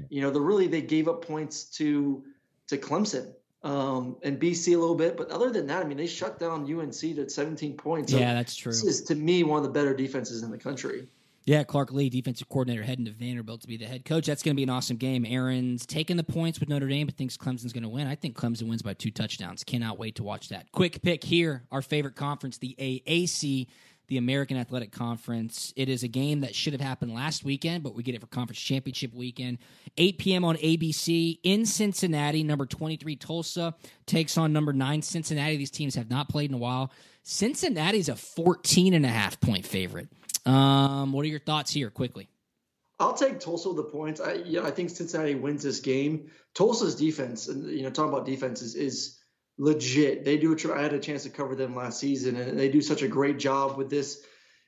You 0.09 0.21
know, 0.21 0.29
the 0.29 0.41
really, 0.41 0.67
they 0.67 0.81
gave 0.81 1.07
up 1.07 1.25
points 1.25 1.65
to 1.77 2.23
to 2.67 2.77
Clemson 2.77 3.33
um, 3.63 4.17
and 4.23 4.39
BC 4.39 4.75
a 4.75 4.77
little 4.77 4.95
bit. 4.95 5.17
But 5.17 5.29
other 5.31 5.49
than 5.49 5.67
that, 5.67 5.83
I 5.83 5.87
mean, 5.87 5.97
they 5.97 6.07
shut 6.07 6.39
down 6.39 6.71
UNC 6.71 6.91
to 6.93 7.29
17 7.29 7.77
points. 7.77 8.11
So 8.11 8.19
Yeah, 8.19 8.33
that's 8.33 8.55
true. 8.55 8.71
This 8.71 8.83
is, 8.83 9.01
to 9.03 9.15
me, 9.15 9.43
one 9.43 9.57
of 9.57 9.63
the 9.63 9.71
better 9.71 9.95
defenses 9.95 10.43
in 10.43 10.51
the 10.51 10.57
country. 10.57 11.07
Yeah, 11.45 11.63
Clark 11.63 11.91
Lea, 11.91 12.09
defensive 12.09 12.47
coordinator, 12.49 12.83
heading 12.83 13.05
to 13.05 13.11
Vanderbilt 13.11 13.61
to 13.61 13.67
be 13.67 13.77
the 13.77 13.85
head 13.85 14.05
coach. 14.05 14.27
That's 14.27 14.43
going 14.43 14.55
to 14.55 14.57
be 14.57 14.63
an 14.63 14.69
awesome 14.69 14.97
game. 14.97 15.25
Aaron's 15.25 15.85
taking 15.85 16.17
the 16.17 16.23
points 16.23 16.59
with 16.59 16.69
Notre 16.69 16.87
Dame, 16.87 17.07
but 17.07 17.15
thinks 17.15 17.37
Clemson's 17.37 17.73
going 17.73 17.83
to 17.83 17.89
win. 17.89 18.07
I 18.07 18.15
think 18.15 18.37
Clemson 18.37 18.67
wins 18.67 18.81
by 18.81 18.93
two 18.93 19.09
touchdowns. 19.09 19.63
Cannot 19.63 19.97
wait 19.97 20.15
to 20.15 20.23
watch 20.23 20.49
that. 20.49 20.71
Quick 20.71 21.01
pick 21.01 21.23
here 21.23 21.63
our 21.71 21.81
favorite 21.81 22.15
conference, 22.15 22.57
the 22.57 22.75
AAC, 22.77 23.67
the 24.09 24.17
American 24.17 24.57
Athletic 24.57 24.91
Conference. 24.91 25.71
It 25.75 25.87
is 25.87 26.03
a 26.03 26.07
game 26.07 26.41
that 26.41 26.55
should 26.55 26.73
have 26.73 26.81
happened 26.81 27.13
last 27.13 27.45
weekend, 27.45 27.83
but 27.83 27.93
we 27.95 28.03
get 28.03 28.15
it 28.15 28.21
for 28.21 28.27
Conference 28.27 28.59
Championship 28.59 29.13
weekend. 29.13 29.59
8 29.97 30.17
p.m. 30.17 30.43
on 30.43 30.55
ABC 30.57 31.39
in 31.43 31.65
Cincinnati. 31.65 32.43
Number 32.43 32.65
23 32.65 33.15
Tulsa 33.15 33.75
takes 34.07 34.37
on 34.37 34.51
number 34.51 34.73
9 34.73 35.01
Cincinnati. 35.03 35.57
These 35.57 35.71
teams 35.71 35.95
have 35.95 36.09
not 36.09 36.27
played 36.27 36.49
in 36.49 36.55
a 36.55 36.59
while. 36.59 36.91
Cincinnati's 37.23 38.09
a 38.09 38.15
14 38.15 38.93
and 38.93 39.05
a 39.05 39.09
half 39.09 39.39
point 39.39 39.65
favorite. 39.65 40.09
Um, 40.45 41.13
what 41.13 41.25
are 41.25 41.29
your 41.29 41.39
thoughts 41.39 41.71
here, 41.71 41.89
quickly? 41.89 42.29
I'll 42.99 43.13
take 43.13 43.39
Tulsa 43.39 43.71
the 43.73 43.83
points. 43.83 44.19
I, 44.19 44.43
I 44.61 44.71
think 44.71 44.89
Cincinnati 44.89 45.35
wins 45.35 45.63
this 45.63 45.79
game. 45.79 46.31
Tulsa's 46.53 46.95
defense, 46.95 47.47
and 47.47 47.69
you 47.69 47.83
know, 47.83 47.89
talking 47.89 48.11
about 48.11 48.25
defense 48.25 48.61
is, 48.61 49.15
legit. 49.61 50.23
They 50.23 50.37
do. 50.37 50.57
I 50.73 50.81
had 50.81 50.93
a 50.93 50.99
chance 50.99 51.23
to 51.23 51.29
cover 51.29 51.53
them 51.53 51.75
last 51.75 51.99
season, 51.99 52.37
and 52.37 52.57
they 52.57 52.69
do 52.69 52.81
such 52.81 53.01
a 53.01 53.07
great 53.07 53.37
job 53.37 53.77
with 53.77 53.89
this. 53.89 54.23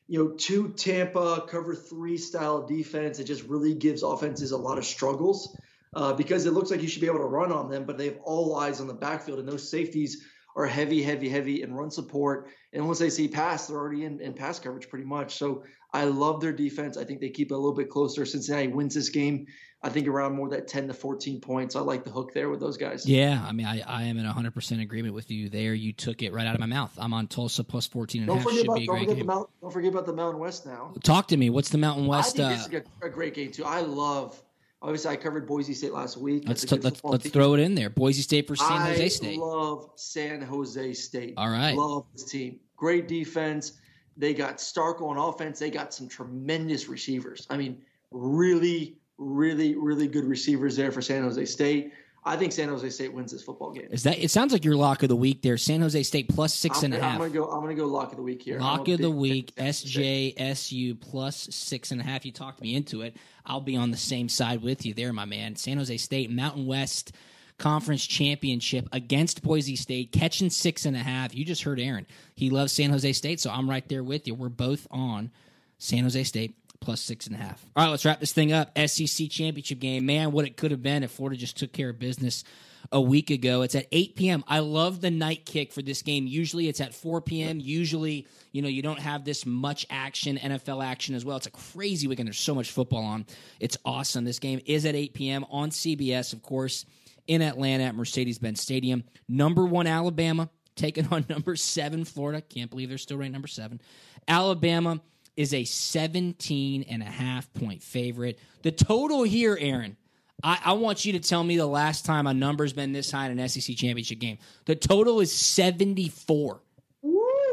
You 0.07 0.19
know, 0.19 0.31
two 0.31 0.73
Tampa 0.73 1.45
cover 1.47 1.73
three 1.73 2.17
style 2.17 2.67
defense. 2.67 3.17
It 3.17 3.23
just 3.23 3.43
really 3.43 3.73
gives 3.73 4.03
offenses 4.03 4.51
a 4.51 4.57
lot 4.57 4.77
of 4.77 4.85
struggles 4.85 5.57
uh, 5.95 6.13
because 6.13 6.45
it 6.45 6.51
looks 6.51 6.71
like 6.71 6.81
you 6.81 6.89
should 6.89 7.01
be 7.01 7.07
able 7.07 7.19
to 7.19 7.25
run 7.25 7.51
on 7.53 7.69
them, 7.69 7.85
but 7.85 7.97
they 7.97 8.05
have 8.05 8.19
all 8.23 8.57
eyes 8.57 8.81
on 8.81 8.87
the 8.87 8.93
backfield, 8.93 9.39
and 9.39 9.47
those 9.47 9.69
safeties 9.69 10.25
are 10.55 10.65
heavy, 10.65 11.01
heavy, 11.01 11.29
heavy 11.29 11.61
in 11.61 11.73
run 11.73 11.91
support. 11.91 12.49
And 12.73 12.85
once 12.85 12.99
they 12.99 13.09
see 13.09 13.27
pass, 13.27 13.67
they're 13.67 13.77
already 13.77 14.05
in, 14.05 14.19
in 14.19 14.33
pass 14.33 14.59
coverage 14.59 14.89
pretty 14.89 15.05
much. 15.05 15.35
So 15.37 15.63
I 15.93 16.05
love 16.05 16.41
their 16.41 16.53
defense. 16.53 16.97
I 16.97 17.03
think 17.03 17.19
they 17.21 17.29
keep 17.29 17.51
it 17.51 17.53
a 17.53 17.57
little 17.57 17.75
bit 17.75 17.89
closer. 17.89 18.25
Cincinnati 18.25 18.67
wins 18.67 18.93
this 18.95 19.09
game. 19.09 19.47
I 19.83 19.89
think 19.89 20.07
around 20.07 20.35
more 20.35 20.47
that 20.49 20.67
10 20.67 20.89
to 20.89 20.93
14 20.93 21.41
points. 21.41 21.75
I 21.75 21.79
like 21.79 22.03
the 22.03 22.11
hook 22.11 22.33
there 22.33 22.49
with 22.49 22.59
those 22.59 22.77
guys. 22.77 23.07
Yeah, 23.07 23.43
I 23.43 23.51
mean, 23.51 23.65
I, 23.65 23.81
I 23.81 24.03
am 24.03 24.17
in 24.19 24.25
100% 24.27 24.81
agreement 24.81 25.15
with 25.15 25.31
you 25.31 25.49
there. 25.49 25.73
You 25.73 25.91
took 25.91 26.21
it 26.21 26.33
right 26.33 26.45
out 26.45 26.53
of 26.53 26.59
my 26.59 26.67
mouth. 26.67 26.93
I'm 26.99 27.13
on 27.15 27.25
Tulsa 27.27 27.63
plus 27.63 27.87
14 27.87 28.21
and 28.21 28.27
don't 28.27 28.37
a 28.37 28.39
half. 28.41 28.47
Forget 28.47 28.59
Should 28.59 28.65
about, 28.67 28.77
be 28.77 28.83
a 28.83 28.85
don't, 28.87 29.07
forget. 29.09 29.25
Mount, 29.25 29.49
don't 29.59 29.73
forget 29.73 29.91
about 29.91 30.05
the 30.05 30.13
Mountain 30.13 30.39
West 30.39 30.67
now. 30.67 30.93
Talk 31.03 31.29
to 31.29 31.37
me. 31.37 31.49
What's 31.49 31.69
the 31.69 31.79
Mountain 31.79 32.05
West? 32.05 32.39
I 32.39 32.43
Uh, 32.43 32.57
think 32.57 32.73
is 32.73 32.89
a, 33.01 33.07
a 33.07 33.09
great 33.09 33.33
game, 33.33 33.51
too. 33.51 33.65
I 33.65 33.81
love, 33.81 34.39
obviously, 34.81 35.11
I 35.11 35.15
covered 35.15 35.47
Boise 35.47 35.73
State 35.73 35.93
last 35.93 36.17
week. 36.17 36.43
let's 36.47 36.63
t- 36.65 36.75
let's 36.77 37.03
let's 37.03 37.23
team. 37.23 37.31
throw 37.31 37.53
it 37.53 37.59
in 37.59 37.75
there. 37.75 37.89
Boise 37.89 38.21
State 38.21 38.47
versus 38.47 38.67
San 38.67 38.81
Jose 38.81 39.03
I 39.03 39.07
State. 39.07 39.37
love 39.39 39.89
San 39.95 40.41
Jose 40.41 40.93
State. 40.93 41.33
All 41.37 41.49
right. 41.49 41.75
Love 41.75 42.05
this 42.13 42.25
team. 42.25 42.59
Great 42.75 43.07
defense. 43.07 43.73
They 44.17 44.33
got 44.33 44.57
Starkel 44.57 45.03
on 45.03 45.17
offense. 45.17 45.59
They 45.59 45.69
got 45.69 45.93
some 45.93 46.07
tremendous 46.07 46.87
receivers. 46.87 47.47
I 47.49 47.57
mean, 47.57 47.81
really, 48.11 48.97
really, 49.17 49.75
really 49.75 50.07
good 50.07 50.25
receivers 50.25 50.75
there 50.75 50.91
for 50.91 51.01
San 51.01 51.23
Jose 51.23 51.45
State. 51.45 51.93
I 52.23 52.37
think 52.37 52.51
San 52.51 52.69
Jose 52.69 52.87
State 52.91 53.13
wins 53.13 53.31
this 53.31 53.41
football 53.41 53.71
game. 53.71 53.87
Is 53.89 54.03
that? 54.03 54.19
It 54.19 54.29
sounds 54.29 54.53
like 54.53 54.63
your 54.63 54.75
lock 54.75 55.01
of 55.01 55.09
the 55.09 55.15
week 55.15 55.41
there. 55.41 55.57
San 55.57 55.81
Jose 55.81 56.03
State 56.03 56.29
plus 56.29 56.53
six 56.53 56.79
I'm, 56.79 56.85
and 56.85 56.93
a 56.93 56.97
I'm 56.97 57.03
half. 57.03 57.17
gonna 57.17 57.29
go. 57.31 57.45
I'm 57.49 57.61
gonna 57.61 57.73
go 57.73 57.87
lock 57.87 58.11
of 58.11 58.17
the 58.17 58.23
week 58.23 58.43
here. 58.43 58.59
Lock 58.59 58.87
of 58.89 58.99
the 58.99 59.09
week, 59.09 59.53
fan 59.55 59.69
of 59.69 59.75
San 59.75 59.91
Jose 59.91 60.33
State. 60.33 60.37
SJSU 60.37 61.01
plus 61.01 61.47
six 61.51 61.91
and 61.91 61.99
a 61.99 62.03
half. 62.03 62.23
You 62.23 62.31
talked 62.31 62.61
me 62.61 62.75
into 62.75 63.01
it. 63.01 63.15
I'll 63.45 63.59
be 63.61 63.75
on 63.75 63.89
the 63.89 63.97
same 63.97 64.29
side 64.29 64.61
with 64.61 64.85
you 64.85 64.93
there, 64.93 65.11
my 65.11 65.25
man. 65.25 65.55
San 65.55 65.77
Jose 65.77 65.97
State, 65.97 66.29
Mountain 66.29 66.67
West 66.67 67.13
Conference 67.57 68.05
Championship 68.05 68.87
against 68.91 69.41
Boise 69.41 69.75
State, 69.75 70.11
catching 70.11 70.51
six 70.51 70.85
and 70.85 70.95
a 70.95 70.99
half. 70.99 71.33
You 71.33 71.43
just 71.43 71.63
heard 71.63 71.79
Aaron. 71.79 72.05
He 72.35 72.51
loves 72.51 72.71
San 72.71 72.91
Jose 72.91 73.13
State, 73.13 73.39
so 73.39 73.49
I'm 73.49 73.67
right 73.67 73.87
there 73.89 74.03
with 74.03 74.27
you. 74.27 74.35
We're 74.35 74.49
both 74.49 74.85
on 74.91 75.31
San 75.79 76.03
Jose 76.03 76.23
State 76.25 76.60
plus 76.81 76.99
six 76.99 77.27
and 77.27 77.35
a 77.35 77.39
half. 77.39 77.65
All 77.75 77.85
right, 77.85 77.91
let's 77.91 78.03
wrap 78.03 78.19
this 78.19 78.33
thing 78.33 78.51
up. 78.51 78.77
SEC 78.77 79.29
championship 79.29 79.79
game. 79.79 80.05
Man, 80.05 80.31
what 80.31 80.45
it 80.45 80.57
could 80.57 80.71
have 80.71 80.83
been 80.83 81.03
if 81.03 81.11
Florida 81.11 81.37
just 81.37 81.55
took 81.55 81.71
care 81.71 81.89
of 81.89 81.99
business 81.99 82.43
a 82.91 82.99
week 82.99 83.29
ago. 83.29 83.61
It's 83.61 83.75
at 83.75 83.87
8 83.91 84.15
p.m. 84.15 84.43
I 84.47 84.59
love 84.59 84.99
the 84.99 85.11
night 85.11 85.45
kick 85.45 85.71
for 85.71 85.81
this 85.81 86.01
game. 86.01 86.27
Usually 86.27 86.67
it's 86.67 86.81
at 86.81 86.93
4 86.93 87.21
p.m. 87.21 87.59
Usually, 87.59 88.27
you 88.51 88.61
know, 88.61 88.67
you 88.67 88.81
don't 88.81 88.99
have 88.99 89.23
this 89.23 89.45
much 89.45 89.85
action, 89.89 90.37
NFL 90.37 90.83
action 90.83 91.15
as 91.15 91.23
well. 91.23 91.37
It's 91.37 91.47
a 91.47 91.51
crazy 91.51 92.07
weekend. 92.07 92.27
There's 92.27 92.39
so 92.39 92.55
much 92.55 92.71
football 92.71 93.03
on. 93.03 93.25
It's 93.59 93.77
awesome. 93.85 94.25
This 94.25 94.39
game 94.39 94.59
is 94.65 94.85
at 94.85 94.95
8 94.95 95.13
p.m. 95.13 95.45
on 95.49 95.69
CBS, 95.69 96.33
of 96.33 96.41
course, 96.41 96.85
in 97.27 97.41
Atlanta 97.41 97.83
at 97.83 97.95
Mercedes 97.95 98.39
Benz 98.39 98.61
Stadium. 98.61 99.03
Number 99.29 99.65
one, 99.65 99.87
Alabama, 99.87 100.49
taking 100.75 101.07
on 101.07 101.25
number 101.29 101.55
seven, 101.55 102.03
Florida. 102.03 102.41
Can't 102.41 102.69
believe 102.69 102.89
they're 102.89 102.97
still 102.97 103.17
ranked 103.17 103.33
number 103.33 103.47
seven. 103.47 103.79
Alabama 104.27 105.01
is 105.41 105.53
a 105.53 105.63
17 105.63 106.85
and 106.89 107.01
a 107.01 107.05
half 107.05 107.51
point 107.53 107.81
favorite. 107.81 108.39
The 108.61 108.71
total 108.71 109.23
here, 109.23 109.57
Aaron, 109.59 109.97
I, 110.43 110.59
I 110.65 110.73
want 110.73 111.05
you 111.05 111.13
to 111.13 111.19
tell 111.19 111.43
me 111.43 111.57
the 111.57 111.67
last 111.67 112.05
time 112.05 112.27
a 112.27 112.33
number's 112.33 112.73
been 112.73 112.93
this 112.93 113.11
high 113.11 113.29
in 113.29 113.37
an 113.37 113.49
SEC 113.49 113.75
championship 113.75 114.19
game. 114.19 114.37
The 114.65 114.75
total 114.75 115.19
is 115.19 115.31
74. 115.31 116.61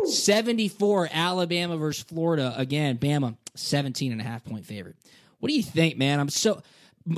74 0.04 1.08
Alabama 1.12 1.76
versus 1.76 2.04
Florida. 2.04 2.54
Again, 2.56 2.98
Bama, 2.98 3.36
17 3.56 4.12
and 4.12 4.20
a 4.20 4.24
half 4.24 4.44
point 4.44 4.64
favorite. 4.64 4.96
What 5.40 5.48
do 5.48 5.54
you 5.56 5.62
think, 5.62 5.96
man? 5.96 6.20
I'm 6.20 6.28
so 6.28 6.62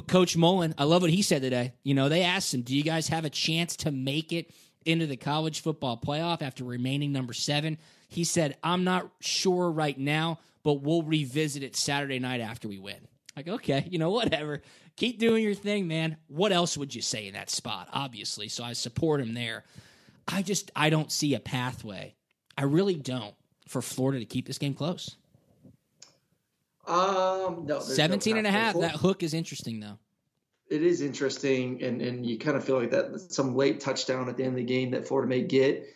Coach 0.06 0.36
Mullen, 0.36 0.74
I 0.78 0.84
love 0.84 1.02
what 1.02 1.10
he 1.10 1.22
said 1.22 1.42
today. 1.42 1.72
You 1.82 1.94
know, 1.94 2.08
they 2.08 2.22
asked 2.22 2.54
him, 2.54 2.62
"Do 2.62 2.76
you 2.76 2.82
guys 2.82 3.08
have 3.08 3.24
a 3.24 3.30
chance 3.30 3.76
to 3.78 3.90
make 3.90 4.32
it 4.32 4.50
into 4.84 5.06
the 5.06 5.16
college 5.16 5.60
football 5.60 5.96
playoff 5.98 6.42
after 6.42 6.64
remaining 6.64 7.12
number 7.12 7.32
7?" 7.32 7.76
He 8.08 8.24
said, 8.24 8.56
"I'm 8.62 8.84
not 8.84 9.10
sure 9.20 9.70
right 9.70 9.98
now, 9.98 10.38
but 10.62 10.82
we'll 10.82 11.02
revisit 11.02 11.62
it 11.62 11.76
Saturday 11.76 12.18
night 12.18 12.40
after 12.40 12.68
we 12.68 12.78
win." 12.78 13.08
Like, 13.36 13.48
okay, 13.48 13.86
you 13.90 13.98
know, 13.98 14.11
whatever. 14.11 14.62
Keep 14.96 15.18
doing 15.18 15.42
your 15.42 15.54
thing, 15.54 15.86
man. 15.88 16.16
What 16.26 16.52
else 16.52 16.76
would 16.76 16.94
you 16.94 17.00
say 17.00 17.26
in 17.26 17.34
that 17.34 17.48
spot? 17.48 17.88
Obviously, 17.92 18.48
so 18.48 18.64
I 18.64 18.74
support 18.74 19.20
him 19.20 19.34
there. 19.34 19.64
I 20.28 20.42
just 20.42 20.70
I 20.76 20.90
don't 20.90 21.11
see 21.11 21.34
a 21.34 21.40
pathway. 21.40 22.14
I 22.58 22.64
really 22.64 22.96
don't 22.96 23.34
for 23.68 23.80
Florida 23.80 24.18
to 24.18 24.26
keep 24.26 24.46
this 24.46 24.58
game 24.58 24.74
close. 24.74 25.16
Um, 26.86 27.66
no, 27.66 27.74
there's 27.74 27.88
no 27.88 27.94
17 27.94 28.36
and 28.36 28.46
a 28.46 28.50
half. 28.50 28.78
That 28.78 28.96
hook 28.96 29.22
is 29.22 29.32
interesting 29.32 29.80
though. 29.80 29.98
it 30.68 30.82
is 30.82 31.00
interesting, 31.02 31.82
and 31.82 32.02
and 32.02 32.26
you 32.26 32.38
kind 32.38 32.56
of 32.56 32.64
feel 32.64 32.78
like 32.78 32.90
that 32.90 33.20
some 33.30 33.54
late 33.54 33.80
touchdown 33.80 34.28
at 34.28 34.36
the 34.36 34.42
end 34.44 34.52
of 34.52 34.56
the 34.56 34.64
game 34.64 34.90
that 34.90 35.06
Florida 35.06 35.28
may 35.28 35.42
get. 35.42 35.86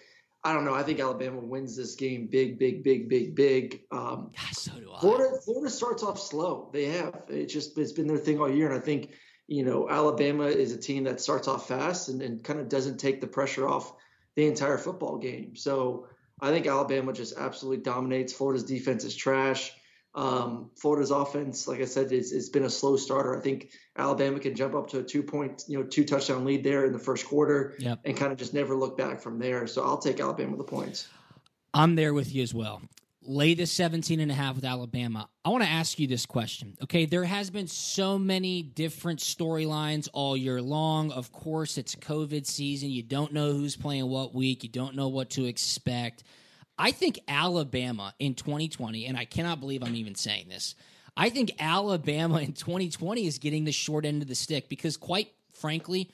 I 0.44 0.52
don't 0.52 0.66
know. 0.66 0.74
I 0.74 0.82
think 0.82 1.00
Alabama 1.00 1.38
wins 1.38 1.74
this 1.74 1.94
game 1.94 2.26
big, 2.26 2.58
big, 2.58 2.84
big, 2.84 3.08
big, 3.08 3.34
big. 3.34 3.80
Um, 3.90 4.30
God, 4.36 4.52
so 4.52 4.72
do 4.72 4.92
I. 4.92 5.00
Florida, 5.00 5.38
Florida 5.42 5.70
starts 5.70 6.02
off 6.02 6.20
slow. 6.20 6.68
They 6.72 6.84
have. 6.86 7.22
It 7.28 7.46
just 7.46 7.78
it's 7.78 7.92
been 7.92 8.06
their 8.06 8.18
thing 8.18 8.38
all 8.38 8.50
year, 8.50 8.70
and 8.70 8.78
I 8.78 8.84
think 8.84 9.10
you 9.46 9.64
know 9.64 9.88
Alabama 9.88 10.44
is 10.44 10.72
a 10.72 10.78
team 10.78 11.04
that 11.04 11.20
starts 11.20 11.48
off 11.48 11.68
fast 11.68 12.10
and, 12.10 12.20
and 12.20 12.44
kind 12.44 12.60
of 12.60 12.68
doesn't 12.68 12.98
take 12.98 13.22
the 13.22 13.26
pressure 13.26 13.66
off 13.66 13.94
the 14.36 14.46
entire 14.46 14.76
football 14.76 15.16
game. 15.16 15.56
So 15.56 16.08
I 16.40 16.50
think 16.50 16.66
Alabama 16.66 17.12
just 17.14 17.38
absolutely 17.38 17.82
dominates. 17.82 18.32
Florida's 18.32 18.64
defense 18.64 19.04
is 19.04 19.16
trash. 19.16 19.72
Um, 20.14 20.70
Florida's 20.76 21.10
offense, 21.10 21.66
like 21.66 21.80
I 21.80 21.86
said, 21.86 22.12
is 22.12 22.32
it's 22.32 22.48
been 22.48 22.64
a 22.64 22.70
slow 22.70 22.96
starter. 22.96 23.36
I 23.36 23.40
think 23.40 23.70
Alabama 23.96 24.38
can 24.38 24.54
jump 24.54 24.74
up 24.74 24.88
to 24.90 25.00
a 25.00 25.02
two 25.02 25.22
point, 25.22 25.64
you 25.66 25.76
know, 25.76 25.84
two 25.84 26.04
touchdown 26.04 26.44
lead 26.44 26.62
there 26.62 26.84
in 26.84 26.92
the 26.92 26.98
first 26.98 27.26
quarter 27.26 27.74
Yep. 27.78 28.00
and 28.04 28.16
kind 28.16 28.30
of 28.30 28.38
just 28.38 28.54
never 28.54 28.76
look 28.76 28.96
back 28.96 29.20
from 29.20 29.38
there. 29.38 29.66
So 29.66 29.82
I'll 29.82 29.98
take 29.98 30.20
Alabama 30.20 30.56
with 30.56 30.66
the 30.66 30.70
points. 30.70 31.08
I'm 31.72 31.96
there 31.96 32.14
with 32.14 32.32
you 32.32 32.42
as 32.44 32.54
well. 32.54 32.80
Lay 33.26 33.54
the 33.54 33.66
17 33.66 34.20
and 34.20 34.30
a 34.30 34.34
half 34.34 34.54
with 34.54 34.66
Alabama. 34.66 35.28
I 35.44 35.48
want 35.48 35.64
to 35.64 35.68
ask 35.70 35.98
you 35.98 36.06
this 36.06 36.26
question. 36.26 36.76
Okay, 36.82 37.06
there 37.06 37.24
has 37.24 37.48
been 37.50 37.66
so 37.66 38.18
many 38.18 38.62
different 38.62 39.18
storylines 39.18 40.08
all 40.12 40.36
year 40.36 40.60
long. 40.60 41.10
Of 41.10 41.32
course, 41.32 41.78
it's 41.78 41.96
COVID 41.96 42.46
season. 42.46 42.90
You 42.90 43.02
don't 43.02 43.32
know 43.32 43.52
who's 43.52 43.76
playing 43.76 44.08
what 44.08 44.34
week. 44.34 44.62
You 44.62 44.68
don't 44.68 44.94
know 44.94 45.08
what 45.08 45.30
to 45.30 45.46
expect. 45.46 46.22
I 46.78 46.90
think 46.90 47.20
Alabama 47.28 48.14
in 48.18 48.34
2020, 48.34 49.06
and 49.06 49.16
I 49.16 49.24
cannot 49.24 49.60
believe 49.60 49.82
I'm 49.82 49.94
even 49.94 50.14
saying 50.14 50.48
this. 50.48 50.74
I 51.16 51.30
think 51.30 51.52
Alabama 51.58 52.40
in 52.40 52.52
2020 52.52 53.26
is 53.26 53.38
getting 53.38 53.64
the 53.64 53.72
short 53.72 54.04
end 54.04 54.22
of 54.22 54.28
the 54.28 54.34
stick 54.34 54.68
because, 54.68 54.96
quite 54.96 55.28
frankly, 55.52 56.10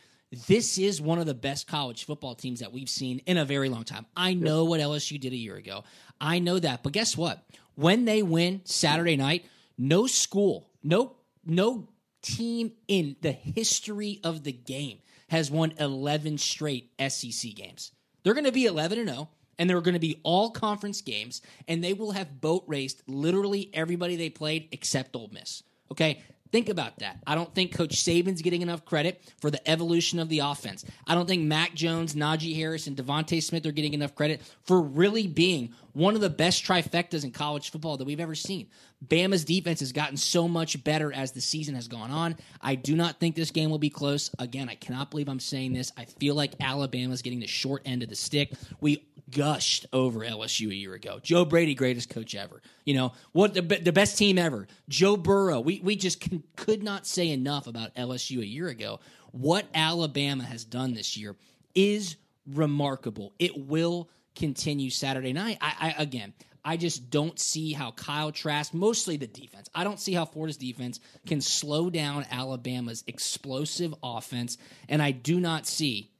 this 0.46 0.78
is 0.78 1.00
one 1.00 1.18
of 1.18 1.26
the 1.26 1.34
best 1.34 1.66
college 1.66 2.04
football 2.04 2.34
teams 2.34 2.60
that 2.60 2.72
we've 2.72 2.88
seen 2.88 3.20
in 3.26 3.38
a 3.38 3.44
very 3.44 3.68
long 3.68 3.84
time. 3.84 4.06
I 4.16 4.34
know 4.34 4.64
what 4.64 4.80
LSU 4.80 5.18
did 5.18 5.32
a 5.32 5.36
year 5.36 5.56
ago. 5.56 5.84
I 6.20 6.38
know 6.38 6.58
that. 6.58 6.82
But 6.82 6.92
guess 6.92 7.16
what? 7.16 7.42
When 7.74 8.04
they 8.04 8.22
win 8.22 8.60
Saturday 8.64 9.16
night, 9.16 9.46
no 9.78 10.06
school, 10.06 10.70
no 10.82 11.16
no 11.44 11.88
team 12.22 12.72
in 12.86 13.16
the 13.22 13.32
history 13.32 14.20
of 14.22 14.44
the 14.44 14.52
game 14.52 14.98
has 15.28 15.50
won 15.50 15.72
11 15.78 16.36
straight 16.38 16.90
SEC 17.08 17.54
games. 17.54 17.92
They're 18.22 18.34
going 18.34 18.44
to 18.44 18.52
be 18.52 18.66
11 18.66 18.98
and 18.98 19.08
0 19.08 19.28
and 19.60 19.68
they're 19.68 19.82
going 19.82 19.94
to 19.94 20.00
be 20.00 20.18
all 20.24 20.50
conference 20.50 21.02
games 21.02 21.42
and 21.68 21.84
they 21.84 21.92
will 21.92 22.12
have 22.12 22.40
boat 22.40 22.64
raced 22.66 23.02
literally 23.06 23.70
everybody 23.74 24.16
they 24.16 24.30
played 24.30 24.68
except 24.72 25.14
Ole 25.14 25.28
Miss. 25.32 25.62
Okay? 25.92 26.22
Think 26.50 26.68
about 26.68 26.98
that. 26.98 27.18
I 27.26 27.36
don't 27.36 27.54
think 27.54 27.76
Coach 27.76 28.02
Saban's 28.02 28.42
getting 28.42 28.62
enough 28.62 28.84
credit 28.84 29.22
for 29.38 29.50
the 29.50 29.70
evolution 29.70 30.18
of 30.18 30.28
the 30.28 30.40
offense. 30.40 30.84
I 31.06 31.14
don't 31.14 31.28
think 31.28 31.44
Mac 31.44 31.74
Jones, 31.74 32.14
Najee 32.14 32.56
Harris, 32.56 32.88
and 32.88 32.96
DeVonta 32.96 33.40
Smith 33.40 33.66
are 33.66 33.72
getting 33.72 33.94
enough 33.94 34.16
credit 34.16 34.40
for 34.62 34.80
really 34.80 35.28
being 35.28 35.74
one 36.00 36.14
of 36.14 36.22
the 36.22 36.30
best 36.30 36.64
trifectas 36.64 37.24
in 37.24 37.30
college 37.30 37.70
football 37.70 37.98
that 37.98 38.06
we've 38.06 38.20
ever 38.20 38.34
seen. 38.34 38.68
Bama's 39.06 39.44
defense 39.44 39.80
has 39.80 39.92
gotten 39.92 40.16
so 40.16 40.48
much 40.48 40.82
better 40.82 41.12
as 41.12 41.32
the 41.32 41.40
season 41.40 41.74
has 41.74 41.88
gone 41.88 42.10
on. 42.10 42.36
I 42.60 42.74
do 42.74 42.96
not 42.96 43.20
think 43.20 43.36
this 43.36 43.50
game 43.50 43.70
will 43.70 43.78
be 43.78 43.90
close. 43.90 44.30
Again, 44.38 44.68
I 44.68 44.74
cannot 44.74 45.10
believe 45.10 45.28
I'm 45.28 45.40
saying 45.40 45.74
this. 45.74 45.92
I 45.96 46.06
feel 46.06 46.34
like 46.34 46.54
Alabama's 46.60 47.22
getting 47.22 47.40
the 47.40 47.46
short 47.46 47.82
end 47.84 48.02
of 48.02 48.08
the 48.08 48.16
stick. 48.16 48.52
We 48.80 49.06
gushed 49.30 49.86
over 49.92 50.20
LSU 50.20 50.70
a 50.70 50.74
year 50.74 50.94
ago. 50.94 51.20
Joe 51.22 51.44
Brady, 51.44 51.74
greatest 51.74 52.08
coach 52.08 52.34
ever. 52.34 52.62
You 52.84 52.94
know 52.94 53.12
what? 53.32 53.54
The, 53.54 53.60
the 53.60 53.92
best 53.92 54.16
team 54.16 54.38
ever. 54.38 54.66
Joe 54.88 55.16
Burrow. 55.16 55.60
We 55.60 55.80
we 55.80 55.96
just 55.96 56.20
can, 56.20 56.42
could 56.56 56.82
not 56.82 57.06
say 57.06 57.28
enough 57.28 57.66
about 57.66 57.94
LSU 57.94 58.40
a 58.40 58.46
year 58.46 58.68
ago. 58.68 59.00
What 59.32 59.66
Alabama 59.74 60.44
has 60.44 60.64
done 60.64 60.94
this 60.94 61.16
year 61.16 61.36
is 61.74 62.16
remarkable. 62.46 63.32
It 63.38 63.66
will 63.66 64.08
continue 64.34 64.90
Saturday 64.90 65.32
night. 65.32 65.58
I, 65.60 65.94
I 65.98 66.02
again. 66.02 66.32
I 66.62 66.76
just 66.76 67.08
don't 67.08 67.38
see 67.38 67.72
how 67.72 67.92
Kyle 67.92 68.30
Trask, 68.30 68.74
mostly 68.74 69.16
the 69.16 69.26
defense, 69.26 69.70
I 69.74 69.82
don't 69.82 69.98
see 69.98 70.12
how 70.12 70.26
Florida's 70.26 70.58
defense 70.58 71.00
can 71.26 71.40
slow 71.40 71.88
down 71.88 72.26
Alabama's 72.30 73.02
explosive 73.06 73.94
offense. 74.02 74.58
And 74.86 75.00
I 75.00 75.10
do 75.10 75.40
not 75.40 75.66
see 75.66 76.10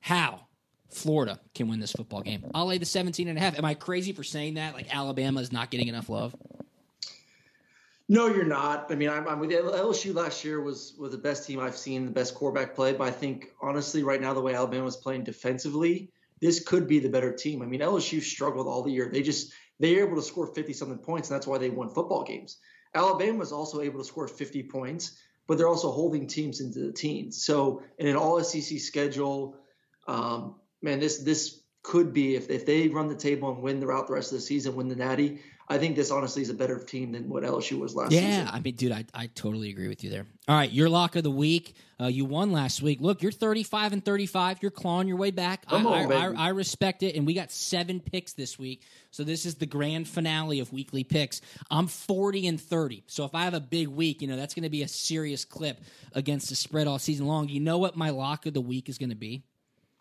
how 0.00 0.40
Florida 0.90 1.40
can 1.54 1.68
win 1.68 1.80
this 1.80 1.92
football 1.92 2.22
game. 2.22 2.50
I'll 2.54 2.66
lay 2.66 2.78
the 2.78 2.86
17 2.86 3.28
and 3.28 3.38
a 3.38 3.40
half. 3.40 3.58
Am 3.58 3.64
I 3.64 3.74
crazy 3.74 4.12
for 4.12 4.22
saying 4.22 4.54
that? 4.54 4.74
Like 4.74 4.94
Alabama 4.94 5.40
is 5.40 5.52
not 5.52 5.70
getting 5.70 5.88
enough 5.88 6.08
love? 6.08 6.34
No, 8.10 8.26
you're 8.26 8.44
not. 8.44 8.90
I 8.90 8.94
mean, 8.94 9.10
I'm, 9.10 9.28
I'm 9.28 9.38
with 9.38 9.50
you. 9.50 9.62
LSU 9.62 10.14
last 10.14 10.42
year 10.42 10.62
was 10.62 10.94
was 10.98 11.12
the 11.12 11.18
best 11.18 11.46
team 11.46 11.60
I've 11.60 11.76
seen, 11.76 12.06
the 12.06 12.10
best 12.10 12.34
quarterback 12.34 12.74
play. 12.74 12.94
But 12.94 13.06
I 13.06 13.10
think 13.10 13.50
honestly, 13.60 14.02
right 14.02 14.20
now, 14.20 14.32
the 14.32 14.40
way 14.40 14.54
Alabama 14.54 14.78
Alabama's 14.78 14.96
playing 14.96 15.24
defensively, 15.24 16.10
this 16.40 16.60
could 16.60 16.86
be 16.86 16.98
the 16.98 17.08
better 17.08 17.32
team. 17.32 17.62
I 17.62 17.66
mean, 17.66 17.80
LSU 17.80 18.20
struggled 18.20 18.66
all 18.66 18.82
the 18.82 18.92
year. 18.92 19.10
They 19.12 19.22
just 19.22 19.52
they 19.80 19.98
are 19.98 20.06
able 20.06 20.16
to 20.16 20.22
score 20.22 20.46
50 20.46 20.72
something 20.72 20.98
points, 20.98 21.28
and 21.28 21.36
that's 21.36 21.46
why 21.46 21.58
they 21.58 21.70
won 21.70 21.88
football 21.88 22.24
games. 22.24 22.58
Alabama 22.94 23.38
was 23.38 23.52
also 23.52 23.80
able 23.80 23.98
to 23.98 24.04
score 24.04 24.26
50 24.26 24.64
points, 24.64 25.18
but 25.46 25.58
they're 25.58 25.68
also 25.68 25.90
holding 25.90 26.26
teams 26.26 26.60
into 26.60 26.80
the 26.80 26.92
teens. 26.92 27.44
So 27.44 27.82
in 27.98 28.06
an 28.06 28.16
all 28.16 28.42
SEC 28.42 28.78
schedule, 28.80 29.56
um, 30.06 30.56
man, 30.82 31.00
this 31.00 31.18
this 31.18 31.60
could 31.82 32.12
be 32.12 32.34
if 32.34 32.50
if 32.50 32.66
they 32.66 32.88
run 32.88 33.08
the 33.08 33.14
table 33.14 33.50
and 33.50 33.62
win 33.62 33.80
throughout 33.80 34.06
the 34.06 34.14
rest 34.14 34.32
of 34.32 34.38
the 34.38 34.42
season, 34.42 34.74
win 34.74 34.88
the 34.88 34.96
Natty. 34.96 35.40
I 35.70 35.76
think 35.76 35.96
this 35.96 36.10
honestly 36.10 36.40
is 36.40 36.48
a 36.48 36.54
better 36.54 36.78
team 36.78 37.12
than 37.12 37.28
what 37.28 37.42
LSU 37.42 37.78
was 37.78 37.94
last 37.94 38.10
yeah, 38.10 38.20
season. 38.20 38.46
Yeah, 38.46 38.50
I 38.52 38.60
mean, 38.60 38.74
dude, 38.74 38.92
I, 38.92 39.04
I 39.12 39.26
totally 39.26 39.68
agree 39.68 39.88
with 39.88 40.02
you 40.02 40.08
there. 40.08 40.26
All 40.48 40.56
right, 40.56 40.70
your 40.70 40.88
lock 40.88 41.14
of 41.16 41.24
the 41.24 41.30
week. 41.30 41.74
Uh, 42.00 42.06
you 42.06 42.24
won 42.24 42.52
last 42.52 42.80
week. 42.80 43.00
Look, 43.00 43.22
you're 43.22 43.32
35 43.32 43.92
and 43.92 44.04
35. 44.04 44.58
You're 44.62 44.70
clawing 44.70 45.08
your 45.08 45.16
way 45.16 45.30
back. 45.30 45.64
I, 45.66 45.76
on, 45.76 45.86
I, 45.86 46.04
I. 46.04 46.46
I 46.46 46.48
respect 46.50 47.02
it. 47.02 47.16
And 47.16 47.26
we 47.26 47.34
got 47.34 47.50
seven 47.50 48.00
picks 48.00 48.32
this 48.34 48.58
week. 48.58 48.82
So 49.10 49.24
this 49.24 49.44
is 49.44 49.56
the 49.56 49.66
grand 49.66 50.08
finale 50.08 50.60
of 50.60 50.72
weekly 50.72 51.02
picks. 51.04 51.40
I'm 51.70 51.88
40 51.88 52.46
and 52.46 52.60
30. 52.60 53.02
So 53.08 53.24
if 53.24 53.34
I 53.34 53.42
have 53.42 53.54
a 53.54 53.60
big 53.60 53.88
week, 53.88 54.22
you 54.22 54.28
know, 54.28 54.36
that's 54.36 54.54
going 54.54 54.62
to 54.62 54.70
be 54.70 54.82
a 54.82 54.88
serious 54.88 55.44
clip 55.44 55.80
against 56.12 56.48
the 56.48 56.54
spread 56.54 56.86
all 56.86 57.00
season 57.00 57.26
long. 57.26 57.48
You 57.48 57.60
know 57.60 57.78
what 57.78 57.96
my 57.96 58.10
lock 58.10 58.46
of 58.46 58.54
the 58.54 58.60
week 58.60 58.88
is 58.88 58.96
going 58.96 59.10
to 59.10 59.16
be? 59.16 59.42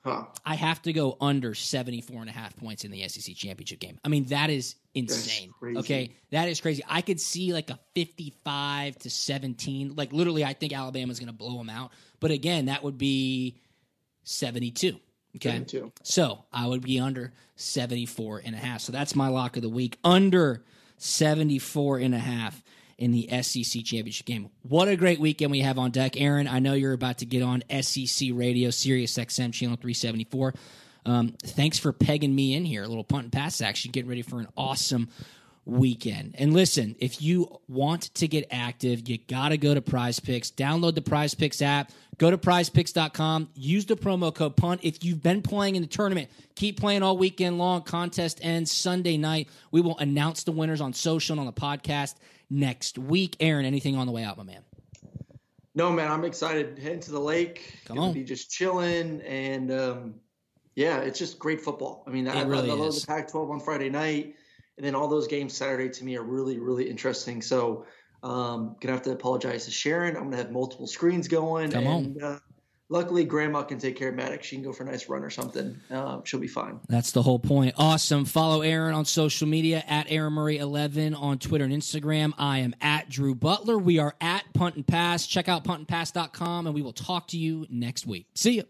Huh. 0.04 0.26
I 0.46 0.56
have 0.56 0.82
to 0.84 0.94
go 0.94 1.18
under 1.20 1.54
74 1.54 2.22
and 2.22 2.30
a 2.30 2.34
half 2.34 2.56
points 2.56 2.86
in 2.86 2.92
the 2.92 3.06
SEC 3.08 3.36
championship 3.36 3.80
game. 3.80 4.00
I 4.06 4.08
mean, 4.08 4.26
that 4.26 4.50
is 4.50 4.76
insane. 4.94 5.52
Okay. 5.62 6.16
That 6.32 6.48
is 6.48 6.62
crazy. 6.62 6.84
I 6.88 7.02
could 7.02 7.20
see 7.20 7.52
like 7.52 7.70
a 7.70 7.80
55 7.94 8.98
to 9.00 9.10
17. 9.10 9.96
Like 9.96 10.14
literally, 10.14 10.46
I 10.46 10.54
think 10.54 10.74
Alabama's 10.74 11.20
going 11.20 11.28
to 11.28 11.34
blow 11.34 11.58
them 11.58 11.70
out. 11.70 11.92
But 12.20 12.32
again, 12.32 12.66
that 12.66 12.84
would 12.84 12.98
be 12.98 13.60
72. 14.24 14.98
Okay. 15.36 15.50
72. 15.50 15.92
So 16.04 16.46
I 16.54 16.68
would 16.68 16.82
be 16.82 17.00
under 17.00 17.34
74 17.58 18.44
and 18.46 18.56
a 18.56 18.60
half. 18.60 18.82
So 18.82 18.92
that's 18.92 19.16
my 19.16 19.28
lock 19.28 19.58
of 19.58 19.62
the 19.62 19.70
week. 19.70 19.98
Under 20.04 20.64
74 20.98 22.00
and 22.00 22.16
a 22.16 22.20
half 22.20 22.64
in 22.98 23.12
the 23.12 23.28
SEC 23.42 23.84
championship 23.84 24.26
game. 24.26 24.50
What 24.64 24.88
a 24.88 24.96
great 24.96 25.20
weekend 25.20 25.52
we 25.52 25.60
have 25.62 25.78
on 25.78 25.92
deck. 25.92 26.20
Aaron, 26.20 26.48
I 26.48 26.60
know 26.60 26.74
you're 26.74 26.94
about 26.94 27.20
to 27.20 27.26
get 27.26 27.44
on 27.44 27.64
SEC 27.82 28.30
radio, 28.34 28.70
Sirius 28.72 29.18
XM 29.18 29.54
channel 29.54 29.76
374. 29.76 30.54
Um, 31.06 31.36
thanks 31.44 31.78
for 31.78 31.94
pegging 31.94 32.36
me 32.36 32.54
in 32.54 32.66
here. 32.66 32.84
A 32.84 32.88
little 32.88 33.04
punt 33.04 33.24
and 33.24 33.32
pass 33.32 33.62
action, 33.62 33.92
getting 33.92 34.10
ready 34.10 34.24
for 34.24 34.40
an 34.40 34.48
awesome 34.58 35.10
weekend. 35.68 36.36
And 36.38 36.54
listen, 36.54 36.96
if 37.00 37.22
you 37.22 37.60
want 37.68 38.14
to 38.16 38.28
get 38.28 38.48
active, 38.50 39.08
you 39.08 39.18
got 39.18 39.50
to 39.50 39.58
go 39.58 39.74
to 39.74 39.82
Prize 39.82 40.20
Picks. 40.20 40.50
Download 40.50 40.96
the 40.96 41.02
Prize 41.02 41.36
Picks 41.36 41.62
app. 41.62 41.92
Go 42.18 42.32
to 42.32 42.38
prizepicks.com. 42.38 43.50
Use 43.54 43.86
the 43.86 43.96
promo 43.96 44.34
code 44.34 44.56
PUNT. 44.56 44.80
If 44.84 45.04
you've 45.04 45.22
been 45.22 45.44
playing 45.44 45.76
in 45.76 45.84
the 45.84 45.88
tournament, 45.88 46.30
keep 46.56 46.80
playing 46.80 47.04
all 47.04 47.18
weekend 47.18 47.60
long. 47.60 47.84
Contest 47.84 48.40
ends 48.42 48.72
Sunday 48.72 49.18
night. 49.18 49.50
We 49.70 49.82
will 49.82 49.98
announce 50.00 50.44
the 50.44 50.52
winners 50.52 50.82
on 50.82 50.94
social 50.94 51.34
and 51.34 51.40
on 51.42 51.46
the 51.46 51.54
podcast 51.54 52.16
next 52.50 52.98
week. 52.98 53.36
Aaron, 53.40 53.66
anything 53.66 53.96
on 53.98 54.08
the 54.08 54.14
way 54.14 54.24
out, 54.24 54.38
my 54.38 54.44
man? 54.44 54.64
No, 55.76 55.92
man, 55.92 56.10
I'm 56.10 56.26
excited. 56.26 56.80
Heading 56.80 57.02
to 57.02 57.12
the 57.12 57.20
lake. 57.20 57.78
Come 57.86 57.98
Gonna 57.98 58.08
on. 58.08 58.14
Be 58.14 58.24
just 58.24 58.50
chilling 58.50 59.22
and 59.22 59.72
um, 59.72 60.16
yeah, 60.74 61.00
it's 61.00 61.20
just 61.20 61.38
great 61.38 61.62
football. 61.62 62.04
I 62.08 62.10
mean, 62.10 62.28
I, 62.28 62.42
really 62.44 62.72
I 62.72 62.74
love 62.74 62.90
is. 62.90 63.02
the 63.02 63.08
Pac-12 63.08 63.52
on 63.52 63.60
Friday 63.60 63.90
night, 63.90 64.36
and 64.78 64.86
then 64.86 64.96
all 64.96 65.08
those 65.08 65.28
games 65.28 65.56
Saturday 65.56 65.90
to 65.90 66.04
me 66.04 66.18
are 66.18 66.24
really, 66.24 66.60
really 66.60 66.90
interesting. 66.90 67.42
So, 67.42 67.86
um, 68.24 68.76
gonna 68.80 68.94
have 68.94 69.04
to 69.04 69.12
apologize 69.12 69.66
to 69.66 69.72
Sharon. 69.72 70.16
I'm 70.16 70.26
gonna 70.26 70.38
have 70.38 70.52
multiple 70.52 70.88
screens 70.88 71.28
going. 71.28 71.72
Come 71.72 71.88
on. 71.88 72.16
Uh, 72.22 72.40
luckily, 72.90 73.24
Grandma 73.24 73.64
can 73.64 73.80
take 73.80 73.96
care 73.96 74.10
of 74.10 74.16
Maddox. 74.16 74.46
She 74.46 74.56
can 74.56 74.64
go 74.64 74.74
for 74.74 74.84
a 74.84 74.86
nice 74.86 75.08
run 75.10 75.24
or 75.24 75.30
something. 75.30 75.80
Uh, 75.90 76.22
she'll 76.24 76.40
be 76.40 76.48
fine. 76.48 76.80
That's 76.90 77.12
the 77.12 77.22
whole 77.22 77.40
point. 77.40 77.76
Awesome. 77.78 78.26
Follow 78.26 78.62
Aaron 78.62 78.96
on 78.96 79.06
social 79.06 79.48
media 79.48 79.84
at 79.88 80.08
Aaron 80.10 80.34
Murray 80.34 80.58
11 80.58 81.14
on 81.14 81.40
Twitter 81.40 81.66
and 81.66 81.74
Instagram. 81.74 82.34
I 82.38 82.60
am 82.60 82.76
at 82.82 83.10
Drew 83.10 83.36
Butler. 83.36 83.78
We 83.78 84.00
are 84.00 84.16
at 84.22 84.52
Punt 84.54 84.76
and 84.76 84.88
Pass. 84.88 85.28
Check 85.28 85.48
out 85.48 85.64
puntandpass.com 85.64 86.68
and 86.68 86.76
we 86.76 86.82
will 86.82 86.94
talk 86.94 87.28
to 87.30 87.38
you 87.38 87.66
next 87.70 88.06
week. 88.06 88.28
See 88.36 88.56
you. 88.56 88.64